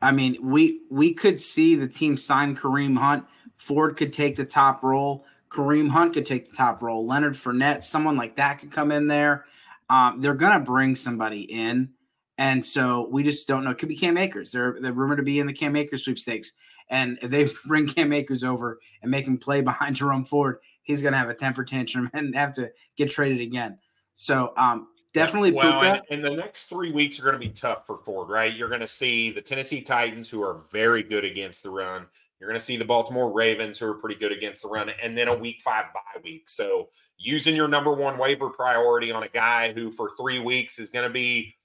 I 0.00 0.12
mean, 0.12 0.36
we 0.40 0.82
we 0.90 1.14
could 1.14 1.38
see 1.38 1.74
the 1.74 1.88
team 1.88 2.16
sign 2.16 2.54
Kareem 2.54 2.96
Hunt. 2.96 3.24
Ford 3.56 3.96
could 3.96 4.12
take 4.12 4.36
the 4.36 4.44
top 4.44 4.82
role. 4.82 5.24
Kareem 5.50 5.88
Hunt 5.88 6.14
could 6.14 6.26
take 6.26 6.48
the 6.48 6.56
top 6.56 6.82
role. 6.82 7.06
Leonard 7.06 7.34
Fournette, 7.34 7.82
someone 7.82 8.16
like 8.16 8.36
that 8.36 8.58
could 8.58 8.70
come 8.70 8.92
in 8.92 9.08
there. 9.08 9.44
Um, 9.90 10.20
they're 10.20 10.34
gonna 10.34 10.60
bring 10.60 10.94
somebody 10.94 11.42
in, 11.42 11.90
and 12.36 12.64
so 12.64 13.08
we 13.10 13.22
just 13.22 13.48
don't 13.48 13.64
know. 13.64 13.70
It 13.70 13.78
could 13.78 13.88
be 13.88 13.96
Cam 13.96 14.16
Akers. 14.16 14.52
They're 14.52 14.76
they're 14.80 14.92
rumored 14.92 15.18
to 15.18 15.24
be 15.24 15.40
in 15.40 15.46
the 15.46 15.52
Cam 15.52 15.74
Akers 15.74 16.04
sweepstakes. 16.04 16.52
And 16.90 17.18
if 17.20 17.30
they 17.30 17.48
bring 17.66 17.86
Cam 17.86 18.12
Akers 18.12 18.44
over 18.44 18.78
and 19.02 19.10
make 19.10 19.26
him 19.26 19.38
play 19.38 19.62
behind 19.62 19.96
Jerome 19.96 20.24
Ford, 20.24 20.58
he's 20.82 21.02
gonna 21.02 21.18
have 21.18 21.30
a 21.30 21.34
temper 21.34 21.64
tantrum 21.64 22.08
and 22.14 22.34
have 22.34 22.52
to 22.54 22.70
get 22.96 23.10
traded 23.10 23.40
again. 23.40 23.78
So 24.14 24.52
um, 24.56 24.88
definitely 25.18 25.52
well, 25.52 25.80
Puka. 25.80 26.02
and, 26.10 26.24
and 26.24 26.24
the 26.24 26.36
next 26.36 26.64
three 26.64 26.90
weeks 26.92 27.18
are 27.20 27.22
going 27.22 27.34
to 27.34 27.38
be 27.38 27.50
tough 27.50 27.86
for 27.86 27.98
Ford, 27.98 28.28
right? 28.28 28.54
You're 28.54 28.68
going 28.68 28.80
to 28.80 28.88
see 28.88 29.30
the 29.30 29.40
Tennessee 29.40 29.80
Titans, 29.80 30.28
who 30.28 30.42
are 30.42 30.60
very 30.70 31.02
good 31.02 31.24
against 31.24 31.62
the 31.62 31.70
run. 31.70 32.06
You're 32.40 32.48
going 32.48 32.58
to 32.58 32.64
see 32.64 32.76
the 32.76 32.84
Baltimore 32.84 33.32
Ravens, 33.32 33.78
who 33.78 33.86
are 33.86 33.94
pretty 33.94 34.18
good 34.18 34.32
against 34.32 34.62
the 34.62 34.68
run, 34.68 34.90
and 35.02 35.18
then 35.18 35.28
a 35.28 35.34
week 35.34 35.60
five 35.60 35.86
bye 35.92 36.20
week. 36.22 36.48
So 36.48 36.88
using 37.16 37.56
your 37.56 37.68
number 37.68 37.92
one 37.92 38.16
waiver 38.16 38.48
priority 38.48 39.10
on 39.10 39.24
a 39.24 39.28
guy 39.28 39.72
who 39.72 39.90
for 39.90 40.10
three 40.16 40.38
weeks 40.38 40.78
is 40.78 40.90
going 40.90 41.06
to 41.06 41.12
be 41.12 41.56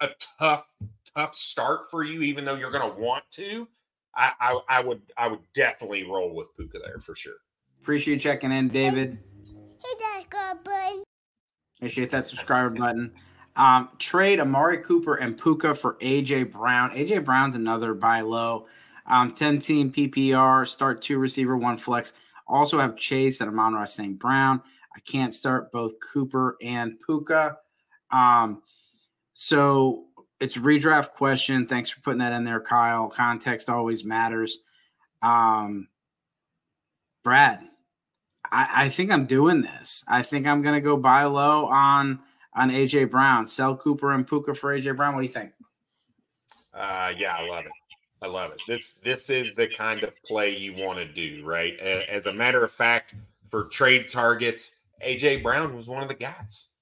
a 0.00 0.10
tough, 0.38 0.66
tough 1.16 1.34
start 1.34 1.90
for 1.90 2.04
you, 2.04 2.22
even 2.22 2.44
though 2.44 2.54
you're 2.54 2.70
going 2.70 2.90
to 2.90 3.00
want 3.00 3.24
to. 3.32 3.66
I, 4.14 4.32
I, 4.40 4.60
I 4.68 4.80
would, 4.80 5.00
I 5.16 5.28
would 5.28 5.40
definitely 5.54 6.04
roll 6.04 6.34
with 6.34 6.54
Puka 6.56 6.78
there 6.84 6.98
for 6.98 7.14
sure. 7.14 7.36
Appreciate 7.80 8.14
you 8.14 8.20
checking 8.20 8.52
in, 8.52 8.68
David. 8.68 9.18
Hit 9.82 9.98
that 11.80 11.86
God 11.86 12.10
button. 12.10 12.10
Appreciate 12.10 12.10
that 12.10 12.26
subscribe 12.26 12.78
button. 12.78 13.12
Um, 13.56 13.88
trade 13.98 14.40
Amari 14.40 14.78
Cooper 14.78 15.16
and 15.16 15.36
Puka 15.36 15.74
for 15.74 15.94
AJ 15.94 16.52
Brown. 16.52 16.90
AJ 16.90 17.24
Brown's 17.24 17.54
another 17.54 17.94
buy 17.94 18.20
low. 18.20 18.66
Um, 19.06 19.32
10 19.32 19.58
team 19.58 19.92
PPR, 19.92 20.68
start 20.68 21.02
two 21.02 21.18
receiver, 21.18 21.56
one 21.56 21.76
flex. 21.76 22.12
Also 22.46 22.78
have 22.78 22.96
Chase 22.96 23.40
and 23.40 23.50
Amon-Ra 23.50 23.84
St. 23.84 24.18
Brown. 24.18 24.62
I 24.94 25.00
can't 25.00 25.34
start 25.34 25.72
both 25.72 25.92
Cooper 26.12 26.56
and 26.62 26.98
Puka. 27.04 27.56
Um, 28.10 28.62
so 29.34 30.04
it's 30.40 30.56
a 30.56 30.60
redraft 30.60 31.12
question. 31.12 31.66
Thanks 31.66 31.90
for 31.90 32.00
putting 32.00 32.18
that 32.18 32.32
in 32.32 32.44
there, 32.44 32.60
Kyle. 32.60 33.08
Context 33.08 33.70
always 33.70 34.04
matters. 34.04 34.58
Um, 35.22 35.88
Brad, 37.24 37.60
I, 38.50 38.84
I 38.84 38.88
think 38.88 39.10
I'm 39.10 39.26
doing 39.26 39.62
this. 39.62 40.04
I 40.08 40.22
think 40.22 40.46
I'm 40.46 40.62
gonna 40.62 40.80
go 40.80 40.96
buy 40.96 41.24
low 41.24 41.66
on 41.66 42.20
on 42.54 42.70
AJ 42.70 43.10
Brown, 43.10 43.46
sell 43.46 43.76
Cooper 43.76 44.12
and 44.12 44.26
Puka 44.26 44.54
for 44.54 44.76
AJ 44.76 44.96
Brown. 44.96 45.14
What 45.14 45.20
do 45.20 45.26
you 45.26 45.32
think? 45.32 45.52
Uh, 46.74 47.12
yeah, 47.16 47.34
I 47.36 47.46
love 47.48 47.64
it. 47.64 47.72
I 48.20 48.26
love 48.26 48.50
it. 48.52 48.60
This 48.66 48.94
this 48.94 49.30
is 49.30 49.54
the 49.54 49.68
kind 49.68 50.02
of 50.02 50.12
play 50.24 50.56
you 50.56 50.74
want 50.74 50.98
to 50.98 51.04
do, 51.04 51.44
right? 51.44 51.78
As 51.78 52.26
a 52.26 52.32
matter 52.32 52.64
of 52.64 52.70
fact, 52.70 53.14
for 53.50 53.64
trade 53.64 54.08
targets, 54.08 54.80
AJ 55.04 55.42
Brown 55.42 55.76
was 55.76 55.88
one 55.88 56.02
of 56.02 56.08
the 56.08 56.14
guys. 56.14 56.74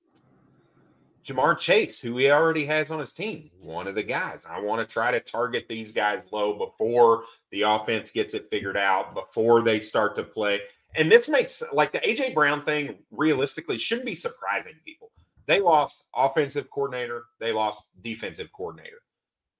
Ja'Marr 1.26 1.58
Chase, 1.58 1.98
who 1.98 2.16
he 2.18 2.30
already 2.30 2.64
has 2.66 2.90
on 2.92 3.00
his 3.00 3.12
team, 3.12 3.50
one 3.60 3.88
of 3.88 3.96
the 3.96 4.02
guys. 4.02 4.46
I 4.48 4.60
want 4.60 4.86
to 4.86 4.92
try 4.92 5.10
to 5.10 5.18
target 5.18 5.66
these 5.68 5.92
guys 5.92 6.28
low 6.30 6.56
before 6.56 7.24
the 7.50 7.62
offense 7.62 8.12
gets 8.12 8.34
it 8.34 8.48
figured 8.48 8.76
out, 8.76 9.12
before 9.12 9.62
they 9.62 9.80
start 9.80 10.14
to 10.16 10.22
play. 10.22 10.60
And 10.96 11.10
this 11.10 11.28
makes 11.28 11.62
like 11.72 11.92
the 11.92 11.98
AJ 12.00 12.34
Brown 12.34 12.64
thing 12.64 12.96
realistically 13.10 13.78
shouldn't 13.78 14.06
be 14.06 14.14
surprising 14.14 14.74
people. 14.84 15.10
They 15.46 15.60
lost 15.60 16.04
offensive 16.14 16.70
coordinator, 16.70 17.24
they 17.38 17.52
lost 17.52 17.90
defensive 18.02 18.50
coordinator. 18.52 18.98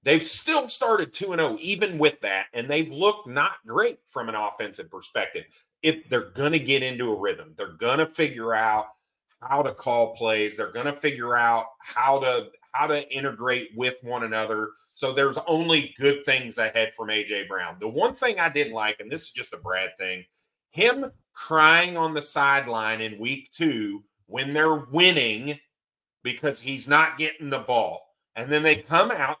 They've 0.03 0.23
still 0.23 0.67
started 0.67 1.13
2 1.13 1.25
0 1.27 1.57
even 1.59 1.97
with 1.97 2.19
that, 2.21 2.45
and 2.53 2.69
they've 2.69 2.91
looked 2.91 3.27
not 3.27 3.53
great 3.65 3.99
from 4.07 4.29
an 4.29 4.35
offensive 4.35 4.89
perspective. 4.89 5.43
If 5.83 6.07
they're 6.09 6.31
going 6.31 6.53
to 6.53 6.59
get 6.59 6.83
into 6.83 7.11
a 7.11 7.19
rhythm, 7.19 7.53
they're 7.57 7.73
going 7.73 7.99
to 7.99 8.07
figure 8.07 8.53
out 8.53 8.87
how 9.41 9.61
to 9.61 9.73
call 9.73 10.15
plays. 10.15 10.57
They're 10.57 10.71
going 10.71 10.85
to 10.85 10.99
figure 10.99 11.35
out 11.35 11.65
how 11.79 12.19
to 12.19 12.47
how 12.71 12.87
to 12.87 13.09
integrate 13.11 13.69
with 13.75 13.95
one 14.01 14.23
another. 14.23 14.69
So 14.91 15.11
there's 15.11 15.37
only 15.47 15.95
good 15.99 16.23
things 16.23 16.57
ahead 16.57 16.93
from 16.93 17.07
AJ 17.07 17.47
Brown. 17.47 17.77
The 17.79 17.87
one 17.87 18.13
thing 18.13 18.39
I 18.39 18.49
didn't 18.49 18.73
like, 18.73 18.99
and 18.99 19.11
this 19.11 19.23
is 19.23 19.31
just 19.31 19.53
a 19.53 19.57
Brad 19.57 19.89
thing, 19.97 20.23
him 20.69 21.11
crying 21.37 21.95
on 21.95 22.15
the 22.15 22.21
sideline 22.21 22.99
in 22.99 23.19
week 23.19 23.51
two 23.51 24.03
when 24.25 24.53
they're 24.53 24.85
winning 24.91 25.57
because 26.23 26.59
he's 26.59 26.87
not 26.87 27.17
getting 27.17 27.51
the 27.51 27.59
ball. 27.59 28.01
And 28.35 28.51
then 28.51 28.63
they 28.63 28.77
come 28.77 29.11
out, 29.11 29.37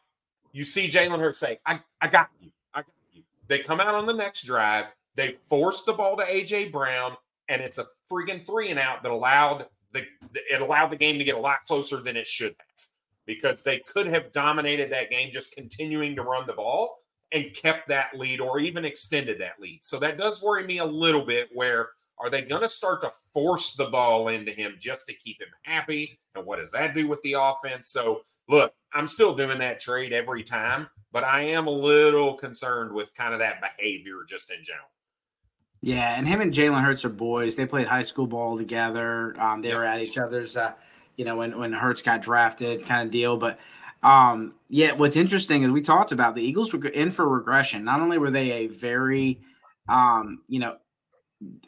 you 0.51 0.63
see 0.63 0.87
Jalen 0.87 1.19
Hurts 1.19 1.39
say, 1.39 1.59
I, 1.65 1.79
I 1.99 2.07
got 2.07 2.29
you. 2.39 2.51
I 2.73 2.81
got 2.81 2.93
you. 3.13 3.23
They 3.47 3.59
come 3.59 3.79
out 3.79 3.95
on 3.95 4.05
the 4.05 4.13
next 4.13 4.43
drive, 4.43 4.85
they 5.15 5.37
force 5.49 5.83
the 5.83 5.93
ball 5.93 6.15
to 6.17 6.23
AJ 6.23 6.71
Brown, 6.71 7.17
and 7.49 7.63
it's 7.63 7.79
a 7.79 7.87
freaking 8.11 8.45
three 8.45 8.69
and 8.69 8.79
out 8.79 9.01
that 9.01 9.11
allowed 9.11 9.65
the 9.91 10.05
it 10.33 10.61
allowed 10.61 10.91
the 10.91 10.97
game 10.97 11.17
to 11.17 11.23
get 11.23 11.35
a 11.35 11.39
lot 11.39 11.59
closer 11.65 11.97
than 11.97 12.15
it 12.15 12.27
should 12.27 12.55
have 12.59 12.87
because 13.25 13.63
they 13.63 13.79
could 13.79 14.05
have 14.05 14.31
dominated 14.31 14.91
that 14.91 15.09
game 15.09 15.31
just 15.31 15.55
continuing 15.55 16.15
to 16.15 16.21
run 16.21 16.45
the 16.45 16.53
ball 16.53 16.99
and 17.31 17.53
kept 17.53 17.87
that 17.89 18.17
lead 18.17 18.39
or 18.39 18.59
even 18.59 18.85
extended 18.85 19.39
that 19.39 19.59
lead. 19.59 19.83
So 19.83 19.99
that 19.99 20.17
does 20.17 20.41
worry 20.41 20.65
me 20.65 20.79
a 20.79 20.85
little 20.85 21.25
bit 21.25 21.49
where 21.53 21.89
are 22.19 22.29
they 22.29 22.41
going 22.41 22.61
to 22.63 22.69
start 22.69 23.01
to 23.01 23.11
force 23.33 23.75
the 23.75 23.85
ball 23.85 24.29
into 24.29 24.51
him 24.51 24.75
just 24.79 25.05
to 25.07 25.13
keep 25.13 25.39
him 25.39 25.49
happy? 25.63 26.19
And 26.35 26.45
what 26.45 26.59
does 26.59 26.71
that 26.71 26.93
do 26.93 27.07
with 27.07 27.21
the 27.21 27.33
offense? 27.33 27.89
So, 27.89 28.21
look, 28.47 28.73
I'm 28.93 29.07
still 29.07 29.35
doing 29.35 29.59
that 29.59 29.79
trade 29.79 30.13
every 30.13 30.43
time, 30.43 30.87
but 31.11 31.23
I 31.23 31.41
am 31.41 31.67
a 31.67 31.71
little 31.71 32.33
concerned 32.33 32.93
with 32.93 33.13
kind 33.13 33.33
of 33.33 33.39
that 33.39 33.61
behavior 33.61 34.17
just 34.27 34.49
in 34.49 34.63
general. 34.63 34.87
Yeah, 35.81 36.17
and 36.17 36.27
him 36.27 36.41
and 36.41 36.51
Jalen 36.51 36.81
Hurts 36.81 37.05
are 37.05 37.09
boys. 37.09 37.55
They 37.55 37.67
played 37.67 37.85
high 37.85 38.01
school 38.01 38.25
ball 38.25 38.57
together. 38.57 39.39
Um, 39.39 39.61
they 39.61 39.75
were 39.75 39.85
at 39.85 40.01
each 40.01 40.17
other's, 40.17 40.57
uh, 40.57 40.73
you 41.17 41.25
know, 41.25 41.37
when 41.37 41.57
when 41.57 41.71
Hurts 41.71 42.01
got 42.01 42.23
drafted, 42.23 42.85
kind 42.85 43.03
of 43.03 43.11
deal. 43.11 43.37
But 43.37 43.59
um, 44.03 44.55
yeah, 44.69 44.91
what's 44.93 45.15
interesting 45.15 45.63
is 45.63 45.71
we 45.71 45.81
talked 45.81 46.11
about 46.11 46.35
the 46.35 46.43
Eagles 46.43 46.73
were 46.73 46.85
in 46.87 47.09
for 47.09 47.27
regression. 47.27 47.83
Not 47.83 48.01
only 48.01 48.17
were 48.17 48.31
they 48.31 48.51
a 48.51 48.67
very, 48.67 49.41
um, 49.89 50.41
you 50.47 50.59
know, 50.59 50.77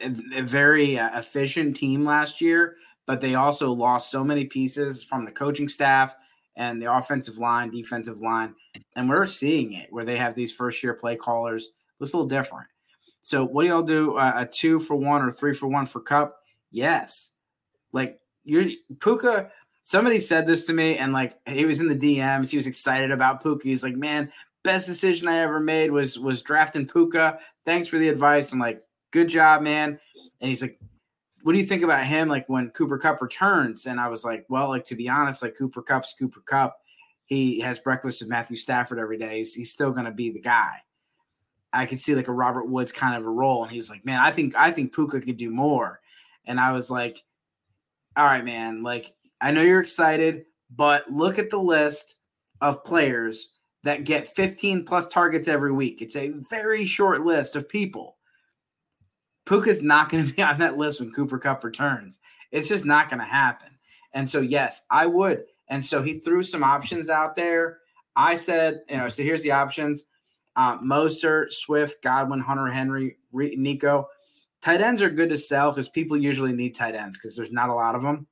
a, 0.00 0.14
a 0.36 0.42
very 0.42 0.98
uh, 0.98 1.18
efficient 1.18 1.76
team 1.76 2.04
last 2.04 2.40
year, 2.40 2.76
but 3.06 3.20
they 3.20 3.34
also 3.34 3.72
lost 3.72 4.10
so 4.10 4.22
many 4.22 4.44
pieces 4.44 5.02
from 5.02 5.24
the 5.24 5.32
coaching 5.32 5.68
staff 5.68 6.14
and 6.56 6.80
the 6.80 6.92
offensive 6.92 7.38
line, 7.38 7.70
defensive 7.70 8.20
line, 8.20 8.54
and 8.96 9.08
we're 9.08 9.26
seeing 9.26 9.72
it 9.72 9.88
where 9.90 10.04
they 10.04 10.16
have 10.16 10.34
these 10.34 10.52
first 10.52 10.82
year 10.82 10.94
play 10.94 11.16
callers. 11.16 11.72
Was 11.98 12.14
a 12.14 12.16
little 12.16 12.28
different. 12.28 12.66
So, 13.20 13.44
what 13.44 13.64
do 13.64 13.68
y'all 13.68 13.82
do? 13.82 14.16
Uh, 14.16 14.32
a 14.36 14.46
two 14.46 14.78
for 14.78 14.96
one 14.96 15.22
or 15.22 15.30
three 15.30 15.52
for 15.52 15.66
one 15.66 15.86
for 15.86 16.00
Kupp? 16.00 16.36
Yes. 16.70 17.32
Like 17.92 18.20
you're 18.44 18.66
Puka. 19.00 19.50
Somebody 19.90 20.20
said 20.20 20.46
this 20.46 20.62
to 20.66 20.72
me, 20.72 20.98
and 20.98 21.12
like 21.12 21.36
he 21.48 21.64
was 21.64 21.80
in 21.80 21.88
the 21.88 21.96
DMs. 21.96 22.48
He 22.48 22.56
was 22.56 22.68
excited 22.68 23.10
about 23.10 23.42
Puka. 23.42 23.66
He's 23.66 23.82
like, 23.82 23.96
"Man, 23.96 24.30
best 24.62 24.86
decision 24.86 25.26
I 25.26 25.38
ever 25.38 25.58
made 25.58 25.90
was 25.90 26.16
was 26.16 26.42
drafting 26.42 26.86
Puka. 26.86 27.40
Thanks 27.64 27.88
for 27.88 27.98
the 27.98 28.08
advice." 28.08 28.52
I'm 28.52 28.60
like, 28.60 28.84
"Good 29.10 29.26
job, 29.26 29.62
man." 29.62 29.98
And 30.40 30.48
he's 30.48 30.62
like, 30.62 30.78
"What 31.42 31.54
do 31.54 31.58
you 31.58 31.64
think 31.64 31.82
about 31.82 32.06
him? 32.06 32.28
Like 32.28 32.48
when 32.48 32.70
Cooper 32.70 32.98
Kupp 32.98 33.20
returns?" 33.20 33.86
And 33.86 33.98
I 33.98 34.06
was 34.06 34.24
like, 34.24 34.46
"Well, 34.48 34.68
like 34.68 34.84
to 34.84 34.94
be 34.94 35.08
honest, 35.08 35.42
like 35.42 35.58
Cooper 35.58 35.82
Kupp's 35.82 36.14
Cooper 36.16 36.42
Kupp. 36.42 36.76
He 37.24 37.58
has 37.58 37.80
breakfast 37.80 38.22
with 38.22 38.30
Matthew 38.30 38.58
Stafford 38.58 39.00
every 39.00 39.18
day. 39.18 39.38
He's, 39.38 39.54
he's 39.54 39.72
still 39.72 39.90
going 39.90 40.06
to 40.06 40.12
be 40.12 40.30
the 40.30 40.40
guy." 40.40 40.76
I 41.72 41.84
could 41.84 41.98
see 41.98 42.14
like 42.14 42.28
a 42.28 42.32
Robert 42.32 42.68
Woods 42.68 42.92
kind 42.92 43.16
of 43.16 43.26
a 43.26 43.30
role. 43.30 43.64
And 43.64 43.72
he's 43.72 43.90
like, 43.90 44.04
man, 44.04 44.20
I 44.20 44.30
think 44.30 44.54
I 44.56 44.70
think 44.70 44.94
Puka 44.94 45.20
could 45.20 45.36
do 45.36 45.50
more. 45.50 46.00
And 46.46 46.60
I 46.60 46.70
was 46.70 46.92
like, 46.92 47.24
all 48.16 48.24
right, 48.24 48.44
man, 48.44 48.84
like 48.84 49.12
I 49.40 49.50
know 49.50 49.62
you're 49.62 49.80
excited, 49.80 50.44
but 50.74 51.10
look 51.10 51.38
at 51.38 51.50
the 51.50 51.58
list 51.58 52.16
of 52.60 52.84
players 52.84 53.56
that 53.82 54.04
get 54.04 54.28
15 54.28 54.84
plus 54.84 55.08
targets 55.08 55.48
every 55.48 55.72
week. 55.72 56.02
It's 56.02 56.16
a 56.16 56.32
very 56.50 56.84
short 56.84 57.22
list 57.22 57.56
of 57.56 57.68
people. 57.68 58.18
Puka's 59.46 59.82
not 59.82 60.10
going 60.10 60.26
to 60.28 60.34
be 60.34 60.42
on 60.42 60.58
that 60.58 60.76
list 60.76 61.00
when 61.00 61.12
Cooper 61.12 61.38
Kupp 61.38 61.64
returns. 61.64 62.20
It's 62.52 62.68
just 62.68 62.84
not 62.84 63.08
going 63.08 63.20
to 63.20 63.26
happen. 63.26 63.68
And 64.12 64.28
so, 64.28 64.40
yes, 64.40 64.84
I 64.90 65.06
would. 65.06 65.44
And 65.68 65.84
so 65.84 66.02
he 66.02 66.18
threw 66.18 66.42
some 66.42 66.64
options 66.64 67.08
out 67.08 67.36
there. 67.36 67.78
I 68.16 68.34
said, 68.34 68.80
you 68.88 68.96
know, 68.96 69.08
so 69.08 69.22
here's 69.22 69.42
the 69.42 69.52
options. 69.52 70.04
Uh, 70.56 70.78
Mostert, 70.78 71.52
Swift, 71.52 72.02
Godwin, 72.02 72.40
Hunter 72.40 72.66
Henry, 72.66 73.16
Nico. 73.32 74.08
Tight 74.60 74.80
ends 74.82 75.00
are 75.00 75.10
good 75.10 75.30
to 75.30 75.36
sell 75.36 75.70
because 75.70 75.88
people 75.88 76.16
usually 76.16 76.52
need 76.52 76.74
tight 76.74 76.96
ends 76.96 77.16
because 77.16 77.36
there's 77.36 77.52
not 77.52 77.70
a 77.70 77.74
lot 77.74 77.94
of 77.94 78.02
them. 78.02 78.26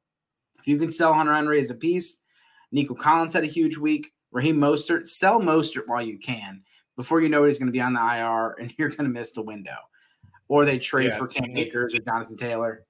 You 0.68 0.78
can 0.78 0.90
sell 0.90 1.14
Hunter 1.14 1.34
Henry 1.34 1.58
as 1.58 1.70
a 1.70 1.74
piece, 1.74 2.22
Nico 2.70 2.94
Collins 2.94 3.32
had 3.32 3.44
a 3.44 3.48
huge 3.48 3.78
week. 3.78 4.12
Raheem 4.30 4.56
Mostert, 4.56 5.06
sell 5.06 5.40
Mostert 5.40 5.86
while 5.86 6.02
you 6.02 6.18
can. 6.18 6.62
Before 6.96 7.20
you 7.20 7.28
know 7.28 7.44
it, 7.44 7.46
he's 7.46 7.58
going 7.58 7.68
to 7.68 7.72
be 7.72 7.80
on 7.80 7.94
the 7.94 8.00
IR 8.00 8.56
and 8.60 8.74
you're 8.78 8.90
going 8.90 9.04
to 9.04 9.08
miss 9.08 9.30
the 9.30 9.42
window. 9.42 9.76
Or 10.48 10.64
they 10.64 10.78
trade 10.78 11.08
yeah, 11.08 11.16
for 11.16 11.26
Cam 11.26 11.56
Akers 11.56 11.94
or 11.94 12.00
Jonathan 12.00 12.36
Taylor. 12.36 12.84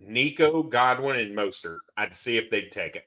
Nico, 0.00 0.62
Godwin, 0.62 1.18
and 1.18 1.36
Mostert. 1.36 1.78
I'd 1.96 2.14
see 2.14 2.36
if 2.36 2.50
they'd 2.50 2.70
take 2.70 2.96
it. 2.96 3.04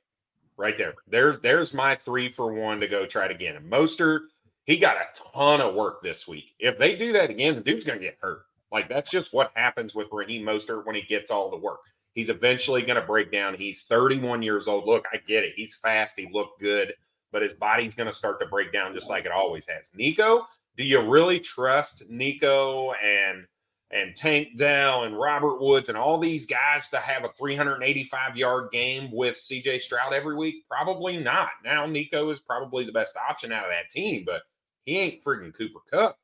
Right 0.57 0.77
there. 0.77 0.95
There's 1.07 1.39
there's 1.39 1.73
my 1.73 1.95
three 1.95 2.29
for 2.29 2.51
one 2.51 2.79
to 2.79 2.88
go 2.88 3.05
try 3.05 3.25
it 3.25 3.31
again. 3.31 3.55
And 3.55 3.71
Mostert– 3.71 4.21
he 4.67 4.77
got 4.77 4.97
a 4.97 5.07
ton 5.33 5.61
of 5.61 5.73
work 5.73 6.01
this 6.01 6.27
week. 6.27 6.53
If 6.59 6.77
they 6.77 6.97
do 6.97 7.13
that 7.13 7.29
again, 7.29 7.55
the 7.55 7.61
dude's 7.61 7.85
going 7.85 7.99
to 7.99 8.05
get 8.05 8.17
hurt. 8.21 8.41
Like 8.69 8.89
that's 8.89 9.09
just 9.09 9.33
what 9.33 9.51
happens 9.55 9.95
with 9.95 10.09
Raheem 10.11 10.45
Mostert 10.45 10.85
when 10.85 10.93
he 10.93 11.01
gets 11.03 11.31
all 11.31 11.49
the 11.49 11.57
work. 11.57 11.79
He's 12.18 12.30
eventually 12.30 12.82
going 12.82 12.99
to 12.99 13.05
break 13.05 13.32
down. 13.32 13.53
He's 13.53 13.84
31 13.84 14.41
years 14.41 14.68
old. 14.68 14.88
Look, 14.88 15.05
I 15.13 15.18
get 15.18 15.43
it. 15.43 15.53
He's 15.55 15.76
fast. 15.76 16.18
He 16.18 16.28
looked 16.34 16.59
good, 16.59 16.95
but 17.32 17.43
his 17.43 17.53
body's 17.53 17.93
going 17.93 18.09
to 18.09 18.15
start 18.15 18.39
to 18.39 18.47
break 18.47 18.74
down 18.74 18.95
just 18.95 19.07
like 19.07 19.26
it 19.26 19.32
always 19.32 19.68
has. 19.68 19.91
Nico, 19.93 20.47
do 20.78 20.84
you 20.84 20.99
really 20.99 21.39
trust 21.39 22.09
Nico 22.09 22.93
and 22.93 23.45
and 23.91 24.15
Tank 24.15 24.57
Dell 24.57 25.03
and 25.03 25.15
Robert 25.15 25.61
Woods 25.61 25.89
and 25.89 25.97
all 25.97 26.18
these 26.18 26.47
guys 26.47 26.89
to 26.89 26.97
have 26.97 27.24
a 27.24 27.30
385 27.38 28.36
yard 28.36 28.72
game 28.72 29.11
with 29.13 29.36
CJ 29.36 29.80
Stroud 29.82 30.11
every 30.11 30.36
week? 30.36 30.65
Probably 30.68 31.18
not. 31.18 31.49
Now 31.63 31.86
Nico 31.86 32.32
is 32.32 32.39
probably 32.39 32.84
the 32.84 32.91
best 32.91 33.15
option 33.30 33.51
out 33.51 33.65
of 33.65 33.70
that 33.70 33.91
team, 33.91 34.24
but 34.26 34.41
he 34.86 34.97
ain't 34.97 35.24
friggin' 35.24 35.53
Cooper 35.53 35.82
Kupp. 35.91 36.18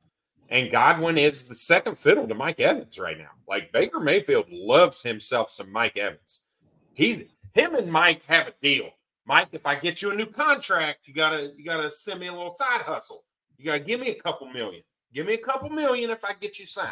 And 0.53 0.69
Godwin 0.69 1.17
is 1.17 1.47
the 1.47 1.55
second 1.55 1.97
fiddle 1.97 2.27
to 2.27 2.35
Mike 2.35 2.59
Evans 2.59 2.99
right 2.99 3.17
now. 3.17 3.31
Like 3.47 3.71
Baker 3.71 3.99
Mayfield 3.99 4.45
loves 4.51 5.01
himself 5.01 5.49
some 5.49 5.71
Mike 5.71 5.97
Evans. 5.97 6.45
He's 6.93 7.23
him 7.55 7.73
and 7.73 7.91
Mike 7.91 8.23
have 8.27 8.47
a 8.47 8.53
deal. 8.61 8.91
Mike, 9.25 9.47
if 9.53 9.65
I 9.65 9.73
get 9.73 10.03
you 10.03 10.11
a 10.11 10.15
new 10.15 10.27
contract, 10.27 11.07
you 11.07 11.13
gotta 11.15 11.53
you 11.57 11.65
gotta 11.65 11.89
send 11.89 12.19
me 12.19 12.27
a 12.27 12.31
little 12.31 12.55
side 12.55 12.81
hustle. 12.81 13.23
You 13.57 13.65
gotta 13.65 13.79
give 13.79 13.99
me 13.99 14.09
a 14.09 14.15
couple 14.15 14.47
million. 14.47 14.83
Give 15.11 15.25
me 15.25 15.33
a 15.33 15.39
couple 15.39 15.71
million 15.71 16.11
if 16.11 16.23
I 16.23 16.33
get 16.33 16.59
you 16.59 16.67
signed. 16.67 16.91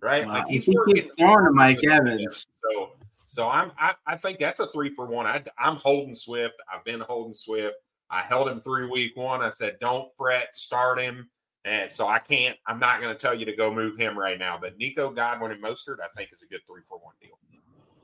Right? 0.00 0.24
Wow. 0.24 0.34
Like 0.34 0.46
he's 0.46 0.68
working 0.68 1.04
to 1.04 1.50
Mike 1.52 1.82
Evans. 1.82 2.46
So 2.52 2.92
so 3.26 3.48
I'm 3.48 3.72
I, 3.76 3.94
I 4.06 4.16
think 4.16 4.38
that's 4.38 4.60
a 4.60 4.68
three 4.68 4.94
for 4.94 5.06
one. 5.06 5.26
I, 5.26 5.42
I'm 5.58 5.76
holding 5.76 6.14
Swift. 6.14 6.54
I've 6.72 6.84
been 6.84 7.00
holding 7.00 7.34
Swift. 7.34 7.74
I 8.08 8.22
held 8.22 8.46
him 8.48 8.60
through 8.60 8.92
week 8.92 9.16
one. 9.16 9.42
I 9.42 9.50
said, 9.50 9.78
don't 9.80 10.08
fret, 10.16 10.54
start 10.54 11.00
him. 11.00 11.28
And 11.64 11.90
so 11.90 12.08
I 12.08 12.18
can't, 12.18 12.56
I'm 12.66 12.78
not 12.78 13.00
going 13.00 13.14
to 13.14 13.20
tell 13.20 13.34
you 13.34 13.44
to 13.44 13.54
go 13.54 13.72
move 13.72 13.96
him 13.96 14.18
right 14.18 14.38
now. 14.38 14.58
But 14.60 14.78
Nico 14.78 15.10
Godwin 15.10 15.52
and 15.52 15.62
Mostert, 15.62 15.96
I 16.02 16.08
think, 16.16 16.32
is 16.32 16.42
a 16.42 16.46
good 16.46 16.60
three 16.66 16.82
for 16.88 16.98
one 16.98 17.14
deal. 17.20 17.38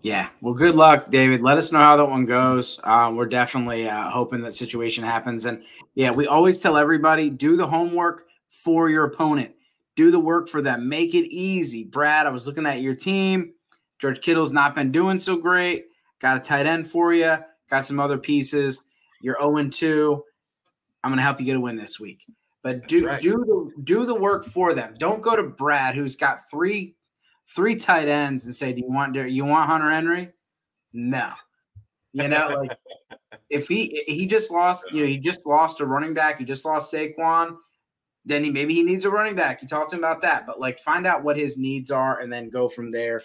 Yeah. 0.02 0.28
Well, 0.40 0.54
good 0.54 0.74
luck, 0.74 1.10
David. 1.10 1.40
Let 1.40 1.58
us 1.58 1.72
know 1.72 1.78
how 1.78 1.96
that 1.96 2.04
one 2.04 2.26
goes. 2.26 2.78
Uh, 2.84 3.12
we're 3.14 3.26
definitely 3.26 3.88
uh, 3.88 4.10
hoping 4.10 4.42
that 4.42 4.54
situation 4.54 5.04
happens. 5.04 5.46
And 5.46 5.64
yeah, 5.94 6.10
we 6.10 6.26
always 6.26 6.60
tell 6.60 6.76
everybody 6.76 7.30
do 7.30 7.56
the 7.56 7.66
homework 7.66 8.26
for 8.48 8.90
your 8.90 9.04
opponent, 9.04 9.52
do 9.96 10.10
the 10.10 10.20
work 10.20 10.48
for 10.48 10.60
them, 10.60 10.88
make 10.88 11.14
it 11.14 11.26
easy. 11.32 11.84
Brad, 11.84 12.26
I 12.26 12.30
was 12.30 12.46
looking 12.46 12.66
at 12.66 12.82
your 12.82 12.94
team. 12.94 13.54
George 13.98 14.20
Kittle's 14.20 14.52
not 14.52 14.74
been 14.74 14.92
doing 14.92 15.18
so 15.18 15.36
great. 15.36 15.86
Got 16.20 16.36
a 16.36 16.40
tight 16.40 16.66
end 16.66 16.86
for 16.86 17.14
you, 17.14 17.36
got 17.70 17.84
some 17.84 17.98
other 17.98 18.18
pieces. 18.18 18.84
You're 19.22 19.40
0 19.40 19.68
2. 19.70 20.22
I'm 21.02 21.10
going 21.10 21.18
to 21.18 21.22
help 21.22 21.40
you 21.40 21.46
get 21.46 21.56
a 21.56 21.60
win 21.60 21.76
this 21.76 21.98
week. 21.98 22.24
But 22.66 22.88
do 22.88 23.06
right. 23.06 23.20
do 23.20 23.30
the 23.76 23.82
do 23.84 24.04
the 24.04 24.14
work 24.16 24.44
for 24.44 24.74
them. 24.74 24.92
Don't 24.98 25.22
go 25.22 25.36
to 25.36 25.44
Brad, 25.44 25.94
who's 25.94 26.16
got 26.16 26.40
three 26.50 26.96
three 27.54 27.76
tight 27.76 28.08
ends, 28.08 28.44
and 28.46 28.56
say, 28.56 28.72
"Do 28.72 28.80
you 28.80 28.90
want 28.90 29.14
you 29.14 29.44
want 29.44 29.70
Hunter 29.70 29.88
Henry?" 29.88 30.30
No, 30.92 31.30
you 32.12 32.26
know, 32.26 32.56
like 32.58 32.76
if 33.50 33.68
he 33.68 34.02
he 34.08 34.26
just 34.26 34.50
lost, 34.50 34.90
you 34.90 35.02
know, 35.02 35.06
he 35.06 35.16
just 35.16 35.46
lost 35.46 35.80
a 35.80 35.86
running 35.86 36.12
back. 36.12 36.40
He 36.40 36.44
just 36.44 36.64
lost 36.64 36.92
Saquon. 36.92 37.54
Then 38.24 38.42
he 38.42 38.50
maybe 38.50 38.74
he 38.74 38.82
needs 38.82 39.04
a 39.04 39.10
running 39.10 39.36
back. 39.36 39.62
You 39.62 39.68
talked 39.68 39.90
to 39.90 39.96
him 39.96 40.02
about 40.02 40.22
that, 40.22 40.44
but 40.44 40.58
like 40.58 40.80
find 40.80 41.06
out 41.06 41.22
what 41.22 41.36
his 41.36 41.56
needs 41.56 41.92
are 41.92 42.18
and 42.18 42.32
then 42.32 42.50
go 42.50 42.66
from 42.66 42.90
there. 42.90 43.22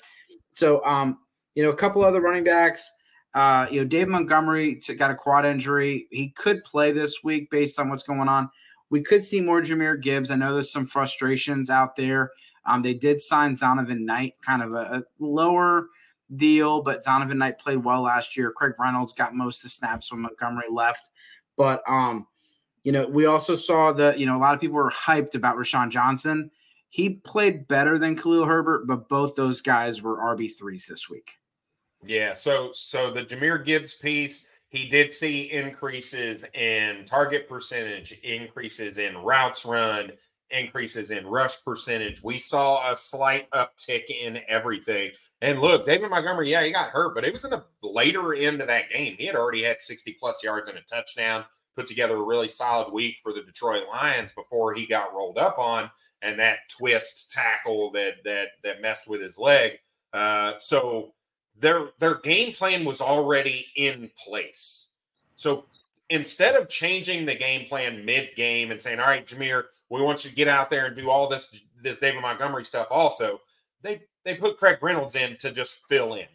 So, 0.51 0.85
um, 0.85 1.17
you 1.55 1.63
know, 1.63 1.71
a 1.71 1.75
couple 1.75 2.05
other 2.05 2.21
running 2.21 2.43
backs. 2.43 2.91
Uh, 3.33 3.65
you 3.71 3.79
know, 3.79 3.87
Dave 3.87 4.07
Montgomery 4.07 4.79
got 4.99 5.09
a 5.09 5.15
quad 5.15 5.47
injury. 5.47 6.05
He 6.11 6.29
could 6.29 6.63
play 6.63 6.91
this 6.91 7.23
week 7.23 7.49
based 7.49 7.79
on 7.79 7.89
what's 7.89 8.03
going 8.03 8.29
on. 8.29 8.51
We 8.91 9.01
could 9.01 9.23
see 9.23 9.41
more 9.41 9.61
Jahmyr 9.61 9.99
Gibbs. 9.99 10.29
I 10.29 10.35
know 10.35 10.53
there's 10.53 10.71
some 10.71 10.85
frustrations 10.85 11.71
out 11.71 11.95
there. 11.95 12.31
Um, 12.67 12.83
they 12.83 12.93
did 12.93 13.19
sign 13.19 13.55
Zonovan 13.55 14.01
Knight, 14.01 14.35
kind 14.41 14.61
of 14.61 14.73
a, 14.73 14.97
a 14.97 15.03
lower 15.17 15.87
deal, 16.35 16.83
but 16.83 17.03
Zonovan 17.03 17.37
Knight 17.37 17.57
played 17.57 17.83
well 17.83 18.01
last 18.01 18.37
year. 18.37 18.51
Craig 18.51 18.73
Reynolds 18.77 19.13
got 19.13 19.33
most 19.33 19.59
of 19.59 19.63
the 19.63 19.69
snaps 19.69 20.11
when 20.11 20.21
Montgomery 20.21 20.67
left. 20.69 21.09
But 21.57 21.81
um, 21.89 22.27
you 22.83 22.91
know, 22.91 23.07
we 23.07 23.25
also 23.25 23.55
saw 23.55 23.91
that, 23.93 24.19
you 24.19 24.25
know, 24.25 24.37
a 24.37 24.39
lot 24.39 24.55
of 24.55 24.61
people 24.61 24.75
were 24.75 24.91
hyped 24.91 25.35
about 25.35 25.57
Roschon 25.57 25.89
Johnson. 25.89 26.51
He 26.89 27.09
played 27.09 27.67
better 27.67 27.97
than 27.97 28.15
Khalil 28.15 28.45
Herbert, 28.45 28.87
but 28.87 29.07
both 29.07 29.35
those 29.35 29.61
guys 29.61 30.01
were 30.01 30.17
RB3s 30.35 30.87
this 30.87 31.09
week. 31.09 31.37
Yeah, 32.03 32.33
so 32.33 32.71
so 32.73 33.11
the 33.11 33.21
Jahmyr 33.21 33.63
Gibbs 33.63 33.93
piece, 33.93 34.49
he 34.71 34.87
did 34.87 35.13
see 35.13 35.51
increases 35.51 36.45
in 36.53 37.03
target 37.05 37.47
percentage, 37.47 38.13
increases 38.23 38.97
in 38.97 39.17
routes 39.17 39.65
run, 39.65 40.11
increases 40.49 41.11
in 41.11 41.27
rush 41.27 41.63
percentage. 41.63 42.23
We 42.23 42.37
saw 42.37 42.89
a 42.89 42.95
slight 42.95 43.49
uptick 43.51 44.09
in 44.09 44.39
everything. 44.47 45.11
And 45.41 45.59
look, 45.59 45.85
David 45.85 46.09
Montgomery, 46.09 46.51
yeah, 46.51 46.63
he 46.63 46.71
got 46.71 46.89
hurt, 46.89 47.15
but 47.15 47.25
it 47.25 47.33
was 47.33 47.43
in 47.43 47.51
the 47.51 47.63
later 47.83 48.33
end 48.33 48.61
of 48.61 48.67
that 48.67 48.89
game. 48.89 49.15
He 49.17 49.25
had 49.25 49.35
already 49.35 49.63
had 49.63 49.81
60 49.81 50.15
plus 50.19 50.41
yards 50.41 50.69
and 50.69 50.77
a 50.77 50.81
touchdown, 50.83 51.43
put 51.75 51.87
together 51.87 52.15
a 52.15 52.23
really 52.23 52.47
solid 52.47 52.93
week 52.93 53.17
for 53.21 53.33
the 53.33 53.43
Detroit 53.43 53.83
Lions 53.91 54.31
before 54.33 54.73
he 54.73 54.87
got 54.87 55.13
rolled 55.13 55.37
up 55.37 55.59
on 55.59 55.91
and 56.21 56.39
that 56.39 56.59
twist 56.69 57.31
tackle 57.31 57.91
that 57.91 58.15
that 58.23 58.49
that 58.63 58.81
messed 58.81 59.09
with 59.09 59.21
his 59.21 59.37
leg. 59.37 59.73
Uh, 60.13 60.53
so 60.57 61.13
their 61.61 61.89
their 61.99 62.15
game 62.15 62.53
plan 62.53 62.83
was 62.83 62.99
already 62.99 63.67
in 63.75 64.09
place. 64.17 64.93
So 65.35 65.65
instead 66.09 66.55
of 66.55 66.67
changing 66.67 67.25
the 67.25 67.35
game 67.35 67.67
plan 67.67 68.03
mid 68.03 68.35
game 68.35 68.71
and 68.71 68.81
saying, 68.81 68.99
"All 68.99 69.07
right, 69.07 69.25
Jahmyr, 69.25 69.65
we 69.89 70.01
want 70.01 70.23
you 70.23 70.29
to 70.29 70.35
get 70.35 70.47
out 70.47 70.69
there 70.69 70.87
and 70.87 70.95
do 70.95 71.09
all 71.09 71.29
this 71.29 71.63
this 71.81 71.99
David 71.99 72.21
Montgomery 72.21 72.65
stuff," 72.65 72.87
also 72.89 73.39
they 73.81 74.01
they 74.23 74.35
put 74.35 74.57
Craig 74.57 74.79
Reynolds 74.81 75.15
in 75.15 75.37
to 75.37 75.51
just 75.51 75.81
fill 75.87 76.15
in. 76.15 76.27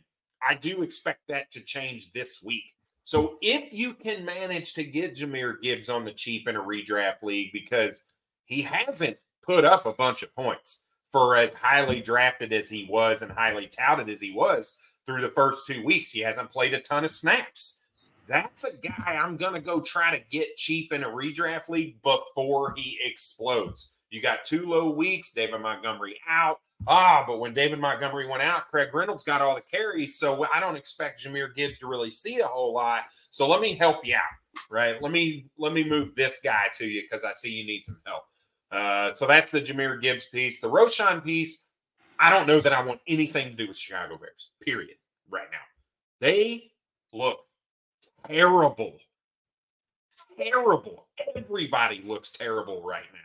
I 0.48 0.54
do 0.54 0.82
expect 0.82 1.26
that 1.28 1.50
to 1.50 1.60
change 1.60 2.12
this 2.12 2.42
week. 2.42 2.74
So 3.02 3.38
if 3.40 3.72
you 3.72 3.94
can 3.94 4.24
manage 4.24 4.74
to 4.74 4.84
get 4.84 5.16
Jahmyr 5.16 5.60
Gibbs 5.60 5.88
on 5.88 6.04
the 6.04 6.12
cheap 6.12 6.48
in 6.48 6.56
a 6.56 6.62
redraft 6.62 7.22
league 7.22 7.52
because 7.52 8.04
he 8.44 8.62
hasn't 8.62 9.16
put 9.42 9.64
up 9.64 9.86
a 9.86 9.92
bunch 9.92 10.22
of 10.22 10.34
points 10.34 10.84
for 11.10 11.36
as 11.36 11.54
highly 11.54 12.00
drafted 12.00 12.52
as 12.52 12.68
he 12.68 12.86
was 12.90 13.22
and 13.22 13.30
highly 13.30 13.68
touted 13.68 14.08
as 14.08 14.20
he 14.20 14.32
was 14.32 14.78
through 15.06 15.20
the 15.20 15.30
first 15.30 15.66
two 15.66 15.84
weeks, 15.84 16.10
he 16.10 16.20
hasn't 16.20 16.50
played 16.52 16.74
a 16.74 16.80
ton 16.80 17.04
of 17.04 17.10
snaps. 17.10 17.82
That's 18.28 18.64
a 18.64 18.76
guy 18.78 19.14
I'm 19.14 19.36
going 19.36 19.54
to 19.54 19.60
go 19.60 19.80
try 19.80 20.16
to 20.16 20.24
get 20.28 20.56
cheap 20.56 20.92
in 20.92 21.04
a 21.04 21.08
redraft 21.08 21.68
league 21.68 22.02
before 22.02 22.74
he 22.76 22.98
explodes. 23.04 23.92
You 24.10 24.20
got 24.20 24.44
two 24.44 24.68
low 24.68 24.90
weeks, 24.90 25.32
David 25.32 25.60
Montgomery 25.60 26.18
out. 26.28 26.58
Ah, 26.86 27.24
but 27.26 27.38
when 27.38 27.54
David 27.54 27.78
Montgomery 27.78 28.26
went 28.26 28.42
out, 28.42 28.66
Craig 28.66 28.92
Reynolds 28.92 29.24
got 29.24 29.40
all 29.40 29.54
the 29.54 29.62
carries. 29.62 30.18
So 30.18 30.46
I 30.52 30.60
don't 30.60 30.76
expect 30.76 31.24
Jahmyr 31.24 31.54
Gibbs 31.54 31.78
to 31.78 31.86
really 31.86 32.10
see 32.10 32.40
a 32.40 32.46
whole 32.46 32.74
lot. 32.74 33.02
So 33.30 33.48
let 33.48 33.60
me 33.60 33.74
help 33.74 34.04
you 34.04 34.16
out, 34.16 34.20
right? 34.70 35.00
Let 35.00 35.12
me 35.12 35.46
let 35.58 35.72
me 35.72 35.88
move 35.88 36.14
this 36.16 36.40
guy 36.42 36.66
to 36.74 36.86
you 36.86 37.02
because 37.02 37.24
I 37.24 37.32
see 37.32 37.52
you 37.52 37.66
need 37.66 37.84
some 37.84 38.00
help. 38.06 38.22
Uh, 38.70 39.14
so 39.14 39.26
that's 39.26 39.50
the 39.50 39.60
Jahmyr 39.60 40.00
Gibbs 40.00 40.26
piece. 40.26 40.60
The 40.60 40.70
Roschon 40.70 41.24
piece, 41.24 41.68
I 42.18 42.30
don't 42.30 42.46
know 42.46 42.60
that 42.60 42.72
I 42.72 42.82
want 42.82 43.00
anything 43.06 43.50
to 43.50 43.54
do 43.54 43.68
with 43.68 43.76
Chicago 43.76 44.18
Bears, 44.18 44.50
period, 44.66 44.96
right 45.30 45.48
now. 45.50 45.58
They 46.20 46.72
look 47.12 47.38
terrible. 48.26 48.98
Terrible. 50.36 51.06
Everybody 51.34 52.02
looks 52.04 52.30
terrible 52.30 52.82
right 52.82 53.04
now. 53.12 53.18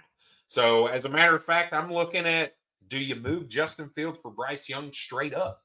So, 0.48 0.88
as 0.88 1.06
a 1.06 1.10
matter 1.10 1.36
of 1.36 1.44
fact, 1.44 1.74
I'm 1.74 1.92
looking 1.92 2.26
at 2.26 2.54
do 2.88 3.00
you 3.00 3.16
move 3.16 3.48
Justin 3.48 3.90
Fields 3.90 4.20
for 4.22 4.32
Bryce 4.32 4.68
Young 4.68 4.92
straight 4.92 5.34
up 5.34 5.62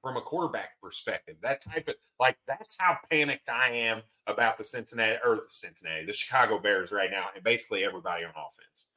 from 0.00 0.16
a 0.16 0.20
quarterback 0.20 0.80
perspective? 0.80 1.36
That 1.42 1.60
type 1.60 1.88
of 1.88 1.96
like 2.20 2.36
that's 2.46 2.76
how 2.78 2.98
panicked 3.10 3.48
I 3.48 3.70
am 3.70 4.02
about 4.26 4.56
the 4.58 4.64
Cincinnati 4.64 5.18
or 5.24 5.36
the 5.36 5.42
Cincinnati, 5.48 6.06
the 6.06 6.12
Chicago 6.12 6.58
Bears 6.58 6.92
right 6.92 7.10
now, 7.10 7.26
and 7.34 7.42
basically 7.42 7.84
everybody 7.84 8.24
on 8.24 8.30
offense. 8.30 8.94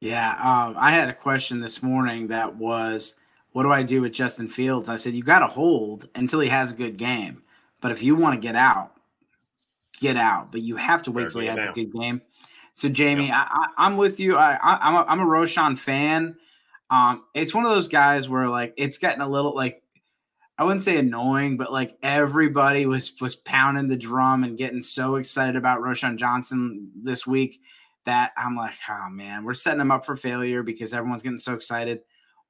Yeah, 0.00 0.32
um, 0.32 0.76
I 0.78 0.92
had 0.92 1.08
a 1.08 1.14
question 1.14 1.60
this 1.60 1.82
morning 1.82 2.28
that 2.28 2.54
was, 2.54 3.14
"What 3.52 3.62
do 3.64 3.72
I 3.72 3.82
do 3.82 4.02
with 4.02 4.12
Justin 4.12 4.48
Fields?" 4.48 4.88
I 4.88 4.96
said, 4.96 5.14
"You 5.14 5.22
got 5.22 5.40
to 5.40 5.46
hold 5.46 6.08
until 6.14 6.40
he 6.40 6.48
has 6.48 6.72
a 6.72 6.76
good 6.76 6.96
game. 6.96 7.42
But 7.80 7.92
if 7.92 8.02
you 8.02 8.16
want 8.16 8.34
to 8.34 8.40
get 8.40 8.56
out, 8.56 8.92
get 10.00 10.16
out. 10.16 10.50
But 10.52 10.62
you 10.62 10.76
have 10.76 11.02
to 11.04 11.12
wait 11.12 11.30
till 11.30 11.42
he 11.42 11.46
has 11.48 11.58
a 11.58 11.72
good 11.72 11.92
game." 11.92 12.22
So, 12.72 12.88
Jamie, 12.88 13.28
yep. 13.28 13.48
I, 13.50 13.86
am 13.86 13.96
with 13.96 14.20
you. 14.20 14.36
I, 14.36 14.52
I, 14.54 14.88
am 14.88 14.94
a, 14.94 15.04
I'm 15.08 15.20
a 15.20 15.24
Roschon 15.24 15.76
fan. 15.76 16.36
Um, 16.90 17.24
it's 17.34 17.54
one 17.54 17.64
of 17.64 17.72
those 17.72 17.88
guys 17.88 18.28
where 18.28 18.48
like 18.48 18.74
it's 18.76 18.98
getting 18.98 19.20
a 19.20 19.28
little 19.28 19.54
like 19.54 19.82
I 20.56 20.64
wouldn't 20.64 20.82
say 20.82 20.98
annoying, 20.98 21.56
but 21.56 21.72
like 21.72 21.96
everybody 22.02 22.86
was 22.86 23.14
was 23.20 23.36
pounding 23.36 23.88
the 23.88 23.96
drum 23.96 24.42
and 24.42 24.56
getting 24.56 24.80
so 24.80 25.16
excited 25.16 25.56
about 25.56 25.80
Roschon 25.80 26.16
Johnson 26.16 26.90
this 27.02 27.26
week 27.26 27.60
that 28.04 28.32
I'm 28.36 28.56
like, 28.56 28.74
oh 28.88 29.08
man, 29.10 29.44
we're 29.44 29.54
setting 29.54 29.80
him 29.80 29.90
up 29.90 30.04
for 30.04 30.16
failure 30.16 30.62
because 30.62 30.94
everyone's 30.94 31.22
getting 31.22 31.38
so 31.38 31.54
excited. 31.54 32.00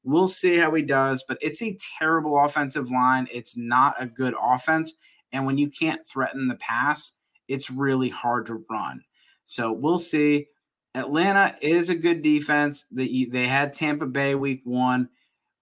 We'll 0.05 0.29
see 0.29 0.57
how 0.59 0.73
he 0.75 0.83
does, 0.83 1.25
but 1.27 1.39
it's 1.41 1.63
a 1.63 1.77
terrible 1.99 2.43
offensive 2.43 2.91
line. 2.91 3.29
It's 3.33 3.57
not 3.57 3.95
a 4.01 4.07
good 4.07 4.35
offense. 4.41 4.95
And 5.33 5.45
when 5.45 5.59
you 5.59 5.69
can't 5.69 6.07
threaten 6.07 6.49
the 6.49 6.55
pass, 6.55 7.13
it's 7.49 7.71
really 7.71 8.09
hard 8.09 8.47
to 8.47 8.65
run. 8.71 9.03
So 9.45 9.73
we'll 9.73 9.99
see. 9.99 10.47
Atlanta 10.95 11.55
is 11.61 11.91
a 11.91 11.95
good 11.95 12.23
defense. 12.23 12.87
They, 12.91 13.27
they 13.31 13.47
had 13.47 13.73
Tampa 13.73 14.07
Bay 14.07 14.35
week 14.35 14.63
one. 14.65 15.09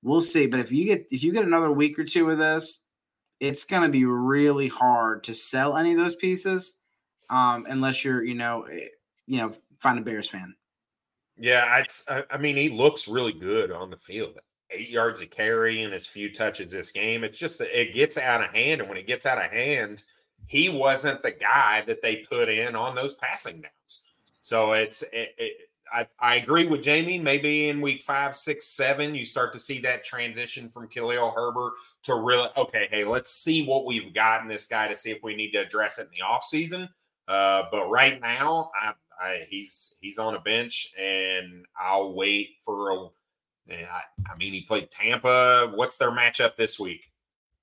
We'll 0.02 0.20
see. 0.20 0.46
But 0.46 0.60
if 0.60 0.70
you 0.70 0.84
get 0.84 1.06
if 1.10 1.22
you 1.22 1.32
get 1.32 1.44
another 1.44 1.70
week 1.70 1.98
or 1.98 2.04
two 2.04 2.30
of 2.30 2.38
this, 2.38 2.80
it's 3.40 3.64
going 3.64 3.82
to 3.82 3.88
be 3.88 4.04
really 4.04 4.68
hard 4.68 5.24
to 5.24 5.34
sell 5.34 5.76
any 5.76 5.92
of 5.92 5.98
those 5.98 6.14
pieces, 6.14 6.74
um, 7.28 7.66
unless 7.68 8.04
you're 8.04 8.22
you 8.22 8.34
know 8.34 8.62
eh, 8.62 8.86
you 9.26 9.38
know 9.38 9.52
find 9.78 9.98
a 9.98 10.02
Bears 10.02 10.28
fan. 10.28 10.54
Yeah, 11.38 11.64
I, 11.64 12.12
uh, 12.12 12.22
I 12.30 12.38
mean 12.38 12.56
he 12.56 12.68
looks 12.68 13.08
really 13.08 13.32
good 13.32 13.70
on 13.70 13.90
the 13.90 13.96
field. 13.96 14.38
Eight 14.70 14.88
yards 14.88 15.22
of 15.22 15.30
carry 15.30 15.82
and 15.82 15.92
his 15.92 16.06
few 16.06 16.32
touches 16.32 16.72
this 16.72 16.90
game. 16.90 17.24
It's 17.24 17.38
just 17.38 17.58
that 17.58 17.78
it 17.78 17.94
gets 17.94 18.18
out 18.18 18.42
of 18.42 18.50
hand, 18.50 18.80
and 18.80 18.88
when 18.88 18.98
it 18.98 19.06
gets 19.06 19.26
out 19.26 19.38
of 19.38 19.50
hand, 19.50 20.02
he 20.46 20.68
wasn't 20.68 21.22
the 21.22 21.30
guy 21.30 21.82
that 21.86 22.02
they 22.02 22.16
put 22.28 22.48
in 22.48 22.74
on 22.74 22.94
those 22.94 23.14
passing 23.14 23.60
downs. 23.60 24.04
So 24.40 24.72
it's 24.72 25.02
it, 25.12 25.34
it, 25.38 25.56
I, 25.92 26.06
I 26.18 26.34
agree 26.36 26.66
with 26.66 26.82
Jamie. 26.82 27.18
Maybe 27.18 27.68
in 27.68 27.80
week 27.80 28.02
five, 28.02 28.34
six, 28.34 28.66
seven, 28.66 29.14
you 29.14 29.24
start 29.24 29.52
to 29.52 29.58
see 29.58 29.78
that 29.80 30.04
transition 30.04 30.68
from 30.68 30.88
Khalil 30.88 31.30
Herbert 31.30 31.74
to 32.04 32.16
really 32.16 32.48
okay. 32.56 32.88
Hey, 32.90 33.04
let's 33.04 33.32
see 33.32 33.64
what 33.66 33.86
we've 33.86 34.12
got 34.12 34.42
in 34.42 34.48
this 34.48 34.66
guy 34.66 34.88
to 34.88 34.96
see 34.96 35.10
if 35.10 35.22
we 35.22 35.36
need 35.36 35.52
to 35.52 35.58
address 35.58 35.98
it 35.98 36.08
in 36.08 36.18
the 36.18 36.24
offseason. 36.24 36.88
Uh, 37.28 37.64
but 37.70 37.88
right 37.88 38.20
now, 38.20 38.70
I, 38.80 38.92
I, 39.20 39.46
he's 39.48 39.96
he's 40.00 40.18
on 40.18 40.34
a 40.34 40.40
bench, 40.40 40.92
and 40.98 41.64
I'll 41.80 42.14
wait 42.14 42.56
for 42.64 42.90
a. 42.90 42.96
I, 43.68 44.02
I 44.30 44.36
mean, 44.38 44.52
he 44.52 44.62
played 44.62 44.90
Tampa. 44.90 45.72
What's 45.74 45.96
their 45.96 46.12
matchup 46.12 46.56
this 46.56 46.78
week? 46.78 47.10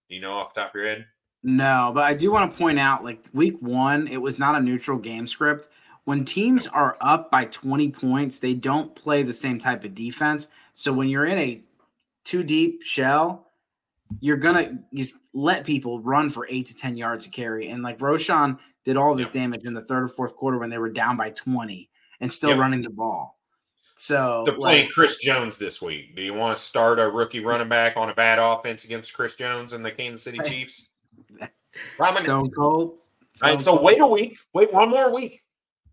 You 0.09 0.19
know 0.19 0.33
off 0.33 0.53
the 0.53 0.61
top 0.61 0.71
of 0.71 0.75
your 0.75 0.85
head? 0.85 1.05
No, 1.43 1.91
but 1.93 2.03
I 2.03 2.13
do 2.13 2.31
want 2.31 2.51
to 2.51 2.57
point 2.57 2.79
out, 2.79 3.03
like 3.03 3.25
week 3.33 3.55
one, 3.61 4.07
it 4.07 4.17
was 4.21 4.37
not 4.37 4.55
a 4.55 4.59
neutral 4.59 4.97
game 4.97 5.27
script 5.27 5.69
when 6.05 6.25
teams 6.25 6.67
are 6.67 6.97
up 7.01 7.31
by 7.31 7.45
20 7.45 7.89
points, 7.91 8.39
they 8.39 8.53
don't 8.53 8.93
play 8.95 9.23
the 9.23 9.33
same 9.33 9.59
type 9.59 9.83
of 9.83 9.95
defense. 9.95 10.47
So 10.73 10.91
when 10.91 11.07
you're 11.07 11.25
in 11.25 11.37
a 11.37 11.61
too 12.25 12.43
deep 12.43 12.83
shell, 12.83 13.47
you're 14.19 14.37
gonna 14.37 14.79
just 14.93 15.15
let 15.33 15.65
people 15.65 15.99
run 16.01 16.29
for 16.29 16.45
eight 16.49 16.67
to 16.67 16.75
10 16.75 16.97
yards 16.97 17.25
to 17.25 17.31
carry. 17.31 17.69
And 17.69 17.83
like 17.83 17.99
Roschon 17.99 18.59
did 18.83 18.97
all 18.97 19.15
this 19.15 19.29
damage 19.29 19.63
in 19.63 19.73
the 19.73 19.81
third 19.81 20.03
or 20.03 20.07
fourth 20.07 20.35
quarter 20.35 20.57
when 20.57 20.69
they 20.69 20.77
were 20.77 20.89
down 20.89 21.17
by 21.17 21.29
20 21.31 21.89
and 22.19 22.31
still 22.31 22.51
yep. 22.51 22.59
running 22.59 22.81
the 22.81 22.89
ball. 22.89 23.39
So 23.95 24.43
they're 24.45 24.55
playing 24.55 24.85
like, 24.85 24.93
Chris 24.93 25.17
Jones 25.17 25.57
this 25.57 25.81
week. 25.81 26.15
Do 26.15 26.21
you 26.21 26.33
want 26.33 26.57
to 26.57 26.63
start 26.63 26.99
a 26.99 27.09
rookie 27.09 27.39
running 27.45 27.69
back 27.69 27.95
on 27.95 28.09
a 28.09 28.13
bad 28.13 28.39
offense 28.39 28.85
against 28.85 29.13
Chris 29.13 29.35
Jones 29.35 29.73
and 29.73 29.85
the 29.85 29.91
Kansas 29.91 30.23
City 30.23 30.39
Chiefs? 30.45 30.93
Stone 32.13 32.51
cold. 32.51 32.97
Stone 33.35 33.49
right, 33.49 33.59
so 33.59 33.81
wait 33.81 33.99
a 33.99 34.07
week. 34.07 34.37
Wait 34.53 34.71
one 34.73 34.89
more 34.89 35.13
week. 35.13 35.41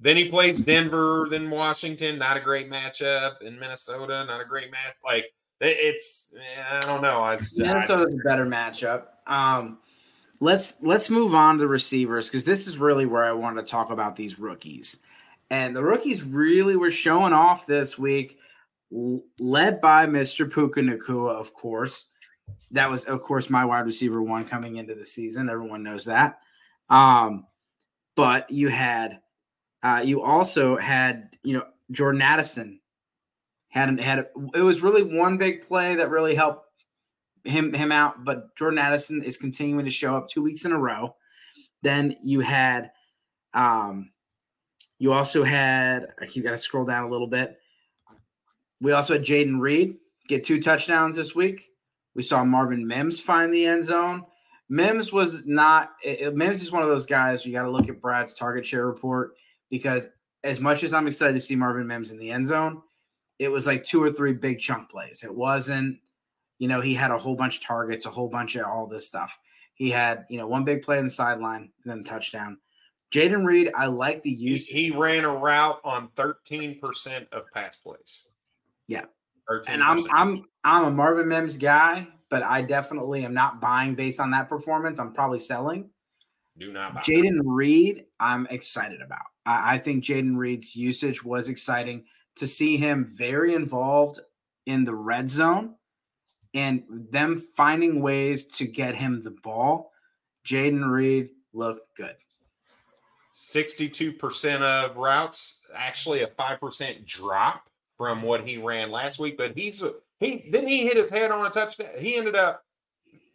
Then 0.00 0.16
he 0.16 0.28
plays 0.28 0.60
Denver, 0.60 1.26
then 1.30 1.50
Washington. 1.50 2.18
Not 2.18 2.36
a 2.36 2.40
great 2.40 2.70
matchup. 2.70 3.42
In 3.42 3.58
Minnesota, 3.58 4.24
not 4.24 4.40
a 4.40 4.44
great 4.44 4.70
match. 4.70 4.94
Like 5.04 5.26
it's, 5.60 6.34
I 6.70 6.80
don't 6.80 7.02
know. 7.02 7.22
I, 7.22 7.38
Minnesota's 7.56 8.14
a 8.14 8.28
better 8.28 8.46
matchup. 8.46 9.04
Um, 9.26 9.78
let's 10.40 10.78
let's 10.80 11.10
move 11.10 11.34
on 11.34 11.56
to 11.56 11.60
the 11.60 11.68
receivers 11.68 12.28
because 12.28 12.44
this 12.44 12.66
is 12.66 12.78
really 12.78 13.06
where 13.06 13.24
I 13.24 13.32
wanted 13.32 13.62
to 13.62 13.70
talk 13.70 13.90
about 13.90 14.16
these 14.16 14.38
rookies. 14.38 14.98
And 15.50 15.74
the 15.74 15.82
rookies 15.82 16.22
really 16.22 16.76
were 16.76 16.90
showing 16.90 17.32
off 17.32 17.66
this 17.66 17.98
week, 17.98 18.38
led 19.38 19.80
by 19.80 20.06
Mr. 20.06 20.52
Puka 20.52 20.80
Nacua, 20.80 21.34
of 21.34 21.52
course. 21.52 22.06
That 22.70 22.88
was, 22.88 23.04
of 23.04 23.20
course, 23.20 23.50
my 23.50 23.64
wide 23.64 23.84
receiver 23.84 24.22
one 24.22 24.44
coming 24.44 24.76
into 24.76 24.94
the 24.94 25.04
season. 25.04 25.50
Everyone 25.50 25.82
knows 25.82 26.04
that. 26.04 26.38
Um, 26.88 27.46
but 28.14 28.50
you 28.50 28.68
had 28.68 29.20
uh, 29.82 30.02
you 30.04 30.22
also 30.22 30.76
had, 30.76 31.36
you 31.42 31.54
know, 31.54 31.64
Jordan 31.90 32.22
Addison 32.22 32.80
had 33.68 34.00
had 34.00 34.28
it 34.54 34.60
was 34.60 34.80
really 34.80 35.02
one 35.02 35.36
big 35.36 35.64
play 35.64 35.96
that 35.96 36.10
really 36.10 36.34
helped 36.34 36.69
him 37.44 37.72
him 37.72 37.92
out, 37.92 38.24
but 38.24 38.54
Jordan 38.56 38.78
Addison 38.78 39.22
is 39.22 39.36
continuing 39.36 39.84
to 39.84 39.90
show 39.90 40.16
up 40.16 40.28
two 40.28 40.42
weeks 40.42 40.64
in 40.64 40.72
a 40.72 40.78
row. 40.78 41.14
Then 41.82 42.16
you 42.22 42.40
had, 42.40 42.90
um, 43.54 44.10
you 44.98 45.12
also 45.12 45.44
had. 45.44 46.06
I 46.20 46.26
keep 46.26 46.44
got 46.44 46.50
to 46.50 46.58
scroll 46.58 46.84
down 46.84 47.04
a 47.04 47.08
little 47.08 47.26
bit. 47.26 47.58
We 48.80 48.92
also 48.92 49.14
had 49.14 49.24
Jayden 49.24 49.60
Reed 49.60 49.96
get 50.28 50.44
two 50.44 50.60
touchdowns 50.60 51.16
this 51.16 51.34
week. 51.34 51.68
We 52.14 52.22
saw 52.22 52.44
Marvin 52.44 52.86
Mims 52.86 53.20
find 53.20 53.52
the 53.52 53.66
end 53.66 53.84
zone. 53.84 54.24
Mims 54.68 55.12
was 55.12 55.46
not. 55.46 55.90
It, 56.02 56.34
Mims 56.34 56.62
is 56.62 56.72
one 56.72 56.82
of 56.82 56.88
those 56.88 57.06
guys 57.06 57.44
you 57.44 57.52
got 57.52 57.62
to 57.62 57.70
look 57.70 57.88
at 57.88 58.00
Brad's 58.00 58.34
target 58.34 58.64
share 58.64 58.86
report 58.86 59.34
because 59.68 60.08
as 60.44 60.60
much 60.60 60.82
as 60.82 60.94
I'm 60.94 61.06
excited 61.06 61.34
to 61.34 61.40
see 61.40 61.56
Marvin 61.56 61.86
Mims 61.86 62.12
in 62.12 62.18
the 62.18 62.30
end 62.30 62.46
zone, 62.46 62.82
it 63.38 63.48
was 63.48 63.66
like 63.66 63.84
two 63.84 64.02
or 64.02 64.12
three 64.12 64.32
big 64.32 64.58
chunk 64.58 64.90
plays. 64.90 65.22
It 65.24 65.34
wasn't, 65.34 65.98
you 66.60 66.68
know, 66.68 66.82
he 66.82 66.94
had 66.94 67.10
a 67.10 67.18
whole 67.18 67.34
bunch 67.34 67.56
of 67.56 67.64
targets, 67.64 68.04
a 68.04 68.10
whole 68.10 68.28
bunch 68.28 68.54
of 68.54 68.66
all 68.66 68.86
this 68.86 69.06
stuff. 69.06 69.36
He 69.74 69.90
had, 69.90 70.26
you 70.28 70.38
know, 70.38 70.46
one 70.46 70.62
big 70.62 70.82
play 70.82 70.98
on 70.98 71.06
the 71.06 71.10
sideline 71.10 71.72
and 71.82 71.90
then 71.90 72.04
touchdown. 72.04 72.58
Jayden 73.10 73.46
Reed, 73.46 73.72
I 73.74 73.86
like 73.86 74.22
the 74.22 74.30
use. 74.30 74.68
He, 74.68 74.84
he 74.84 74.90
ran 74.90 75.24
a 75.24 75.34
route 75.34 75.80
on 75.84 76.10
13% 76.16 77.26
of 77.32 77.44
pass 77.52 77.76
plays. 77.76 78.26
Yeah. 78.86 79.06
13%. 79.50 79.64
And 79.68 79.82
I'm 79.82 80.04
I'm 80.12 80.44
I'm 80.62 80.84
a 80.84 80.90
Marvin 80.90 81.28
Mims 81.28 81.56
guy, 81.56 82.06
but 82.28 82.42
I 82.42 82.60
definitely 82.60 83.24
am 83.24 83.32
not 83.32 83.62
buying 83.62 83.94
based 83.94 84.20
on 84.20 84.30
that 84.32 84.50
performance. 84.50 85.00
I'm 85.00 85.14
probably 85.14 85.40
selling. 85.40 85.88
Do 86.58 86.72
not 86.72 86.94
buy. 86.94 87.00
Jayden 87.00 87.40
Reed, 87.42 88.04
I'm 88.20 88.46
excited 88.48 89.00
about. 89.00 89.26
I, 89.46 89.74
I 89.74 89.78
think 89.78 90.04
Jayden 90.04 90.36
Reed's 90.36 90.76
usage 90.76 91.24
was 91.24 91.48
exciting 91.48 92.04
to 92.36 92.46
see 92.46 92.76
him 92.76 93.10
very 93.10 93.54
involved 93.54 94.20
in 94.66 94.84
the 94.84 94.94
red 94.94 95.28
zone 95.30 95.74
and 96.54 96.82
them 97.10 97.36
finding 97.36 98.02
ways 98.02 98.46
to 98.46 98.66
get 98.66 98.94
him 98.94 99.22
the 99.22 99.30
ball. 99.30 99.92
Jayden 100.46 100.90
Reed 100.90 101.30
looked 101.52 101.96
good. 101.96 102.16
62% 103.34 104.60
of 104.60 104.96
routes, 104.96 105.60
actually 105.74 106.22
a 106.22 106.26
5% 106.26 107.06
drop 107.06 107.68
from 107.96 108.22
what 108.22 108.46
he 108.46 108.58
ran 108.58 108.90
last 108.90 109.18
week, 109.18 109.36
but 109.36 109.56
he's 109.56 109.82
he 110.18 110.36
didn't 110.50 110.68
he 110.68 110.86
hit 110.86 110.96
his 110.96 111.10
head 111.10 111.30
on 111.30 111.46
a 111.46 111.50
touchdown. 111.50 111.88
He 111.98 112.16
ended 112.16 112.36
up 112.36 112.64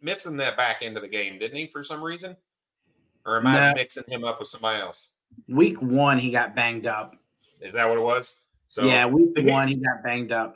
missing 0.02 0.36
that 0.36 0.56
back 0.56 0.78
end 0.82 0.96
of 0.96 1.02
the 1.02 1.08
game, 1.08 1.38
didn't 1.38 1.56
he, 1.56 1.66
for 1.66 1.82
some 1.82 2.02
reason? 2.02 2.36
Or 3.24 3.38
am 3.38 3.46
I 3.46 3.74
mixing 3.74 4.04
him 4.08 4.24
up 4.24 4.38
with 4.38 4.48
somebody 4.48 4.80
else? 4.80 5.16
Week 5.48 5.80
one, 5.82 6.18
he 6.18 6.30
got 6.30 6.54
banged 6.54 6.86
up. 6.86 7.16
Is 7.60 7.72
that 7.72 7.88
what 7.88 7.98
it 7.98 8.02
was? 8.02 8.44
So 8.68 8.84
yeah, 8.84 9.06
week 9.06 9.36
one, 9.38 9.68
he 9.68 9.74
got 9.74 10.04
banged 10.04 10.32
up. 10.32 10.54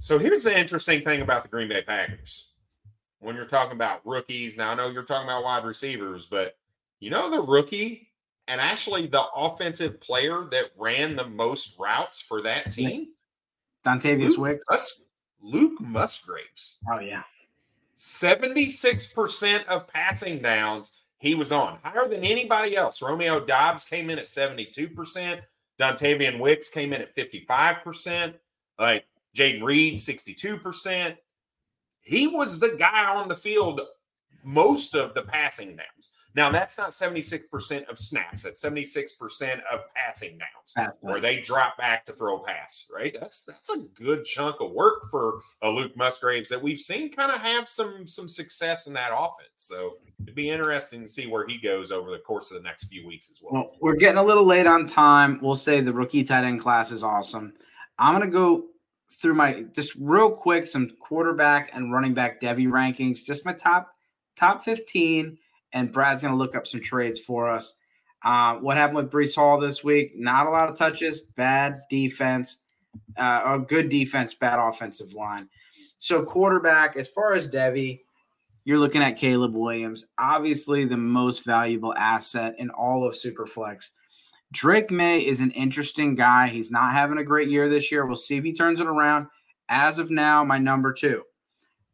So 0.00 0.18
here's 0.18 0.44
the 0.44 0.58
interesting 0.58 1.04
thing 1.04 1.20
about 1.20 1.42
the 1.42 1.50
Green 1.50 1.68
Bay 1.68 1.82
Packers. 1.82 2.54
When 3.18 3.36
you're 3.36 3.44
talking 3.44 3.72
about 3.72 4.00
rookies, 4.06 4.56
now 4.56 4.70
I 4.70 4.74
know 4.74 4.88
you're 4.88 5.04
talking 5.04 5.28
about 5.28 5.44
wide 5.44 5.64
receivers, 5.64 6.26
but 6.26 6.56
you 7.00 7.10
know 7.10 7.30
the 7.30 7.42
rookie 7.42 8.08
and 8.48 8.62
actually 8.62 9.06
the 9.06 9.24
offensive 9.36 10.00
player 10.00 10.46
that 10.52 10.70
ran 10.78 11.16
the 11.16 11.26
most 11.26 11.78
routes 11.78 12.22
for 12.22 12.40
that 12.42 12.72
team 12.72 13.08
Dontayvion 13.84 14.38
Wicks. 14.38 14.64
That's 14.68 15.10
Luke 15.42 15.78
Musgraves. 15.80 16.82
Oh 16.90 17.00
yeah. 17.00 17.22
76% 17.96 19.66
of 19.66 19.86
passing 19.86 20.40
downs 20.40 21.02
he 21.18 21.34
was 21.34 21.52
on, 21.52 21.78
higher 21.82 22.08
than 22.08 22.24
anybody 22.24 22.74
else. 22.74 23.02
Romeo 23.02 23.44
Doubs 23.44 23.84
came 23.84 24.08
in 24.08 24.18
at 24.18 24.24
72%. 24.24 25.40
Dontayvion 25.78 26.38
Wicks 26.38 26.70
came 26.70 26.94
in 26.94 27.02
at 27.02 27.14
55%. 27.14 28.34
Like 28.78 29.04
Jayden 29.36 29.62
Reed, 29.62 29.98
62%. 29.98 31.16
He 32.00 32.26
was 32.26 32.58
the 32.58 32.76
guy 32.78 33.14
on 33.14 33.28
the 33.28 33.34
field 33.34 33.80
most 34.42 34.94
of 34.94 35.14
the 35.14 35.22
passing 35.22 35.76
downs. 35.76 36.12
Now 36.34 36.50
that's 36.50 36.78
not 36.78 36.90
76% 36.90 37.88
of 37.88 37.98
snaps. 37.98 38.44
That's 38.44 38.62
76% 38.62 39.60
of 39.70 39.80
passing 39.94 40.38
downs 40.38 40.96
where 41.00 41.20
they 41.20 41.40
drop 41.40 41.76
back 41.76 42.06
to 42.06 42.12
throw 42.12 42.36
a 42.36 42.44
pass, 42.44 42.88
right? 42.94 43.16
That's 43.18 43.42
that's 43.42 43.70
a 43.70 43.78
good 43.94 44.24
chunk 44.24 44.60
of 44.60 44.70
work 44.70 45.10
for 45.10 45.40
a 45.62 45.68
Luke 45.68 45.96
Musgraves 45.96 46.48
that 46.50 46.62
we've 46.62 46.78
seen 46.78 47.10
kind 47.10 47.32
of 47.32 47.40
have 47.40 47.68
some 47.68 48.06
some 48.06 48.28
success 48.28 48.86
in 48.86 48.92
that 48.94 49.10
offense. 49.12 49.50
So 49.56 49.94
it'd 50.22 50.36
be 50.36 50.50
interesting 50.50 51.02
to 51.02 51.08
see 51.08 51.26
where 51.26 51.46
he 51.46 51.58
goes 51.58 51.90
over 51.90 52.10
the 52.12 52.18
course 52.18 52.52
of 52.52 52.56
the 52.58 52.62
next 52.62 52.84
few 52.84 53.06
weeks 53.06 53.30
as 53.30 53.40
well. 53.42 53.54
Well, 53.54 53.72
we're 53.80 53.96
getting 53.96 54.18
a 54.18 54.24
little 54.24 54.46
late 54.46 54.68
on 54.68 54.86
time. 54.86 55.40
We'll 55.42 55.56
say 55.56 55.80
the 55.80 55.92
rookie 55.92 56.22
tight 56.22 56.44
end 56.44 56.60
class 56.60 56.92
is 56.92 57.02
awesome. 57.02 57.54
I'm 57.98 58.14
gonna 58.14 58.28
go 58.30 58.66
through 59.10 59.34
my 59.34 59.64
just 59.74 59.94
real 59.98 60.30
quick 60.30 60.66
some 60.66 60.90
quarterback 61.00 61.70
and 61.74 61.92
running 61.92 62.14
back 62.14 62.40
Devy 62.40 62.66
rankings, 62.66 63.24
just 63.24 63.44
my 63.44 63.52
top 63.52 63.92
top 64.36 64.62
15 64.62 65.36
and 65.72 65.92
Brad's 65.92 66.22
going 66.22 66.32
to 66.32 66.38
look 66.38 66.56
up 66.56 66.66
some 66.66 66.80
trades 66.80 67.20
for 67.20 67.50
us. 67.50 67.78
Uh, 68.22 68.56
what 68.56 68.76
happened 68.76 68.96
with 68.96 69.10
Breece 69.10 69.34
Hall 69.34 69.58
this 69.58 69.82
week? 69.82 70.12
Not 70.16 70.46
a 70.46 70.50
lot 70.50 70.68
of 70.68 70.76
touches, 70.76 71.22
bad 71.22 71.82
defense, 71.88 72.62
uh, 73.18 73.42
or 73.44 73.58
good 73.58 73.88
defense, 73.88 74.34
bad 74.34 74.58
offensive 74.58 75.14
line. 75.14 75.48
So 75.98 76.22
quarterback, 76.22 76.96
as 76.96 77.08
far 77.08 77.34
as 77.34 77.50
Devy, 77.50 78.00
you're 78.64 78.78
looking 78.78 79.02
at 79.02 79.16
Caleb 79.16 79.54
Williams, 79.54 80.06
obviously 80.18 80.84
the 80.84 80.96
most 80.96 81.44
valuable 81.44 81.94
asset 81.96 82.54
in 82.58 82.70
all 82.70 83.06
of 83.06 83.14
Superflex. 83.14 83.92
Drake 84.52 84.90
Maye 84.90 85.24
is 85.24 85.40
an 85.40 85.52
interesting 85.52 86.14
guy. 86.14 86.48
He's 86.48 86.70
not 86.70 86.92
having 86.92 87.18
a 87.18 87.24
great 87.24 87.48
year 87.48 87.68
this 87.68 87.92
year. 87.92 88.04
We'll 88.04 88.16
see 88.16 88.36
if 88.36 88.44
he 88.44 88.52
turns 88.52 88.80
it 88.80 88.86
around. 88.86 89.26
As 89.68 89.98
of 89.98 90.10
now, 90.10 90.42
my 90.44 90.58
number 90.58 90.92
two, 90.92 91.22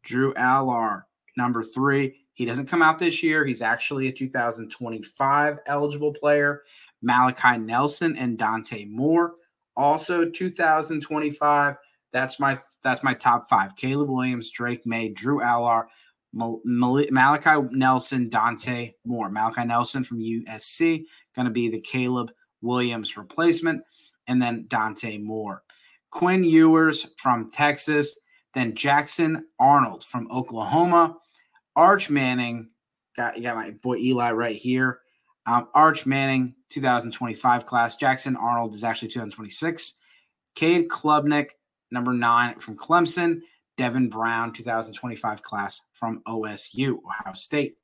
Drew 0.03 0.33
Allar. 0.33 1.03
Number 1.37 1.61
three, 1.61 2.15
he 2.33 2.45
doesn't 2.45 2.65
come 2.67 2.81
out 2.81 2.97
this 2.97 3.21
year. 3.21 3.45
He's 3.45 3.61
actually 3.61 4.07
a 4.07 4.11
2025 4.11 5.59
eligible 5.67 6.13
player. 6.13 6.63
Malachi 7.03 7.59
Nelson 7.59 8.17
and 8.17 8.39
Dante 8.39 8.85
Moore, 8.85 9.35
also 9.75 10.27
2025. 10.27 11.75
That's 12.11 12.39
my 12.39 12.57
that's 12.81 13.03
my 13.03 13.13
top 13.13 13.47
five. 13.47 13.75
Caleb 13.75 14.09
Williams, 14.09 14.49
Drake 14.49 14.85
Maye, 14.87 15.09
Drew 15.09 15.39
Allar, 15.41 15.85
Mal- 16.33 16.61
Mal- 16.65 17.05
Malachi 17.11 17.67
Nelson, 17.71 18.29
Dante 18.29 18.93
Moore. 19.05 19.29
Malachi 19.29 19.65
Nelson 19.65 20.03
from 20.03 20.19
USC, 20.19 21.03
going 21.35 21.45
to 21.45 21.51
be 21.51 21.69
the 21.69 21.81
Caleb 21.81 22.31
Williams 22.61 23.17
replacement, 23.17 23.83
and 24.27 24.41
then 24.41 24.65
Dante 24.67 25.17
Moore. 25.17 25.63
Quinn 26.11 26.43
Ewers 26.43 27.07
from 27.17 27.49
Texas, 27.51 28.17
then 28.53 28.75
Jackson 28.75 29.45
Arnold 29.59 30.03
from 30.03 30.31
Oklahoma, 30.31 31.17
Arch 31.75 32.09
Manning, 32.09 32.69
got 33.15 33.37
you 33.37 33.43
got 33.43 33.55
my 33.55 33.71
boy 33.71 33.97
Eli 33.97 34.31
right 34.31 34.55
here. 34.55 34.99
Um, 35.45 35.67
Arch 35.73 36.05
Manning, 36.05 36.55
2025 36.69 37.65
class. 37.65 37.95
Jackson 37.95 38.35
Arnold 38.35 38.73
is 38.73 38.83
actually 38.83 39.09
2026. 39.09 39.93
Cade 40.55 40.89
Klubnik, 40.89 41.51
number 41.91 42.13
nine 42.13 42.59
from 42.59 42.77
Clemson. 42.77 43.41
Devin 43.77 44.09
Brown, 44.09 44.51
2025 44.53 45.41
class 45.43 45.81
from 45.93 46.21
OSU, 46.27 46.97
Ohio 47.05 47.33
State. 47.33 47.75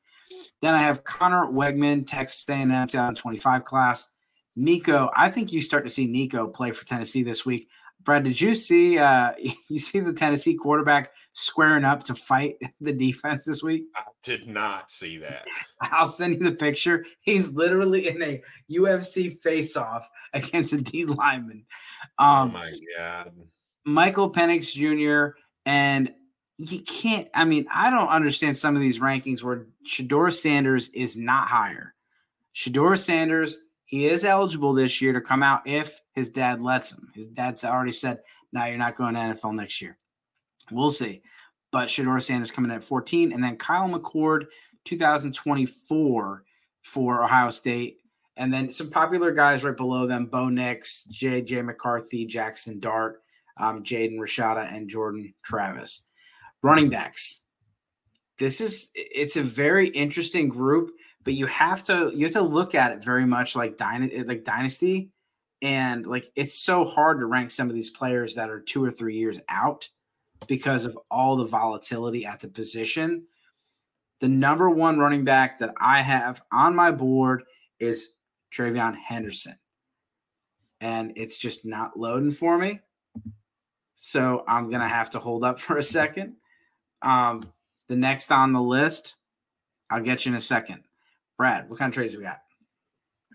Then 0.61 0.73
I 0.73 0.81
have 0.81 1.03
Conner 1.03 1.45
Weigman, 1.45 2.05
Texas 2.07 2.43
A&M 2.49 2.69
2025 2.87 3.63
class. 3.63 4.09
Nico, 4.55 5.09
I 5.15 5.29
think 5.29 5.51
you 5.51 5.61
start 5.61 5.83
to 5.85 5.89
see 5.89 6.05
Nico 6.05 6.47
play 6.47 6.71
for 6.71 6.85
Tennessee 6.85 7.23
this 7.23 7.45
week. 7.45 7.67
Brad, 8.03 8.23
did 8.23 8.39
you 8.39 8.53
see 8.53 8.97
uh 8.97 9.31
you 9.69 9.79
see 9.79 9.99
the 9.99 10.13
Tennessee 10.13 10.55
quarterback 10.55 11.11
squaring 11.33 11.85
up 11.85 12.03
to 12.03 12.15
fight 12.15 12.57
the 12.81 12.93
defense 12.93 13.45
this 13.45 13.63
week? 13.63 13.85
I 13.95 14.03
did 14.21 14.47
not 14.47 14.91
see 14.91 15.17
that. 15.19 15.45
I'll 15.81 16.05
send 16.05 16.33
you 16.33 16.39
the 16.39 16.51
picture. 16.55 17.05
He's 17.21 17.51
literally 17.51 18.07
in 18.07 18.21
a 18.21 18.41
UFC 18.69 19.41
face-off 19.41 20.09
against 20.33 20.73
a 20.73 20.81
D 20.81 21.05
lineman. 21.05 21.65
Oh 22.19 22.25
um, 22.25 22.49
oh 22.49 22.53
my 22.53 22.71
god. 22.97 23.31
Michael 23.85 24.31
Penix 24.31 24.73
Jr. 24.73 25.37
and 25.65 26.13
you 26.57 26.81
can't. 26.81 27.27
I 27.33 27.45
mean, 27.45 27.65
I 27.73 27.89
don't 27.89 28.07
understand 28.07 28.55
some 28.55 28.75
of 28.75 28.81
these 28.81 28.99
rankings 28.99 29.43
where 29.43 29.67
Shedeur 29.85 30.31
Sanders 30.31 30.89
is 30.89 31.17
not 31.17 31.47
higher. 31.47 31.95
Shedeur 32.55 32.97
Sanders 32.97 33.59
he 33.93 34.07
is 34.07 34.25
eligible 34.25 34.73
this 34.73 35.03
year 35.03 35.13
to 35.13 35.21
come 35.21 35.43
out 35.43 35.61
if 35.67 36.01
his 36.13 36.27
dad 36.27 36.59
lets 36.59 36.91
him. 36.91 37.11
His 37.13 37.27
dad's 37.27 37.63
already 37.63 37.91
said, 37.91 38.21
"Now 38.51 38.65
you're 38.65 38.79
not 38.79 38.95
going 38.95 39.13
to 39.13 39.19
NFL 39.19 39.53
next 39.53 39.83
year." 39.83 39.99
We'll 40.71 40.89
see. 40.89 41.21
But 41.71 41.89
Shedeur 41.89 42.19
Sanders 42.19 42.49
coming 42.49 42.71
in 42.71 42.77
at 42.77 42.83
14, 42.83 43.31
and 43.31 43.43
then 43.43 43.55
Kyle 43.55 43.87
McCord, 43.87 44.47
2024 44.85 46.43
for 46.81 47.23
Ohio 47.23 47.51
State, 47.51 47.99
and 48.35 48.51
then 48.51 48.67
some 48.67 48.89
popular 48.89 49.31
guys 49.31 49.63
right 49.63 49.77
below 49.77 50.07
them: 50.07 50.25
Bo 50.25 50.49
Nix, 50.49 51.03
J.J. 51.11 51.61
McCarthy, 51.61 52.25
Jackson 52.25 52.79
Dart, 52.79 53.21
um, 53.57 53.83
Jaden 53.83 54.17
Rashada, 54.17 54.73
and 54.73 54.89
Jordan 54.89 55.35
Travis. 55.43 56.09
Running 56.63 56.89
backs. 56.89 57.41
This 58.39 58.59
is 58.59 58.89
it's 58.95 59.37
a 59.37 59.43
very 59.43 59.89
interesting 59.89 60.49
group 60.49 60.89
but 61.23 61.33
you 61.33 61.45
have 61.47 61.83
to 61.83 62.11
you 62.13 62.25
have 62.25 62.33
to 62.33 62.41
look 62.41 62.75
at 62.75 62.91
it 62.91 63.03
very 63.03 63.25
much 63.25 63.55
like 63.55 63.77
dyna- 63.77 64.23
like 64.25 64.43
dynasty 64.43 65.09
and 65.61 66.05
like 66.05 66.25
it's 66.35 66.53
so 66.53 66.83
hard 66.83 67.19
to 67.19 67.25
rank 67.25 67.49
some 67.49 67.69
of 67.69 67.75
these 67.75 67.89
players 67.89 68.35
that 68.35 68.49
are 68.49 68.59
two 68.59 68.83
or 68.83 68.91
three 68.91 69.15
years 69.15 69.39
out 69.49 69.87
because 70.47 70.85
of 70.85 70.97
all 71.09 71.35
the 71.35 71.45
volatility 71.45 72.25
at 72.25 72.41
the 72.41 72.47
position. 72.47 73.23
The 74.19 74.27
number 74.27 74.69
one 74.69 74.99
running 74.99 75.23
back 75.23 75.59
that 75.59 75.73
I 75.79 76.01
have 76.01 76.41
on 76.51 76.75
my 76.75 76.91
board 76.91 77.43
is 77.79 78.13
TreVeyon 78.53 78.95
Henderson. 78.95 79.55
And 80.81 81.13
it's 81.15 81.37
just 81.37 81.65
not 81.65 81.97
loading 81.97 82.31
for 82.31 82.57
me. 82.57 82.79
So 83.95 84.43
I'm 84.47 84.69
to 84.81 84.87
have 84.87 85.09
to 85.11 85.19
hold 85.19 85.43
up 85.43 85.59
for 85.61 85.77
a 85.77 85.83
second. 85.83 86.35
Um, 87.01 87.51
the 87.87 87.95
next 87.95 88.31
on 88.31 88.51
the 88.51 88.61
list, 88.61 89.15
I'll 89.89 90.01
get 90.01 90.25
you 90.25 90.31
in 90.31 90.37
a 90.37 90.41
second. 90.41 90.83
Brad, 91.43 91.69
what 91.69 91.77
kind 91.77 91.89
of 91.89 91.93
trades 91.93 92.15
we 92.15 92.23
got? 92.23 92.37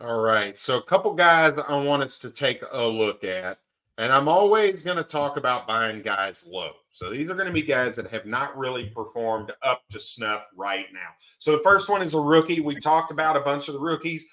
All 0.01 0.21
right. 0.23 0.57
So 0.57 0.79
a 0.79 0.83
couple 0.83 1.13
guys 1.13 1.55
that 1.57 1.69
I 1.69 1.77
want 1.77 2.03
us 2.03 2.19
to 2.21 2.31
take 2.31 2.63
a 2.73 2.87
look 2.87 3.23
at. 3.23 3.59
And 3.99 4.11
I'm 4.11 4.29
always 4.29 4.81
going 4.81 4.97
to 4.97 5.05
talk 5.05 5.37
about 5.37 5.67
buying 5.67 6.01
guys 6.01 6.47
low. 6.51 6.71
So 6.89 7.11
these 7.11 7.29
are 7.29 7.35
going 7.35 7.49
to 7.49 7.53
be 7.53 7.61
guys 7.61 7.97
that 7.97 8.11
have 8.11 8.25
not 8.25 8.57
really 8.57 8.87
performed 8.87 9.53
up 9.63 9.83
to 9.91 10.01
snuff 10.01 10.47
right 10.57 10.87
now. 10.91 11.11
So 11.39 11.53
the 11.53 11.63
first 11.63 11.91
one 11.91 12.01
is 12.01 12.15
a 12.15 12.19
rookie. 12.19 12.61
We 12.61 12.77
talked 12.77 13.11
about 13.11 13.37
a 13.37 13.41
bunch 13.41 13.69
of 13.69 13.75
the 13.75 13.81
rookies. 13.81 14.27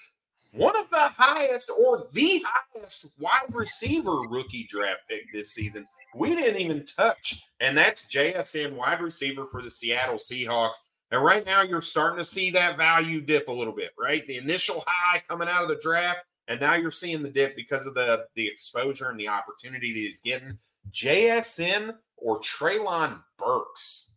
One 0.52 0.74
of 0.74 0.88
the 0.88 1.08
highest 1.08 1.70
or 1.78 2.08
the 2.14 2.42
highest 2.46 3.12
wide 3.18 3.52
receiver 3.52 4.22
rookie 4.22 4.66
draft 4.70 5.00
pick 5.06 5.30
this 5.34 5.52
season. 5.52 5.84
We 6.14 6.34
didn't 6.34 6.62
even 6.62 6.86
touch. 6.86 7.44
And 7.60 7.76
that's 7.76 8.06
JSN 8.10 8.72
wide 8.74 9.02
receiver 9.02 9.44
for 9.52 9.60
the 9.60 9.70
Seattle 9.70 10.14
Seahawks. 10.14 10.76
And 11.12 11.22
right 11.22 11.46
now 11.46 11.62
you're 11.62 11.80
starting 11.80 12.18
to 12.18 12.24
see 12.24 12.50
that 12.50 12.76
value 12.76 13.20
dip 13.20 13.48
a 13.48 13.52
little 13.52 13.72
bit, 13.72 13.90
right? 13.98 14.26
The 14.26 14.38
initial 14.38 14.82
high 14.86 15.22
coming 15.28 15.48
out 15.48 15.62
of 15.62 15.68
the 15.68 15.76
draft 15.76 16.20
and 16.48 16.60
now 16.60 16.74
you're 16.74 16.90
seeing 16.90 17.22
the 17.22 17.30
dip 17.30 17.56
because 17.56 17.86
of 17.86 17.94
the 17.94 18.26
the 18.34 18.46
exposure 18.46 19.10
and 19.10 19.18
the 19.18 19.28
opportunity 19.28 19.92
that 19.92 19.98
he's 19.98 20.20
getting. 20.20 20.58
JSN 20.90 21.94
or 22.16 22.40
Treylon 22.40 23.20
Burks. 23.36 24.14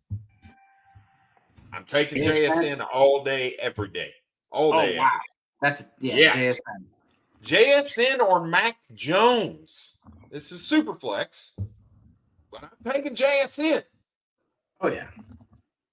I'm 1.74 1.86
taking 1.86 2.24
JSN, 2.24 2.50
JSN 2.50 2.88
all 2.92 3.24
day, 3.24 3.56
every 3.60 3.90
day. 3.90 4.12
All 4.52 4.74
oh, 4.74 4.82
day. 4.82 4.96
Oh, 4.98 5.02
wow. 5.02 5.12
That's 5.62 5.86
yeah, 6.00 6.16
yeah, 6.16 6.36
JSN. 6.36 6.84
JSN 7.44 8.20
or 8.20 8.46
Mac 8.46 8.78
Jones. 8.94 9.98
This 10.32 10.52
is 10.52 10.66
super 10.66 10.94
flex, 10.94 11.58
but 12.52 12.64
I'm 12.64 12.92
taking 12.92 13.16
JSN. 13.16 13.84
Oh, 14.82 14.90
yeah. 14.90 15.08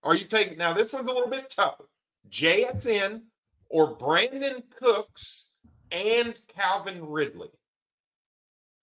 Are 0.06 0.14
you 0.14 0.24
taking 0.24 0.56
now? 0.56 0.72
This 0.72 0.92
one's 0.92 1.08
a 1.08 1.12
little 1.12 1.28
bit 1.28 1.50
tougher. 1.50 1.84
JSN 2.30 3.22
or 3.68 3.96
Brandin 3.96 4.62
Cooks 4.78 5.54
and 5.90 6.38
Calvin 6.48 7.04
Ridley. 7.04 7.50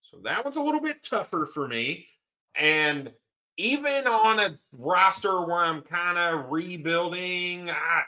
So 0.02 0.18
that 0.24 0.44
one's 0.44 0.58
a 0.58 0.62
little 0.62 0.82
bit 0.82 1.02
tougher 1.02 1.46
for 1.46 1.68
me. 1.68 2.08
And 2.56 3.12
even 3.58 4.06
on 4.06 4.40
a 4.40 4.60
roster 4.74 5.46
where 5.46 5.58
I'm 5.58 5.82
kind 5.82 6.18
of 6.18 6.52
rebuilding, 6.52 7.70
I, 7.70 8.04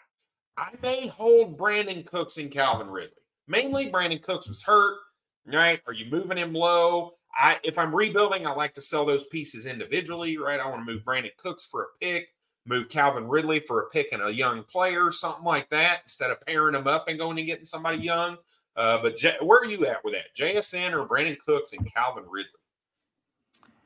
I 0.58 0.70
may 0.82 1.08
hold 1.08 1.58
Brandin 1.58 2.06
Cooks 2.06 2.38
and 2.38 2.52
Calvin 2.52 2.90
Ridley. 2.90 3.12
Mainly, 3.48 3.90
Brandin 3.90 4.22
Cooks 4.22 4.50
was 4.50 4.62
hurt, 4.62 4.98
right? 5.46 5.80
Are 5.88 5.94
you 5.94 6.06
moving 6.12 6.38
him 6.38 6.54
low? 6.54 7.14
I 7.38 7.60
if 7.64 7.78
I'm 7.78 7.94
rebuilding, 7.94 8.48
I 8.48 8.54
like 8.54 8.74
to 8.76 8.82
sell 8.82 9.06
those 9.06 9.26
pieces 9.26 9.66
individually, 9.66 10.38
right? 10.38 10.60
I 10.60 10.68
want 10.68 10.86
to 10.86 10.92
move 10.92 11.04
Brandin 11.04 11.36
Cooks 11.38 11.66
for 11.66 11.84
a 11.84 11.88
pick, 12.02 12.30
move 12.66 12.90
Calvin 12.90 13.28
Ridley 13.28 13.60
for 13.60 13.82
a 13.82 13.90
pick 13.90 14.12
and 14.12 14.22
a 14.22 14.34
young 14.34 14.64
player, 14.64 15.12
something 15.12 15.46
like 15.46 15.70
that, 15.70 16.02
instead 16.04 16.32
of 16.32 16.42
pairing 16.42 16.74
them 16.74 16.88
up 16.88 17.08
and 17.08 17.20
going 17.20 17.38
and 17.38 17.48
getting 17.48 17.66
somebody 17.66 17.98
young. 17.98 18.38
Uh, 18.76 19.02
but 19.02 19.18
J- 19.18 19.38
where 19.42 19.60
are 19.60 19.66
you 19.66 19.86
at 19.86 20.04
with 20.04 20.14
that? 20.14 20.36
JSN 20.36 20.92
or 20.94 21.08
Brandin 21.08 21.38
Cooks 21.40 21.74
and 21.74 21.92
Calvin 21.94 22.26
Ridley? 22.30 22.50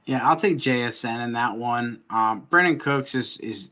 Yeah, 0.06 0.28
I'll 0.28 0.36
take 0.36 0.58
JSN 0.58 1.24
in 1.24 1.34
that 1.34 1.58
one. 1.58 2.02
Um, 2.10 2.48
Brandin 2.50 2.80
Cooks 2.80 3.14
is 3.14 3.40
is 3.42 3.70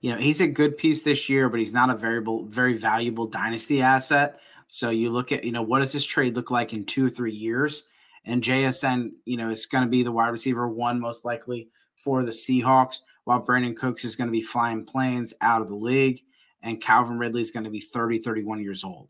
you 0.00 0.10
know 0.10 0.18
he's 0.18 0.40
a 0.40 0.48
good 0.48 0.76
piece 0.78 1.02
this 1.02 1.28
year, 1.28 1.48
but 1.48 1.60
he's 1.60 1.72
not 1.72 1.90
a 1.90 1.94
variable, 1.96 2.44
very 2.46 2.74
valuable 2.74 3.26
dynasty 3.26 3.82
asset. 3.82 4.40
So 4.68 4.90
you 4.90 5.10
look 5.10 5.30
at 5.30 5.44
you 5.44 5.52
know 5.52 5.62
what 5.62 5.78
does 5.78 5.92
this 5.92 6.04
trade 6.04 6.34
look 6.34 6.50
like 6.50 6.72
in 6.72 6.84
two 6.84 7.06
or 7.06 7.10
three 7.10 7.32
years? 7.32 7.88
And 8.24 8.42
JSN, 8.42 9.12
you 9.24 9.36
know, 9.36 9.50
is 9.50 9.66
going 9.66 9.84
to 9.84 9.90
be 9.90 10.02
the 10.02 10.10
wide 10.10 10.30
receiver 10.30 10.66
one 10.66 10.98
most 10.98 11.24
likely 11.24 11.68
for 11.94 12.24
the 12.24 12.32
Seahawks, 12.32 13.02
while 13.26 13.44
Brandin 13.44 13.76
Cooks 13.76 14.04
is 14.04 14.14
going 14.14 14.28
to 14.28 14.32
be 14.32 14.40
flying 14.40 14.84
planes 14.84 15.34
out 15.40 15.60
of 15.60 15.68
the 15.68 15.74
league, 15.74 16.20
and 16.62 16.80
Calvin 16.80 17.18
Ridley 17.18 17.40
is 17.40 17.50
going 17.50 17.64
to 17.64 17.70
be 17.70 17.80
30, 17.80 18.18
31 18.20 18.62
years 18.62 18.84
old. 18.84 19.08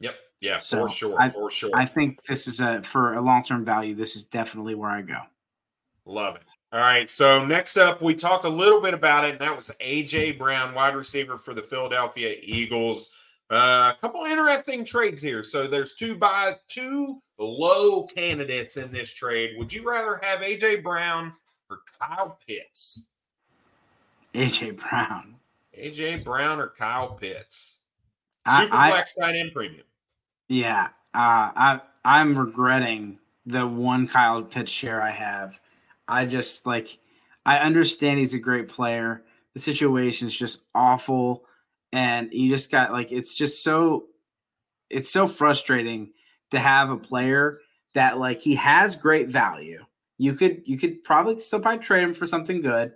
Yep. 0.00 0.16
Yeah, 0.40 0.56
so 0.56 0.82
for 0.82 0.88
sure. 0.92 1.16
I, 1.20 1.30
for 1.30 1.50
sure. 1.50 1.70
I 1.72 1.86
think 1.86 2.24
this 2.24 2.48
is 2.48 2.60
a 2.60 2.82
for 2.82 3.14
a 3.14 3.22
long 3.22 3.44
term 3.44 3.64
value. 3.64 3.94
This 3.94 4.16
is 4.16 4.26
definitely 4.26 4.74
where 4.74 4.90
I 4.90 5.00
go. 5.00 5.20
Love 6.04 6.36
it. 6.36 6.42
All 6.72 6.80
right. 6.80 7.08
So 7.08 7.46
next 7.46 7.76
up, 7.76 8.02
we 8.02 8.14
talked 8.16 8.44
a 8.44 8.48
little 8.48 8.82
bit 8.82 8.94
about 8.94 9.24
it, 9.24 9.30
and 9.30 9.40
that 9.40 9.54
was 9.54 9.70
AJ 9.80 10.38
Brown, 10.38 10.74
wide 10.74 10.96
receiver 10.96 11.38
for 11.38 11.54
the 11.54 11.62
Philadelphia 11.62 12.36
Eagles. 12.42 13.14
Uh, 13.48 13.92
a 13.96 14.00
couple 14.00 14.24
interesting 14.24 14.84
trades 14.84 15.22
here. 15.22 15.44
So 15.44 15.68
there's 15.68 15.94
two 15.94 16.16
by 16.16 16.56
two 16.66 17.22
low 17.38 18.06
candidates 18.06 18.76
in 18.76 18.90
this 18.90 19.14
trade. 19.14 19.52
Would 19.56 19.72
you 19.72 19.88
rather 19.88 20.20
have 20.20 20.40
AJ 20.40 20.82
Brown 20.82 21.32
or 21.70 21.78
Kyle 22.00 22.38
Pitts? 22.46 23.12
AJ 24.36 24.78
Brown. 24.78 25.36
AJ 25.78 26.24
Brown 26.24 26.60
or 26.60 26.68
Kyle 26.68 27.14
Pitts? 27.14 27.80
Super 28.46 28.76
I, 28.76 28.90
flex 28.90 29.16
in 29.16 29.50
premium. 29.52 29.86
Yeah, 30.48 30.88
uh, 31.14 31.50
I 31.54 31.80
I'm 32.04 32.38
regretting 32.38 33.18
the 33.46 33.66
one 33.66 34.06
Kyle 34.06 34.42
Pitts 34.42 34.70
share 34.70 35.02
I 35.02 35.10
have. 35.10 35.60
I 36.06 36.26
just 36.26 36.66
like 36.66 36.98
I 37.44 37.58
understand 37.58 38.18
he's 38.18 38.34
a 38.34 38.38
great 38.38 38.68
player. 38.68 39.24
The 39.54 39.60
situation 39.60 40.28
is 40.28 40.36
just 40.36 40.64
awful, 40.74 41.44
and 41.92 42.32
you 42.32 42.48
just 42.50 42.70
got 42.70 42.92
like 42.92 43.10
it's 43.10 43.34
just 43.34 43.64
so 43.64 44.06
it's 44.90 45.10
so 45.10 45.26
frustrating 45.26 46.12
to 46.50 46.58
have 46.58 46.90
a 46.90 46.96
player 46.96 47.60
that 47.94 48.18
like 48.18 48.38
he 48.38 48.54
has 48.54 48.94
great 48.94 49.28
value. 49.28 49.84
You 50.18 50.34
could 50.34 50.62
you 50.66 50.78
could 50.78 51.02
probably 51.02 51.40
still 51.40 51.60
probably 51.60 51.80
trade 51.80 52.04
him 52.04 52.14
for 52.14 52.26
something 52.26 52.60
good. 52.60 52.92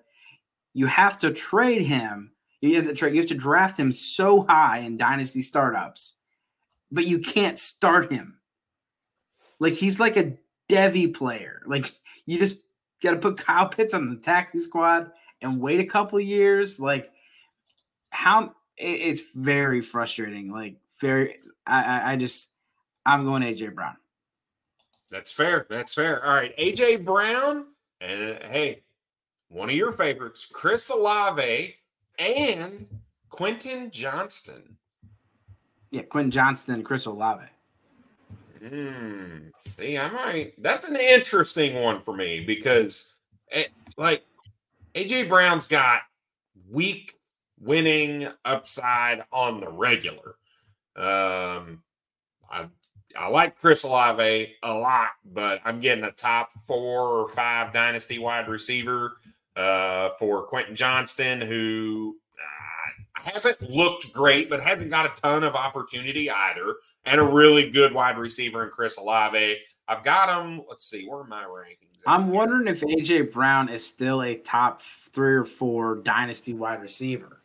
You 0.75 0.87
have 0.87 1.18
to 1.21 1.33
trade 1.33 1.83
him. 1.83 2.33
You 2.61 2.77
have 2.77 2.87
to 2.87 2.95
trade. 2.95 3.14
You 3.14 3.21
have 3.21 3.29
to 3.31 3.35
draft 3.35 3.79
him 3.79 3.93
so 3.93 4.43
high 4.43 4.79
in 4.79 4.97
dynasty 4.97 5.43
startups 5.43 6.14
but 6.91 7.07
you 7.07 7.18
can't 7.18 7.59
start 7.59 8.12
him. 8.12 8.39
Like 9.59 9.75
he's 9.75 10.01
like 10.01 10.16
a 10.16 10.37
Devy 10.68 11.14
player. 11.14 11.62
Like 11.66 11.93
you 12.27 12.39
just 12.39 12.59
got 13.03 13.12
to 13.12 13.16
put 13.18 13.39
Kyle 13.39 13.68
Pitts 13.68 13.95
on 13.95 14.09
the 14.09 14.16
taxi 14.16 14.59
squad 14.59 15.11
and 15.41 15.61
wait 15.61 15.81
a 15.81 15.85
couple 15.85 16.18
years. 16.21 16.81
Like 16.81 17.11
how 18.11 18.55
it's 18.77 19.23
very 19.35 19.83
frustrating. 19.83 20.51
Like 20.51 20.77
very, 21.01 21.37
I, 21.66 22.12
I 22.12 22.16
just 22.16 22.51
I'm 23.05 23.25
going 23.25 23.43
AJ 23.43 23.75
Brown. 23.75 23.97
That's 25.11 25.33
fair. 25.33 25.66
That's 25.68 25.93
fair. 25.93 26.25
All 26.25 26.35
right, 26.35 26.57
AJ 26.57 27.05
Brown, 27.05 27.66
and 28.01 28.37
uh, 28.37 28.49
hey, 28.49 28.83
one 29.51 29.69
of 29.69 29.75
your 29.75 29.93
favorites, 29.93 30.47
Chris 30.51 30.89
Olave 30.91 31.75
and 32.19 32.87
Quentin 33.29 33.91
Johnston. 33.91 34.77
Yeah, 35.91 36.03
Quentin 36.03 36.31
Johnston 36.31 36.83
Chris 36.83 37.07
Olave. 37.07 37.47
Mm, 38.63 39.51
see, 39.67 39.99
I 39.99 40.09
might. 40.11 40.63
That's 40.63 40.89
an 40.89 40.97
interesting 40.97 41.83
one 41.83 42.03
for 42.03 42.15
me 42.15 42.41
because, 42.41 43.17
it, 43.49 43.67
eh, 43.67 43.91
like, 43.97 44.23
AJ 44.95 45.29
Brown's 45.29 45.67
got 45.67 46.03
weak 46.71 47.15
winning 47.59 48.29
upside 48.45 49.25
on 49.33 49.61
the 49.61 49.69
regular. 49.69 50.37
Um, 50.97 51.83
I 52.51 52.67
I 53.17 53.29
like 53.29 53.57
Chris 53.57 53.83
Olave 53.83 54.55
a 54.63 54.75
lot, 54.75 55.09
but 55.25 55.61
I'm 55.65 55.81
getting 55.81 56.05
a 56.05 56.13
top 56.13 56.53
four 56.63 57.09
or 57.09 57.29
five 57.29 57.73
dynasty 57.73 58.19
wide 58.19 58.49
receiver 58.49 59.17
uh, 59.57 60.11
for 60.19 60.43
Quentin 60.43 60.75
Johnston, 60.75 61.41
who 61.41 62.17
hasn't 63.15 63.61
looked 63.63 64.13
great, 64.13 64.49
but 64.49 64.61
hasn't 64.63 64.91
got 64.91 65.07
a 65.07 65.21
ton 65.21 65.45
of 65.45 65.55
opportunity 65.55 66.31
either. 66.31 66.77
And 67.07 67.21
a 67.21 67.25
really 67.25 67.71
good 67.71 67.95
wide 67.95 68.19
receiver 68.19 68.65
in 68.65 68.71
Chris 68.71 68.99
Olave. 68.99 69.59
I've 69.89 70.05
got 70.05 70.29
him. 70.29 70.63
Let's 70.69 70.85
see, 70.85 71.07
where 71.09 71.21
are 71.21 71.25
my 71.25 71.45
rankings? 71.45 72.03
I'm 72.07 72.27
here? 72.27 72.35
wondering 72.35 72.69
if 72.69 72.81
AJ 72.83 73.33
Brown 73.33 73.69
is 73.69 73.85
still 73.85 74.23
a 74.23 74.37
top 74.37 74.81
three 74.81 75.35
or 75.35 75.45
four 75.45 75.97
dynasty 75.97 76.53
wide 76.53 76.81
receiver. 76.81 77.43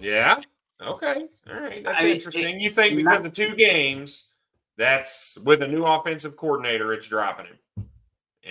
Yeah. 0.00 0.36
Okay. 0.80 1.26
All 1.50 1.60
right. 1.60 1.84
That's 1.84 2.02
I 2.02 2.08
interesting. 2.08 2.44
Mean, 2.44 2.56
it, 2.56 2.62
you 2.62 2.70
think 2.70 2.96
because 2.96 3.18
not, 3.18 3.26
of 3.26 3.32
two 3.32 3.54
games, 3.54 4.34
that's 4.76 5.38
with 5.44 5.62
a 5.62 5.68
new 5.68 5.84
offensive 5.84 6.36
coordinator, 6.36 6.92
it's 6.92 7.08
dropping 7.08 7.46
him. 7.46 7.58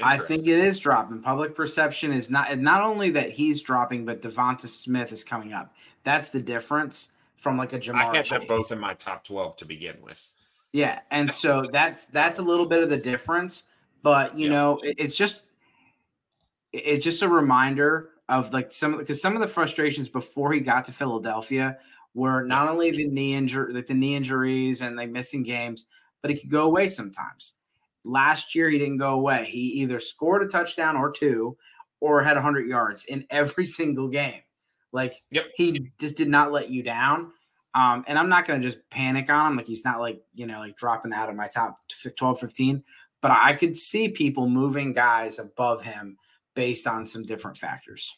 I 0.01 0.17
think 0.17 0.47
it 0.47 0.59
is 0.59 0.79
dropping. 0.79 1.21
Public 1.21 1.55
perception 1.55 2.11
is 2.13 2.29
not 2.29 2.57
not 2.59 2.81
only 2.81 3.09
that 3.11 3.29
he's 3.29 3.61
dropping, 3.61 4.05
but 4.05 4.21
Devonta 4.21 4.67
Smith 4.67 5.11
is 5.11 5.23
coming 5.23 5.53
up. 5.53 5.73
That's 6.03 6.29
the 6.29 6.41
difference 6.41 7.09
from 7.35 7.57
like 7.57 7.73
a 7.73 7.79
Ja'Marr. 7.79 7.95
I 7.95 8.17
had 8.17 8.25
them 8.25 8.47
both 8.47 8.71
in 8.71 8.79
my 8.79 8.93
top 8.93 9.25
twelve 9.25 9.57
to 9.57 9.65
begin 9.65 9.97
with. 10.01 10.21
Yeah, 10.71 11.01
and 11.11 11.31
so 11.31 11.67
that's 11.71 12.05
that's 12.05 12.39
a 12.39 12.43
little 12.43 12.65
bit 12.65 12.83
of 12.83 12.89
the 12.89 12.97
difference, 12.97 13.65
but 14.01 14.37
you 14.37 14.45
yeah. 14.45 14.53
know, 14.53 14.79
it, 14.79 14.95
it's 14.97 15.15
just 15.15 15.43
it's 16.71 17.03
just 17.03 17.21
a 17.21 17.27
reminder 17.27 18.11
of 18.29 18.53
like 18.53 18.71
some 18.71 18.97
because 18.97 19.21
some 19.21 19.35
of 19.35 19.41
the 19.41 19.47
frustrations 19.47 20.07
before 20.07 20.53
he 20.53 20.61
got 20.61 20.85
to 20.85 20.93
Philadelphia 20.93 21.77
were 22.13 22.43
not 22.43 22.67
only 22.69 22.91
the 22.91 23.07
knee 23.07 23.33
injury, 23.33 23.73
like 23.73 23.87
the 23.87 23.93
knee 23.93 24.15
injuries 24.15 24.81
and 24.81 24.95
like 24.95 25.09
missing 25.09 25.43
games, 25.43 25.87
but 26.21 26.31
he 26.31 26.37
could 26.37 26.49
go 26.49 26.63
away 26.63 26.87
sometimes. 26.87 27.55
Last 28.03 28.55
year, 28.55 28.69
he 28.69 28.79
didn't 28.79 28.97
go 28.97 29.11
away. 29.13 29.45
He 29.49 29.59
either 29.81 29.99
scored 29.99 30.43
a 30.43 30.47
touchdown 30.47 30.95
or 30.95 31.11
two, 31.11 31.57
or 31.99 32.23
had 32.23 32.35
100 32.35 32.67
yards 32.67 33.05
in 33.05 33.25
every 33.29 33.65
single 33.77 34.07
game. 34.07 34.41
Like 34.91 35.13
Yep. 35.31 35.45
he 35.55 35.91
just 35.99 36.17
did 36.17 36.27
not 36.27 36.51
let 36.51 36.69
you 36.69 36.83
down. 36.83 37.31
Um, 37.73 38.03
and 38.07 38.19
I'm 38.19 38.27
not 38.27 38.45
going 38.45 38.59
to 38.61 38.67
just 38.67 38.89
panic 38.89 39.29
on 39.29 39.51
him. 39.51 39.57
Like 39.57 39.65
he's 39.65 39.85
not 39.85 40.01
like, 40.01 40.21
you 40.35 40.45
know, 40.45 40.59
like 40.59 40.75
dropping 40.75 41.13
out 41.13 41.29
of 41.29 41.35
my 41.35 41.47
top 41.47 41.77
12, 42.17 42.39
15, 42.39 42.83
but 43.21 43.31
I 43.31 43.53
could 43.53 43.77
see 43.77 44.09
people 44.09 44.49
moving 44.49 44.91
guys 44.91 45.39
above 45.39 45.81
him 45.81 46.17
based 46.53 46.85
on 46.85 47.05
some 47.05 47.23
different 47.23 47.55
factors. 47.55 48.17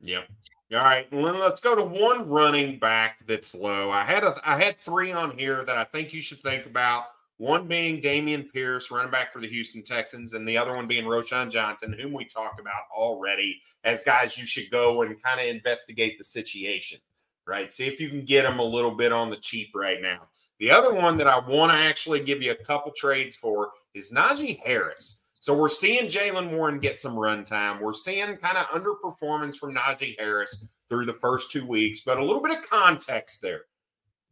Yep. 0.00 0.28
All 0.72 0.80
right, 0.80 1.06
well, 1.12 1.34
let's 1.34 1.60
go 1.60 1.76
to 1.76 1.82
one 1.82 2.28
running 2.28 2.78
back 2.78 3.18
that's 3.26 3.54
low. 3.54 3.90
I 3.90 4.02
had 4.02 4.24
a 4.24 4.34
I 4.44 4.58
had 4.58 4.78
three 4.78 5.12
on 5.12 5.36
here 5.38 5.64
that 5.64 5.76
I 5.76 5.84
think 5.84 6.12
you 6.12 6.20
should 6.20 6.38
think 6.38 6.66
about. 6.66 7.04
One 7.38 7.66
being 7.66 8.00
Dameon 8.00 8.50
Pierce, 8.52 8.92
running 8.92 9.10
back 9.10 9.32
for 9.32 9.40
the 9.40 9.48
Houston 9.48 9.82
Texans, 9.82 10.34
and 10.34 10.46
the 10.46 10.56
other 10.56 10.74
one 10.76 10.86
being 10.86 11.04
Roschon 11.04 11.50
Johnson, 11.50 11.92
whom 11.92 12.12
we 12.12 12.24
talked 12.24 12.60
about 12.60 12.82
already 12.96 13.60
as 13.82 14.04
guys 14.04 14.38
you 14.38 14.46
should 14.46 14.70
go 14.70 15.02
and 15.02 15.20
kind 15.20 15.40
of 15.40 15.46
investigate 15.46 16.16
the 16.16 16.24
situation, 16.24 17.00
right? 17.46 17.72
See 17.72 17.86
if 17.86 17.98
you 17.98 18.08
can 18.08 18.24
get 18.24 18.42
them 18.42 18.60
a 18.60 18.64
little 18.64 18.92
bit 18.92 19.10
on 19.10 19.30
the 19.30 19.36
cheap 19.36 19.70
right 19.74 20.00
now. 20.00 20.28
The 20.60 20.70
other 20.70 20.94
one 20.94 21.16
that 21.18 21.26
I 21.26 21.38
want 21.38 21.72
to 21.72 21.78
actually 21.78 22.22
give 22.22 22.40
you 22.40 22.52
a 22.52 22.64
couple 22.64 22.92
trades 22.96 23.34
for 23.34 23.70
is 23.94 24.12
Najee 24.12 24.60
Harris. 24.64 25.22
So 25.40 25.58
we're 25.58 25.68
seeing 25.68 26.04
Jaylen 26.04 26.52
Warren 26.52 26.78
get 26.78 26.98
some 26.98 27.18
run 27.18 27.44
time. 27.44 27.80
We're 27.80 27.92
seeing 27.94 28.36
kind 28.36 28.56
of 28.56 28.66
underperformance 28.68 29.56
from 29.56 29.74
Najee 29.74 30.18
Harris 30.18 30.66
through 30.88 31.06
the 31.06 31.18
first 31.20 31.50
two 31.50 31.66
weeks, 31.66 32.00
but 32.06 32.18
a 32.18 32.24
little 32.24 32.40
bit 32.40 32.56
of 32.56 32.70
context 32.70 33.42
there. 33.42 33.62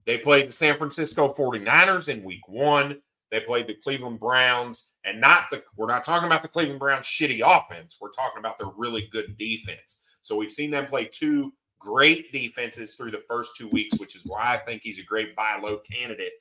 They 0.07 0.19
played 0.19 0.49
the 0.49 0.53
San 0.53 0.77
Francisco 0.79 1.33
49ers 1.33 2.09
in 2.09 2.25
week 2.25 2.47
one. 2.49 3.01
They 3.31 3.41
played 3.41 3.67
the 3.67 3.75
Cleveland 3.75 4.21
Browns, 4.21 4.95
and 5.05 5.21
not 5.21 5.49
the 5.51 5.63
we're 5.77 5.87
not 5.87 6.05
talking 6.05 6.27
about 6.27 6.43
the 6.43 6.49
Cleveland 6.49 6.81
Browns 6.81 7.07
shitty 7.07 7.41
offense. 7.45 7.97
We're 8.01 8.11
talking 8.11 8.39
about 8.39 8.59
their 8.59 8.69
really 8.77 9.09
good 9.11 9.39
defense. 9.39 10.03
So 10.21 10.37
we've 10.37 10.51
seen 10.51 10.71
them 10.71 10.87
play 10.87 11.07
two 11.07 11.53
great 11.79 12.31
defenses 12.31 12.95
through 12.95 13.11
the 13.11 13.23
first 13.29 13.57
two 13.57 13.69
weeks, 13.69 13.99
which 13.99 14.17
is 14.17 14.25
why 14.27 14.55
I 14.55 14.59
think 14.59 14.83
he's 14.83 14.99
a 14.99 15.05
great 15.05 15.35
buy 15.35 15.59
low 15.61 15.79
candidate. 15.79 16.33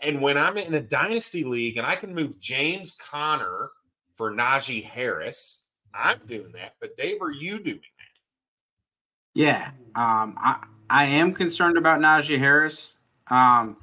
And 0.00 0.20
when 0.20 0.36
I'm 0.36 0.58
in 0.58 0.74
a 0.74 0.80
dynasty 0.80 1.44
league 1.44 1.78
and 1.78 1.86
I 1.86 1.96
can 1.96 2.14
move 2.14 2.38
James 2.38 2.96
Conner 2.96 3.70
for 4.14 4.30
Najee 4.30 4.84
Harris, 4.84 5.68
I'm 5.94 6.20
doing 6.26 6.52
that. 6.52 6.74
But 6.80 6.96
Dave, 6.96 7.22
are 7.22 7.30
you 7.30 7.58
doing 7.58 7.80
that? 7.80 9.40
Yeah. 9.40 9.70
Um, 9.94 10.36
I, 10.38 10.64
I 10.90 11.04
am 11.04 11.32
concerned 11.32 11.78
about 11.78 12.00
Najee 12.00 12.38
Harris. 12.38 12.98
Um, 13.28 13.76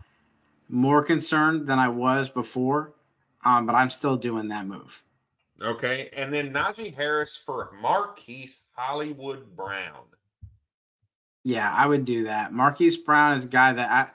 more 0.69 1.03
concerned 1.03 1.67
than 1.67 1.79
I 1.79 1.89
was 1.89 2.29
before. 2.29 2.93
Um, 3.43 3.65
but 3.65 3.75
I'm 3.75 3.89
still 3.89 4.17
doing 4.17 4.47
that 4.49 4.67
move. 4.67 5.03
Okay. 5.61 6.09
And 6.15 6.33
then 6.33 6.53
Najee 6.53 6.93
Harris 6.93 7.35
for 7.35 7.71
Marquise 7.81 8.65
Hollywood 8.75 9.55
Brown. 9.55 10.05
Yeah, 11.43 11.73
I 11.73 11.87
would 11.87 12.05
do 12.05 12.25
that. 12.25 12.53
Marquise 12.53 12.97
Brown 12.97 13.33
is 13.33 13.45
a 13.45 13.49
guy 13.49 13.73
that 13.73 13.89
I, 13.89 14.11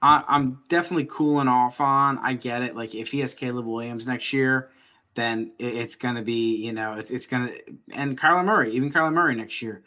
I 0.00 0.24
I'm 0.28 0.60
definitely 0.68 1.06
cooling 1.10 1.48
off 1.48 1.80
on. 1.80 2.18
I 2.18 2.34
get 2.34 2.62
it. 2.62 2.76
Like 2.76 2.94
if 2.94 3.10
he 3.10 3.20
has 3.20 3.34
Caleb 3.34 3.66
Williams 3.66 4.06
next 4.06 4.32
year, 4.32 4.70
then 5.14 5.52
it, 5.58 5.74
it's 5.74 5.96
gonna 5.96 6.22
be, 6.22 6.64
you 6.64 6.72
know, 6.72 6.94
it's 6.94 7.10
it's 7.10 7.26
gonna 7.26 7.50
and 7.92 8.18
Kyler 8.18 8.44
Murray, 8.44 8.72
even 8.72 8.92
Kyler 8.92 9.12
Murray 9.12 9.34
next 9.34 9.60
year. 9.60 9.82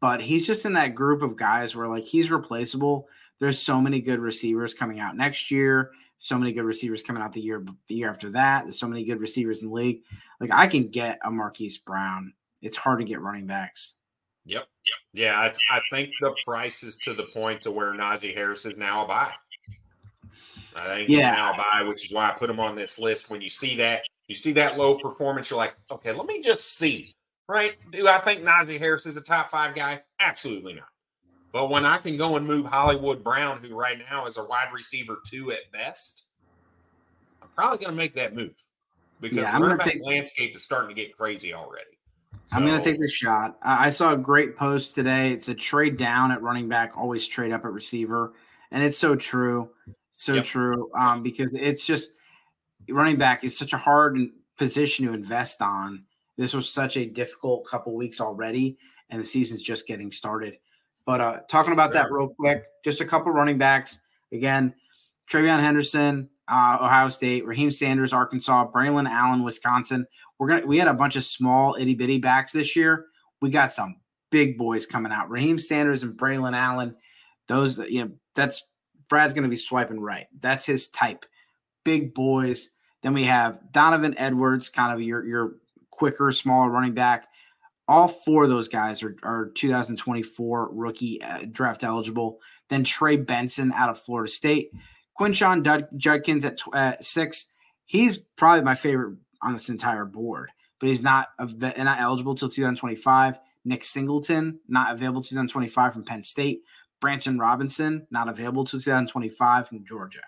But 0.00 0.22
he's 0.22 0.46
just 0.46 0.64
in 0.64 0.72
that 0.74 0.94
group 0.94 1.20
of 1.20 1.36
guys 1.36 1.76
where 1.76 1.88
like 1.88 2.04
he's 2.04 2.30
replaceable. 2.30 3.06
There's 3.40 3.58
so 3.58 3.80
many 3.80 4.00
good 4.00 4.20
receivers 4.20 4.74
coming 4.74 5.00
out 5.00 5.16
next 5.16 5.50
year. 5.50 5.92
So 6.18 6.38
many 6.38 6.52
good 6.52 6.64
receivers 6.64 7.02
coming 7.02 7.22
out 7.22 7.32
the 7.32 7.40
year 7.40 7.64
the 7.88 7.94
year 7.94 8.10
after 8.10 8.28
that. 8.30 8.64
There's 8.64 8.78
so 8.78 8.86
many 8.86 9.04
good 9.04 9.20
receivers 9.20 9.62
in 9.62 9.68
the 9.68 9.74
league. 9.74 10.02
Like 10.38 10.52
I 10.52 10.66
can 10.66 10.88
get 10.88 11.18
a 11.24 11.30
Marquise 11.30 11.78
Brown. 11.78 12.34
It's 12.60 12.76
hard 12.76 12.98
to 12.98 13.04
get 13.06 13.22
running 13.22 13.46
backs. 13.46 13.94
Yep. 14.44 14.62
Yep. 14.62 14.96
Yeah, 15.14 15.38
I, 15.38 15.76
I 15.76 15.80
think 15.90 16.10
the 16.20 16.34
price 16.44 16.82
is 16.82 16.98
to 16.98 17.14
the 17.14 17.22
point 17.34 17.62
to 17.62 17.70
where 17.70 17.92
Najee 17.92 18.34
Harris 18.34 18.66
is 18.66 18.76
now 18.78 19.04
a 19.04 19.08
buy. 19.08 19.32
I 20.76 20.84
think 20.86 21.08
he's 21.08 21.18
Yeah. 21.18 21.32
now 21.32 21.52
a 21.52 21.56
buy, 21.56 21.88
which 21.88 22.04
is 22.04 22.12
why 22.12 22.28
I 22.28 22.32
put 22.32 22.50
him 22.50 22.60
on 22.60 22.76
this 22.76 22.98
list. 22.98 23.30
When 23.30 23.40
you 23.40 23.48
see 23.48 23.76
that, 23.76 24.02
you 24.28 24.34
see 24.34 24.52
that 24.52 24.78
low 24.78 24.98
performance, 24.98 25.50
you're 25.50 25.58
like, 25.58 25.74
okay, 25.90 26.12
let 26.12 26.26
me 26.26 26.40
just 26.40 26.76
see. 26.76 27.06
Right? 27.48 27.74
Do 27.90 28.06
I 28.06 28.18
think 28.18 28.42
Najee 28.42 28.78
Harris 28.78 29.06
is 29.06 29.16
a 29.16 29.22
top 29.22 29.50
five 29.50 29.74
guy? 29.74 30.02
Absolutely 30.20 30.74
not. 30.74 30.88
But 31.52 31.68
when 31.68 31.84
I 31.84 31.98
can 31.98 32.16
go 32.16 32.36
and 32.36 32.46
move 32.46 32.66
Hollywood 32.66 33.24
Brown, 33.24 33.62
who 33.62 33.74
right 33.74 33.98
now 34.10 34.26
is 34.26 34.36
a 34.36 34.44
wide 34.44 34.68
receiver 34.72 35.18
two 35.26 35.50
at 35.52 35.70
best, 35.72 36.26
I'm 37.42 37.48
probably 37.56 37.78
going 37.78 37.90
to 37.90 37.96
make 37.96 38.14
that 38.14 38.34
move 38.34 38.52
because 39.20 39.38
Yeah, 39.38 39.54
I'm 39.54 39.60
gonna 39.60 39.82
take- 39.84 40.02
landscape 40.02 40.54
is 40.54 40.62
starting 40.62 40.94
to 40.94 40.94
get 40.94 41.16
crazy 41.16 41.52
already. 41.52 41.84
I'm 42.52 42.64
going 42.64 42.78
to 42.80 42.84
take 42.84 43.00
this 43.00 43.12
shot. 43.12 43.58
I 43.62 43.86
I 43.86 43.88
saw 43.90 44.12
a 44.12 44.16
great 44.16 44.56
post 44.56 44.94
today. 44.94 45.32
It's 45.32 45.48
a 45.48 45.54
trade 45.54 45.96
down 45.96 46.30
at 46.32 46.42
running 46.42 46.68
back, 46.68 46.96
always 46.96 47.26
trade 47.26 47.52
up 47.52 47.64
at 47.64 47.72
receiver, 47.72 48.34
and 48.70 48.82
it's 48.82 48.98
so 48.98 49.14
true, 49.16 49.70
so 50.12 50.34
Yep. 50.34 50.44
true. 50.44 50.90
Um, 50.96 51.22
because 51.22 51.50
it's 51.54 51.84
just 51.84 52.12
running 52.88 53.16
back 53.16 53.44
is 53.44 53.56
such 53.58 53.72
a 53.72 53.78
hard 53.78 54.18
position 54.56 55.06
to 55.06 55.12
invest 55.12 55.62
on. 55.62 56.04
This 56.36 56.54
was 56.54 56.68
such 56.68 56.96
a 56.96 57.04
difficult 57.04 57.66
couple 57.66 57.94
weeks 57.94 58.20
already, 58.20 58.78
and 59.10 59.20
the 59.20 59.24
season's 59.24 59.62
just 59.62 59.86
getting 59.86 60.10
started. 60.10 60.58
But 61.06 61.20
uh, 61.20 61.40
talking 61.48 61.72
about 61.72 61.92
that 61.94 62.10
real 62.10 62.28
quick, 62.28 62.64
just 62.84 63.00
a 63.00 63.04
couple 63.04 63.32
running 63.32 63.58
backs 63.58 64.00
again: 64.32 64.74
TreVeyon 65.30 65.60
Henderson, 65.60 66.28
uh, 66.48 66.78
Ohio 66.80 67.08
State, 67.08 67.44
Raheim 67.44 67.72
Sanders, 67.72 68.12
Arkansas, 68.12 68.70
Braylon 68.70 69.08
Allen, 69.08 69.42
Wisconsin. 69.42 70.06
We're 70.38 70.48
gonna 70.48 70.66
we 70.66 70.78
had 70.78 70.88
a 70.88 70.94
bunch 70.94 71.16
of 71.16 71.24
small 71.24 71.76
itty 71.78 71.94
bitty 71.94 72.18
backs 72.18 72.52
this 72.52 72.74
year. 72.76 73.06
We 73.40 73.50
got 73.50 73.72
some 73.72 73.96
big 74.30 74.58
boys 74.58 74.86
coming 74.86 75.12
out. 75.12 75.28
Raheim 75.28 75.60
Sanders 75.60 76.02
and 76.02 76.18
Braylon 76.18 76.56
Allen. 76.56 76.96
Those 77.48 77.78
you 77.78 78.04
know 78.04 78.10
that's 78.34 78.62
Brad's 79.08 79.32
gonna 79.32 79.48
be 79.48 79.56
swiping 79.56 80.00
right. 80.00 80.26
That's 80.40 80.66
his 80.66 80.88
type. 80.88 81.24
Big 81.84 82.14
boys. 82.14 82.70
Then 83.02 83.14
we 83.14 83.24
have 83.24 83.58
Donovan 83.72 84.16
Edwards, 84.18 84.68
kind 84.68 84.92
of 84.92 85.00
your 85.00 85.24
your 85.24 85.54
quicker, 85.90 86.32
smaller 86.32 86.70
running 86.70 86.94
back. 86.94 87.26
All 87.90 88.06
four 88.06 88.44
of 88.44 88.50
those 88.50 88.68
guys 88.68 89.02
are, 89.02 89.16
are 89.24 89.50
2024 89.56 90.70
rookie 90.72 91.20
uh, 91.20 91.40
draft 91.50 91.82
eligible. 91.82 92.38
Then 92.68 92.84
Trey 92.84 93.16
Benson 93.16 93.72
out 93.72 93.90
of 93.90 93.98
Florida 93.98 94.30
State. 94.30 94.70
Quinshon 95.18 95.64
Dud- 95.64 95.88
Judkins 95.96 96.44
at, 96.44 96.58
tw- 96.58 96.72
at 96.72 97.04
six. 97.04 97.46
He's 97.86 98.16
probably 98.16 98.62
my 98.62 98.76
favorite 98.76 99.18
on 99.42 99.54
this 99.54 99.68
entire 99.70 100.04
board, 100.04 100.52
but 100.78 100.88
he's 100.88 101.02
not 101.02 101.30
not 101.58 102.00
eligible 102.00 102.36
till 102.36 102.48
2025. 102.48 103.40
Nick 103.64 103.82
Singleton 103.82 104.60
not 104.68 104.92
available 104.92 105.20
2025 105.20 105.92
from 105.92 106.04
Penn 106.04 106.22
State. 106.22 106.60
Branson 107.00 107.40
Robinson 107.40 108.06
not 108.12 108.28
available 108.28 108.62
till 108.62 108.78
2025 108.78 109.66
from 109.66 109.84
Georgia. 109.84 110.22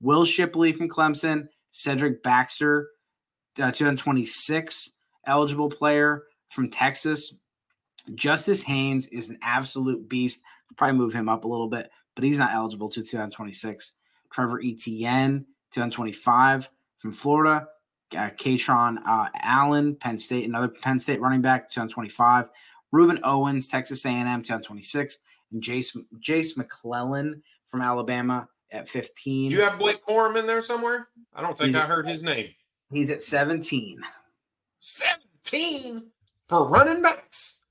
Will 0.00 0.24
Shipley 0.24 0.70
from 0.70 0.88
Clemson. 0.88 1.48
Cedric 1.72 2.22
Baxter, 2.22 2.88
uh, 3.58 3.72
2026 3.72 4.92
eligible 5.26 5.68
player 5.68 6.22
from 6.50 6.68
Texas. 6.68 7.34
Justice 8.14 8.62
Haynes 8.62 9.06
is 9.08 9.30
an 9.30 9.38
absolute 9.42 10.08
beast. 10.08 10.42
Probably 10.76 10.96
move 10.98 11.12
him 11.12 11.28
up 11.28 11.44
a 11.44 11.48
little 11.48 11.68
bit, 11.68 11.90
but 12.14 12.24
he's 12.24 12.38
not 12.38 12.52
eligible 12.52 12.88
to 12.90 13.00
2026. 13.02 13.92
Trevor 14.32 14.60
Etienne, 14.62 15.46
2025 15.72 16.70
from 16.98 17.12
Florida. 17.12 17.66
Uh, 18.12 18.30
Kaytron 18.30 18.98
uh, 19.06 19.28
Allen, 19.42 19.94
Penn 19.94 20.18
State, 20.18 20.44
another 20.48 20.68
Penn 20.68 20.98
State 20.98 21.20
running 21.20 21.42
back, 21.42 21.68
2025. 21.70 22.48
Rueben 22.92 23.20
Owens, 23.22 23.68
Texas 23.68 24.04
A&M, 24.04 24.42
2026. 24.42 25.18
And 25.52 25.62
Jase, 25.62 25.96
Jase 26.18 26.56
McClellan 26.56 27.42
from 27.66 27.82
Alabama 27.82 28.48
at 28.72 28.88
15. 28.88 29.50
Do 29.50 29.56
you 29.56 29.62
have 29.62 29.78
Blake 29.78 30.04
Corum 30.04 30.36
in 30.36 30.46
there 30.46 30.62
somewhere? 30.62 31.08
I 31.34 31.42
don't 31.42 31.56
think 31.56 31.70
He's- 31.70 31.82
I 31.82 31.86
heard 31.86 32.08
his 32.08 32.22
name. 32.22 32.48
He's 32.92 33.10
at 33.10 33.20
17. 33.20 34.00
17 34.80 36.10
for 36.50 36.66
running 36.68 37.00
backs. 37.02 37.64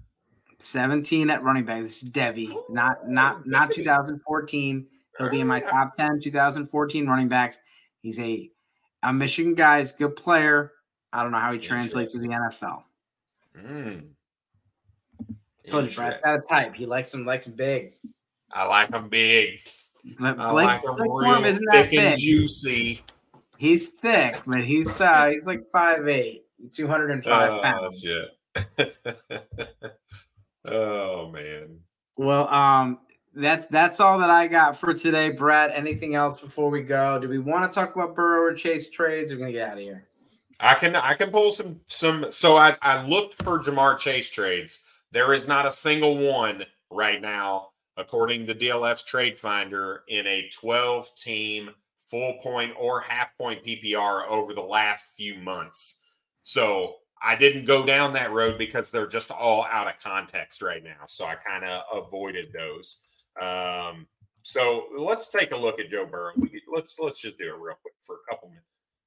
17 0.57 1.29
at 1.29 1.43
running 1.43 1.63
back. 1.65 1.83
This 1.83 2.01
is 2.03 2.09
devy, 2.09 2.53
not 2.69 2.97
not 3.07 3.45
not 3.47 3.71
2014. 3.71 4.87
He'll 5.17 5.29
be 5.29 5.41
in 5.41 5.47
my 5.47 5.59
top 5.59 5.93
10 5.93 6.19
2014 6.21 7.07
running 7.07 7.27
backs. 7.27 7.59
He's 8.01 8.19
a 8.19 8.49
a 9.03 9.13
Michigan 9.13 9.53
guy, 9.53 9.77
he's 9.79 9.91
good 9.91 10.15
player. 10.15 10.71
I 11.13 11.23
don't 11.23 11.31
know 11.31 11.39
how 11.39 11.51
he 11.53 11.59
translates 11.59 12.13
to 12.13 12.19
the 12.19 12.27
NFL. 12.27 12.83
Mm. 13.57 14.07
Told 15.67 15.89
you, 15.89 15.95
Brad, 15.95 16.13
Interesting. 16.13 16.19
got 16.23 16.35
a 16.35 16.41
type. 16.41 16.75
He 16.75 16.85
likes 16.85 17.13
him, 17.13 17.25
likes 17.25 17.47
him 17.47 17.53
big. 17.53 17.93
I 18.51 18.65
like 18.65 18.89
him 18.93 19.07
big. 19.09 19.59
But 20.19 20.39
I 20.39 20.49
Blake, 20.49 20.65
like 20.67 20.83
them 20.83 20.95
Blake 20.97 21.27
real 21.37 21.45
isn't 21.45 21.65
that 21.71 21.89
thick 21.89 21.99
and 21.99 22.15
big. 22.15 22.19
juicy. 22.19 23.01
He's 23.57 23.89
thick, 23.89 24.41
but 24.47 24.63
he's 24.63 24.99
uh 25.01 25.27
he's 25.27 25.45
like 25.47 25.61
5'8, 25.73 26.41
205 26.73 27.51
Oh, 27.51 27.61
pounds. 27.61 28.01
shit. 28.01 28.29
Oh 30.71 31.29
man. 31.29 31.79
Well, 32.17 32.47
um, 32.53 32.99
that's 33.33 33.65
that's 33.67 33.99
all 33.99 34.19
that 34.19 34.29
I 34.29 34.47
got 34.47 34.75
for 34.75 34.93
today, 34.93 35.29
Brad. 35.29 35.71
Anything 35.71 36.15
else 36.15 36.41
before 36.41 36.69
we 36.69 36.81
go? 36.81 37.19
Do 37.19 37.29
we 37.29 37.39
want 37.39 37.69
to 37.69 37.73
talk 37.73 37.95
about 37.95 38.15
Burrow 38.15 38.51
or 38.51 38.53
Chase 38.53 38.89
trades? 38.89 39.31
We're 39.31 39.39
gonna 39.39 39.51
get 39.51 39.69
out 39.69 39.77
of 39.77 39.83
here. 39.83 40.05
I 40.59 40.75
can 40.75 40.95
I 40.95 41.13
can 41.13 41.31
pull 41.31 41.51
some 41.51 41.79
some. 41.87 42.25
So 42.29 42.57
I 42.57 42.75
I 42.81 43.05
looked 43.05 43.35
for 43.35 43.59
Ja'Marr 43.59 43.97
Chase 43.97 44.29
trades. 44.29 44.83
There 45.11 45.33
is 45.33 45.47
not 45.47 45.65
a 45.65 45.71
single 45.71 46.17
one 46.17 46.65
right 46.91 47.21
now, 47.21 47.69
according 47.97 48.45
to 48.47 48.55
DLF's 48.55 49.03
Trade 49.03 49.37
Finder, 49.37 50.03
in 50.07 50.27
a 50.27 50.49
12 50.53 51.15
team 51.15 51.69
full 52.05 52.33
point 52.43 52.73
or 52.77 52.99
half 52.99 53.35
point 53.37 53.65
PPR 53.65 54.27
over 54.27 54.53
the 54.53 54.61
last 54.61 55.15
few 55.15 55.35
months. 55.35 56.03
So 56.41 56.97
I 57.21 57.35
didn't 57.35 57.65
go 57.65 57.85
down 57.85 58.13
that 58.13 58.31
road 58.31 58.57
because 58.57 58.91
they're 58.91 59.07
just 59.07 59.31
all 59.31 59.65
out 59.65 59.87
of 59.87 59.93
context 60.01 60.61
right 60.61 60.83
now. 60.83 61.05
So 61.07 61.25
I 61.25 61.35
kind 61.35 61.65
of 61.65 62.05
avoided 62.05 62.53
those. 62.53 63.09
Um, 63.39 64.07
so 64.43 64.87
let's 64.97 65.29
take 65.29 65.51
a 65.51 65.57
look 65.57 65.79
at 65.79 65.89
Joe 65.89 66.05
Burrow. 66.05 66.31
We, 66.37 66.61
let's 66.73 66.97
let's 66.99 67.21
just 67.21 67.37
do 67.37 67.45
it 67.45 67.59
real 67.59 67.75
quick 67.81 67.95
for 67.99 68.15
a 68.15 68.31
couple 68.31 68.49
minutes. 68.49 68.65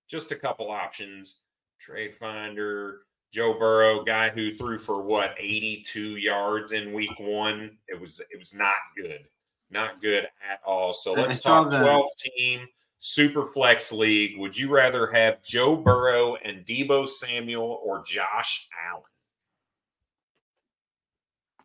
Just 0.09 0.33
a 0.33 0.37
couple 0.37 0.71
options. 0.71 1.43
Trade 1.81 2.15
Finder, 2.15 3.01
Joe 3.33 3.59
Burrow, 3.59 4.05
guy 4.05 4.29
who 4.29 4.57
threw 4.57 4.79
for 4.79 5.03
what 5.03 5.35
82 5.39 6.17
yards 6.17 6.73
in 6.73 6.93
Week 6.93 7.19
One. 7.19 7.79
It 7.89 7.99
was 7.99 8.21
it 8.21 8.39
was 8.39 8.55
not 8.55 8.75
good, 8.97 9.25
not 9.71 10.01
good 10.03 10.25
at 10.25 10.61
all. 10.67 10.93
So 10.93 11.15
let's 11.15 11.43
talk 11.43 11.71
12 11.71 12.07
team 12.19 12.69
super 13.03 13.47
flex 13.47 13.91
league. 13.91 14.39
Would 14.39 14.57
you 14.57 14.71
rather 14.71 15.09
have 15.09 15.43
Joe 15.43 15.77
Burrow 15.77 16.37
and 16.37 16.65
Deebo 16.65 17.09
Samuel 17.09 17.81
or 17.85 18.03
Josh 18.05 18.69
Allen? 18.89 19.03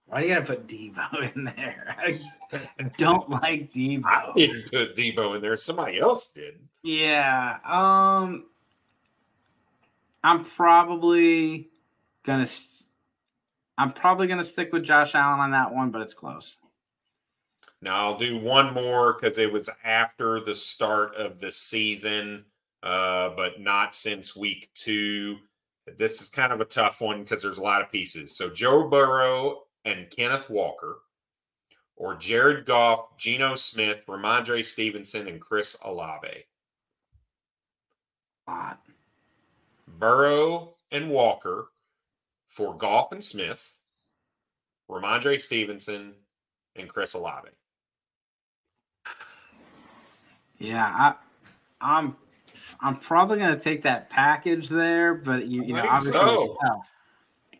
Why 0.07 0.21
do 0.21 0.27
you 0.27 0.33
gotta 0.33 0.45
put 0.47 0.67
Deebo 0.67 1.31
in 1.35 1.43
there? 1.43 1.95
I 2.01 2.19
don't 2.97 3.29
like 3.29 3.71
Deebo. 3.71 4.05
I 4.05 4.33
didn't 4.35 4.71
put 4.71 4.95
Deebo 4.95 5.35
in 5.35 5.41
there. 5.41 5.55
Somebody 5.55 5.99
else 5.99 6.31
did. 6.31 6.55
Yeah. 6.83 7.59
Um. 7.63 8.45
I'm 10.23 10.43
probably 10.43 11.69
gonna. 12.23 12.47
I'm 13.77 13.91
probably 13.91 14.25
gonna 14.25 14.43
stick 14.43 14.73
with 14.73 14.83
Josh 14.83 15.13
Allen 15.13 15.39
on 15.39 15.51
that 15.51 15.73
one, 15.73 15.91
but 15.91 16.01
it's 16.01 16.15
close. 16.15 16.57
Now 17.81 17.97
I'll 17.97 18.17
do 18.17 18.37
one 18.37 18.73
more 18.73 19.13
because 19.13 19.37
it 19.37 19.51
was 19.51 19.69
after 19.83 20.39
the 20.39 20.55
start 20.55 21.15
of 21.15 21.39
the 21.39 21.51
season, 21.51 22.45
uh, 22.83 23.29
but 23.35 23.61
not 23.61 23.93
since 23.93 24.35
week 24.35 24.69
two. 24.73 25.37
This 25.97 26.21
is 26.21 26.29
kind 26.29 26.51
of 26.51 26.59
a 26.59 26.65
tough 26.65 27.01
one 27.01 27.23
because 27.23 27.41
there's 27.41 27.59
a 27.59 27.63
lot 27.63 27.81
of 27.81 27.91
pieces. 27.91 28.35
So 28.35 28.49
Joe 28.49 28.87
Burrow 28.89 29.63
and 29.85 30.09
Kenneth 30.09 30.49
Walker, 30.49 30.99
or 31.95 32.15
Jared 32.15 32.65
Goff, 32.65 33.17
Geno 33.17 33.55
Smith, 33.55 34.03
Rhamondre 34.07 34.65
Stevenson, 34.65 35.27
and 35.27 35.39
Chris 35.39 35.77
Olave. 35.85 36.45
Lot. 38.47 38.81
Burrow 39.87 40.75
and 40.91 41.09
Walker 41.09 41.69
for 42.47 42.75
Goff 42.75 43.11
and 43.11 43.23
Smith, 43.23 43.77
Rhamondre 44.89 45.39
Stevenson, 45.39 46.13
and 46.75 46.87
Chris 46.89 47.13
Olave. 47.13 47.49
Yeah, 50.59 50.85
I, 50.85 51.15
I'm 51.81 52.15
I'm 52.79 52.97
probably 52.97 53.37
going 53.37 53.55
to 53.55 53.63
take 53.63 53.83
that 53.83 54.09
package 54.09 54.69
there, 54.69 55.13
but 55.13 55.47
you, 55.47 55.63
you 55.63 55.73
know, 55.73 55.85
obviously 55.87 56.13
so. 56.13 56.41
it's 56.41 56.49
tough. 56.61 56.91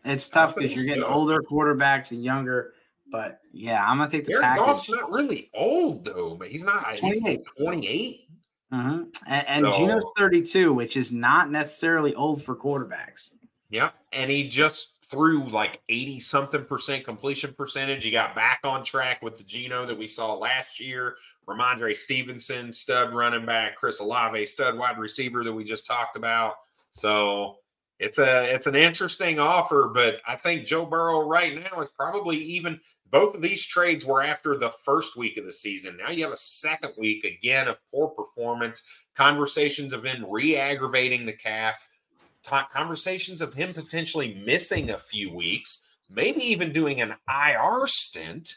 It's 0.04 0.28
tough 0.28 0.56
because 0.56 0.74
you're 0.74 0.84
getting 0.84 1.02
so. 1.02 1.08
older 1.08 1.42
quarterbacks 1.42 2.12
and 2.12 2.22
younger. 2.22 2.72
But 3.10 3.40
yeah, 3.52 3.84
I'm 3.84 3.98
gonna 3.98 4.10
take 4.10 4.24
the 4.24 4.32
Jared 4.32 4.44
package. 4.44 4.66
Goff's 4.66 4.90
not 4.90 5.10
really 5.10 5.50
old 5.54 6.04
though, 6.04 6.34
but 6.34 6.48
he's 6.48 6.64
not. 6.64 6.96
28. 6.98 7.40
28. 7.58 8.28
Mm-hmm. 8.72 9.02
And, 9.26 9.48
and 9.48 9.60
so, 9.60 9.72
Geno's 9.72 10.04
32, 10.18 10.74
which 10.74 10.96
is 10.96 11.10
not 11.10 11.50
necessarily 11.50 12.14
old 12.14 12.42
for 12.42 12.54
quarterbacks. 12.54 13.34
Yeah, 13.70 13.90
and 14.12 14.30
he 14.30 14.46
just 14.46 14.97
threw 15.10 15.44
like 15.44 15.80
80 15.88 16.20
something 16.20 16.64
percent 16.64 17.04
completion 17.04 17.54
percentage. 17.54 18.04
He 18.04 18.10
got 18.10 18.34
back 18.34 18.60
on 18.64 18.84
track 18.84 19.22
with 19.22 19.36
the 19.36 19.44
Geno 19.44 19.86
that 19.86 19.98
we 19.98 20.06
saw 20.06 20.34
last 20.34 20.80
year. 20.80 21.16
Rhamondre 21.48 21.96
Stevenson, 21.96 22.72
stud 22.72 23.14
running 23.14 23.46
back, 23.46 23.76
Chris 23.76 24.00
Olave, 24.00 24.44
stud 24.46 24.76
wide 24.76 24.98
receiver 24.98 25.44
that 25.44 25.52
we 25.52 25.64
just 25.64 25.86
talked 25.86 26.16
about. 26.16 26.54
So 26.90 27.56
it's 27.98 28.18
a 28.18 28.52
it's 28.54 28.66
an 28.66 28.76
interesting 28.76 29.40
offer, 29.40 29.90
but 29.92 30.20
I 30.26 30.36
think 30.36 30.66
Joe 30.66 30.86
Burrow 30.86 31.26
right 31.26 31.54
now 31.54 31.80
is 31.80 31.90
probably 31.90 32.36
even 32.36 32.78
both 33.10 33.34
of 33.34 33.42
these 33.42 33.64
trades 33.64 34.04
were 34.04 34.22
after 34.22 34.56
the 34.56 34.70
first 34.84 35.16
week 35.16 35.38
of 35.38 35.44
the 35.44 35.52
season. 35.52 35.96
Now 35.96 36.10
you 36.10 36.22
have 36.24 36.32
a 36.32 36.36
second 36.36 36.92
week 36.98 37.24
again 37.24 37.66
of 37.66 37.80
poor 37.90 38.08
performance, 38.08 38.86
conversations 39.14 39.92
of 39.92 40.04
him 40.04 40.24
re-aggravating 40.28 41.24
the 41.24 41.32
calf, 41.32 41.88
conversations 42.44 43.40
of 43.40 43.54
him 43.54 43.72
potentially 43.72 44.40
missing 44.44 44.90
a 44.90 44.98
few 44.98 45.32
weeks, 45.32 45.94
maybe 46.10 46.40
even 46.40 46.72
doing 46.72 47.00
an 47.00 47.14
IR 47.28 47.86
stint. 47.86 48.56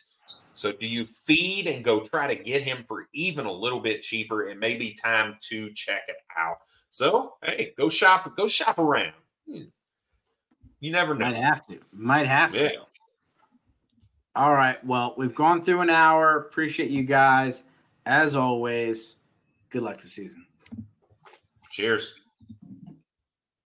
So 0.53 0.71
do 0.71 0.87
you 0.87 1.05
feed 1.05 1.67
and 1.67 1.83
go 1.83 2.01
try 2.01 2.33
to 2.33 2.41
get 2.41 2.63
him 2.63 2.83
for 2.87 3.07
even 3.13 3.45
a 3.45 3.51
little 3.51 3.79
bit 3.79 4.01
cheaper? 4.01 4.43
It 4.47 4.59
may 4.59 4.75
be 4.75 4.93
time 4.93 5.37
to 5.41 5.71
check 5.71 6.03
it 6.07 6.17
out. 6.37 6.57
So 6.89 7.35
hey, 7.43 7.73
go 7.77 7.89
shop, 7.89 8.35
go 8.35 8.47
shop 8.47 8.79
around. 8.79 9.13
Hmm. 9.49 9.63
You 10.79 10.91
never 10.91 11.13
know. 11.13 11.27
Might 11.27 11.37
have 11.37 11.61
to. 11.67 11.79
Might 11.93 12.27
have 12.27 12.53
yeah. 12.53 12.69
to. 12.69 12.81
All 14.35 14.53
right. 14.53 14.83
Well, 14.85 15.13
we've 15.17 15.35
gone 15.35 15.61
through 15.61 15.81
an 15.81 15.89
hour. 15.89 16.37
Appreciate 16.37 16.89
you 16.89 17.03
guys. 17.03 17.63
As 18.05 18.35
always, 18.35 19.17
good 19.69 19.83
luck 19.83 19.97
this 19.97 20.13
season. 20.13 20.45
Cheers. 21.69 22.15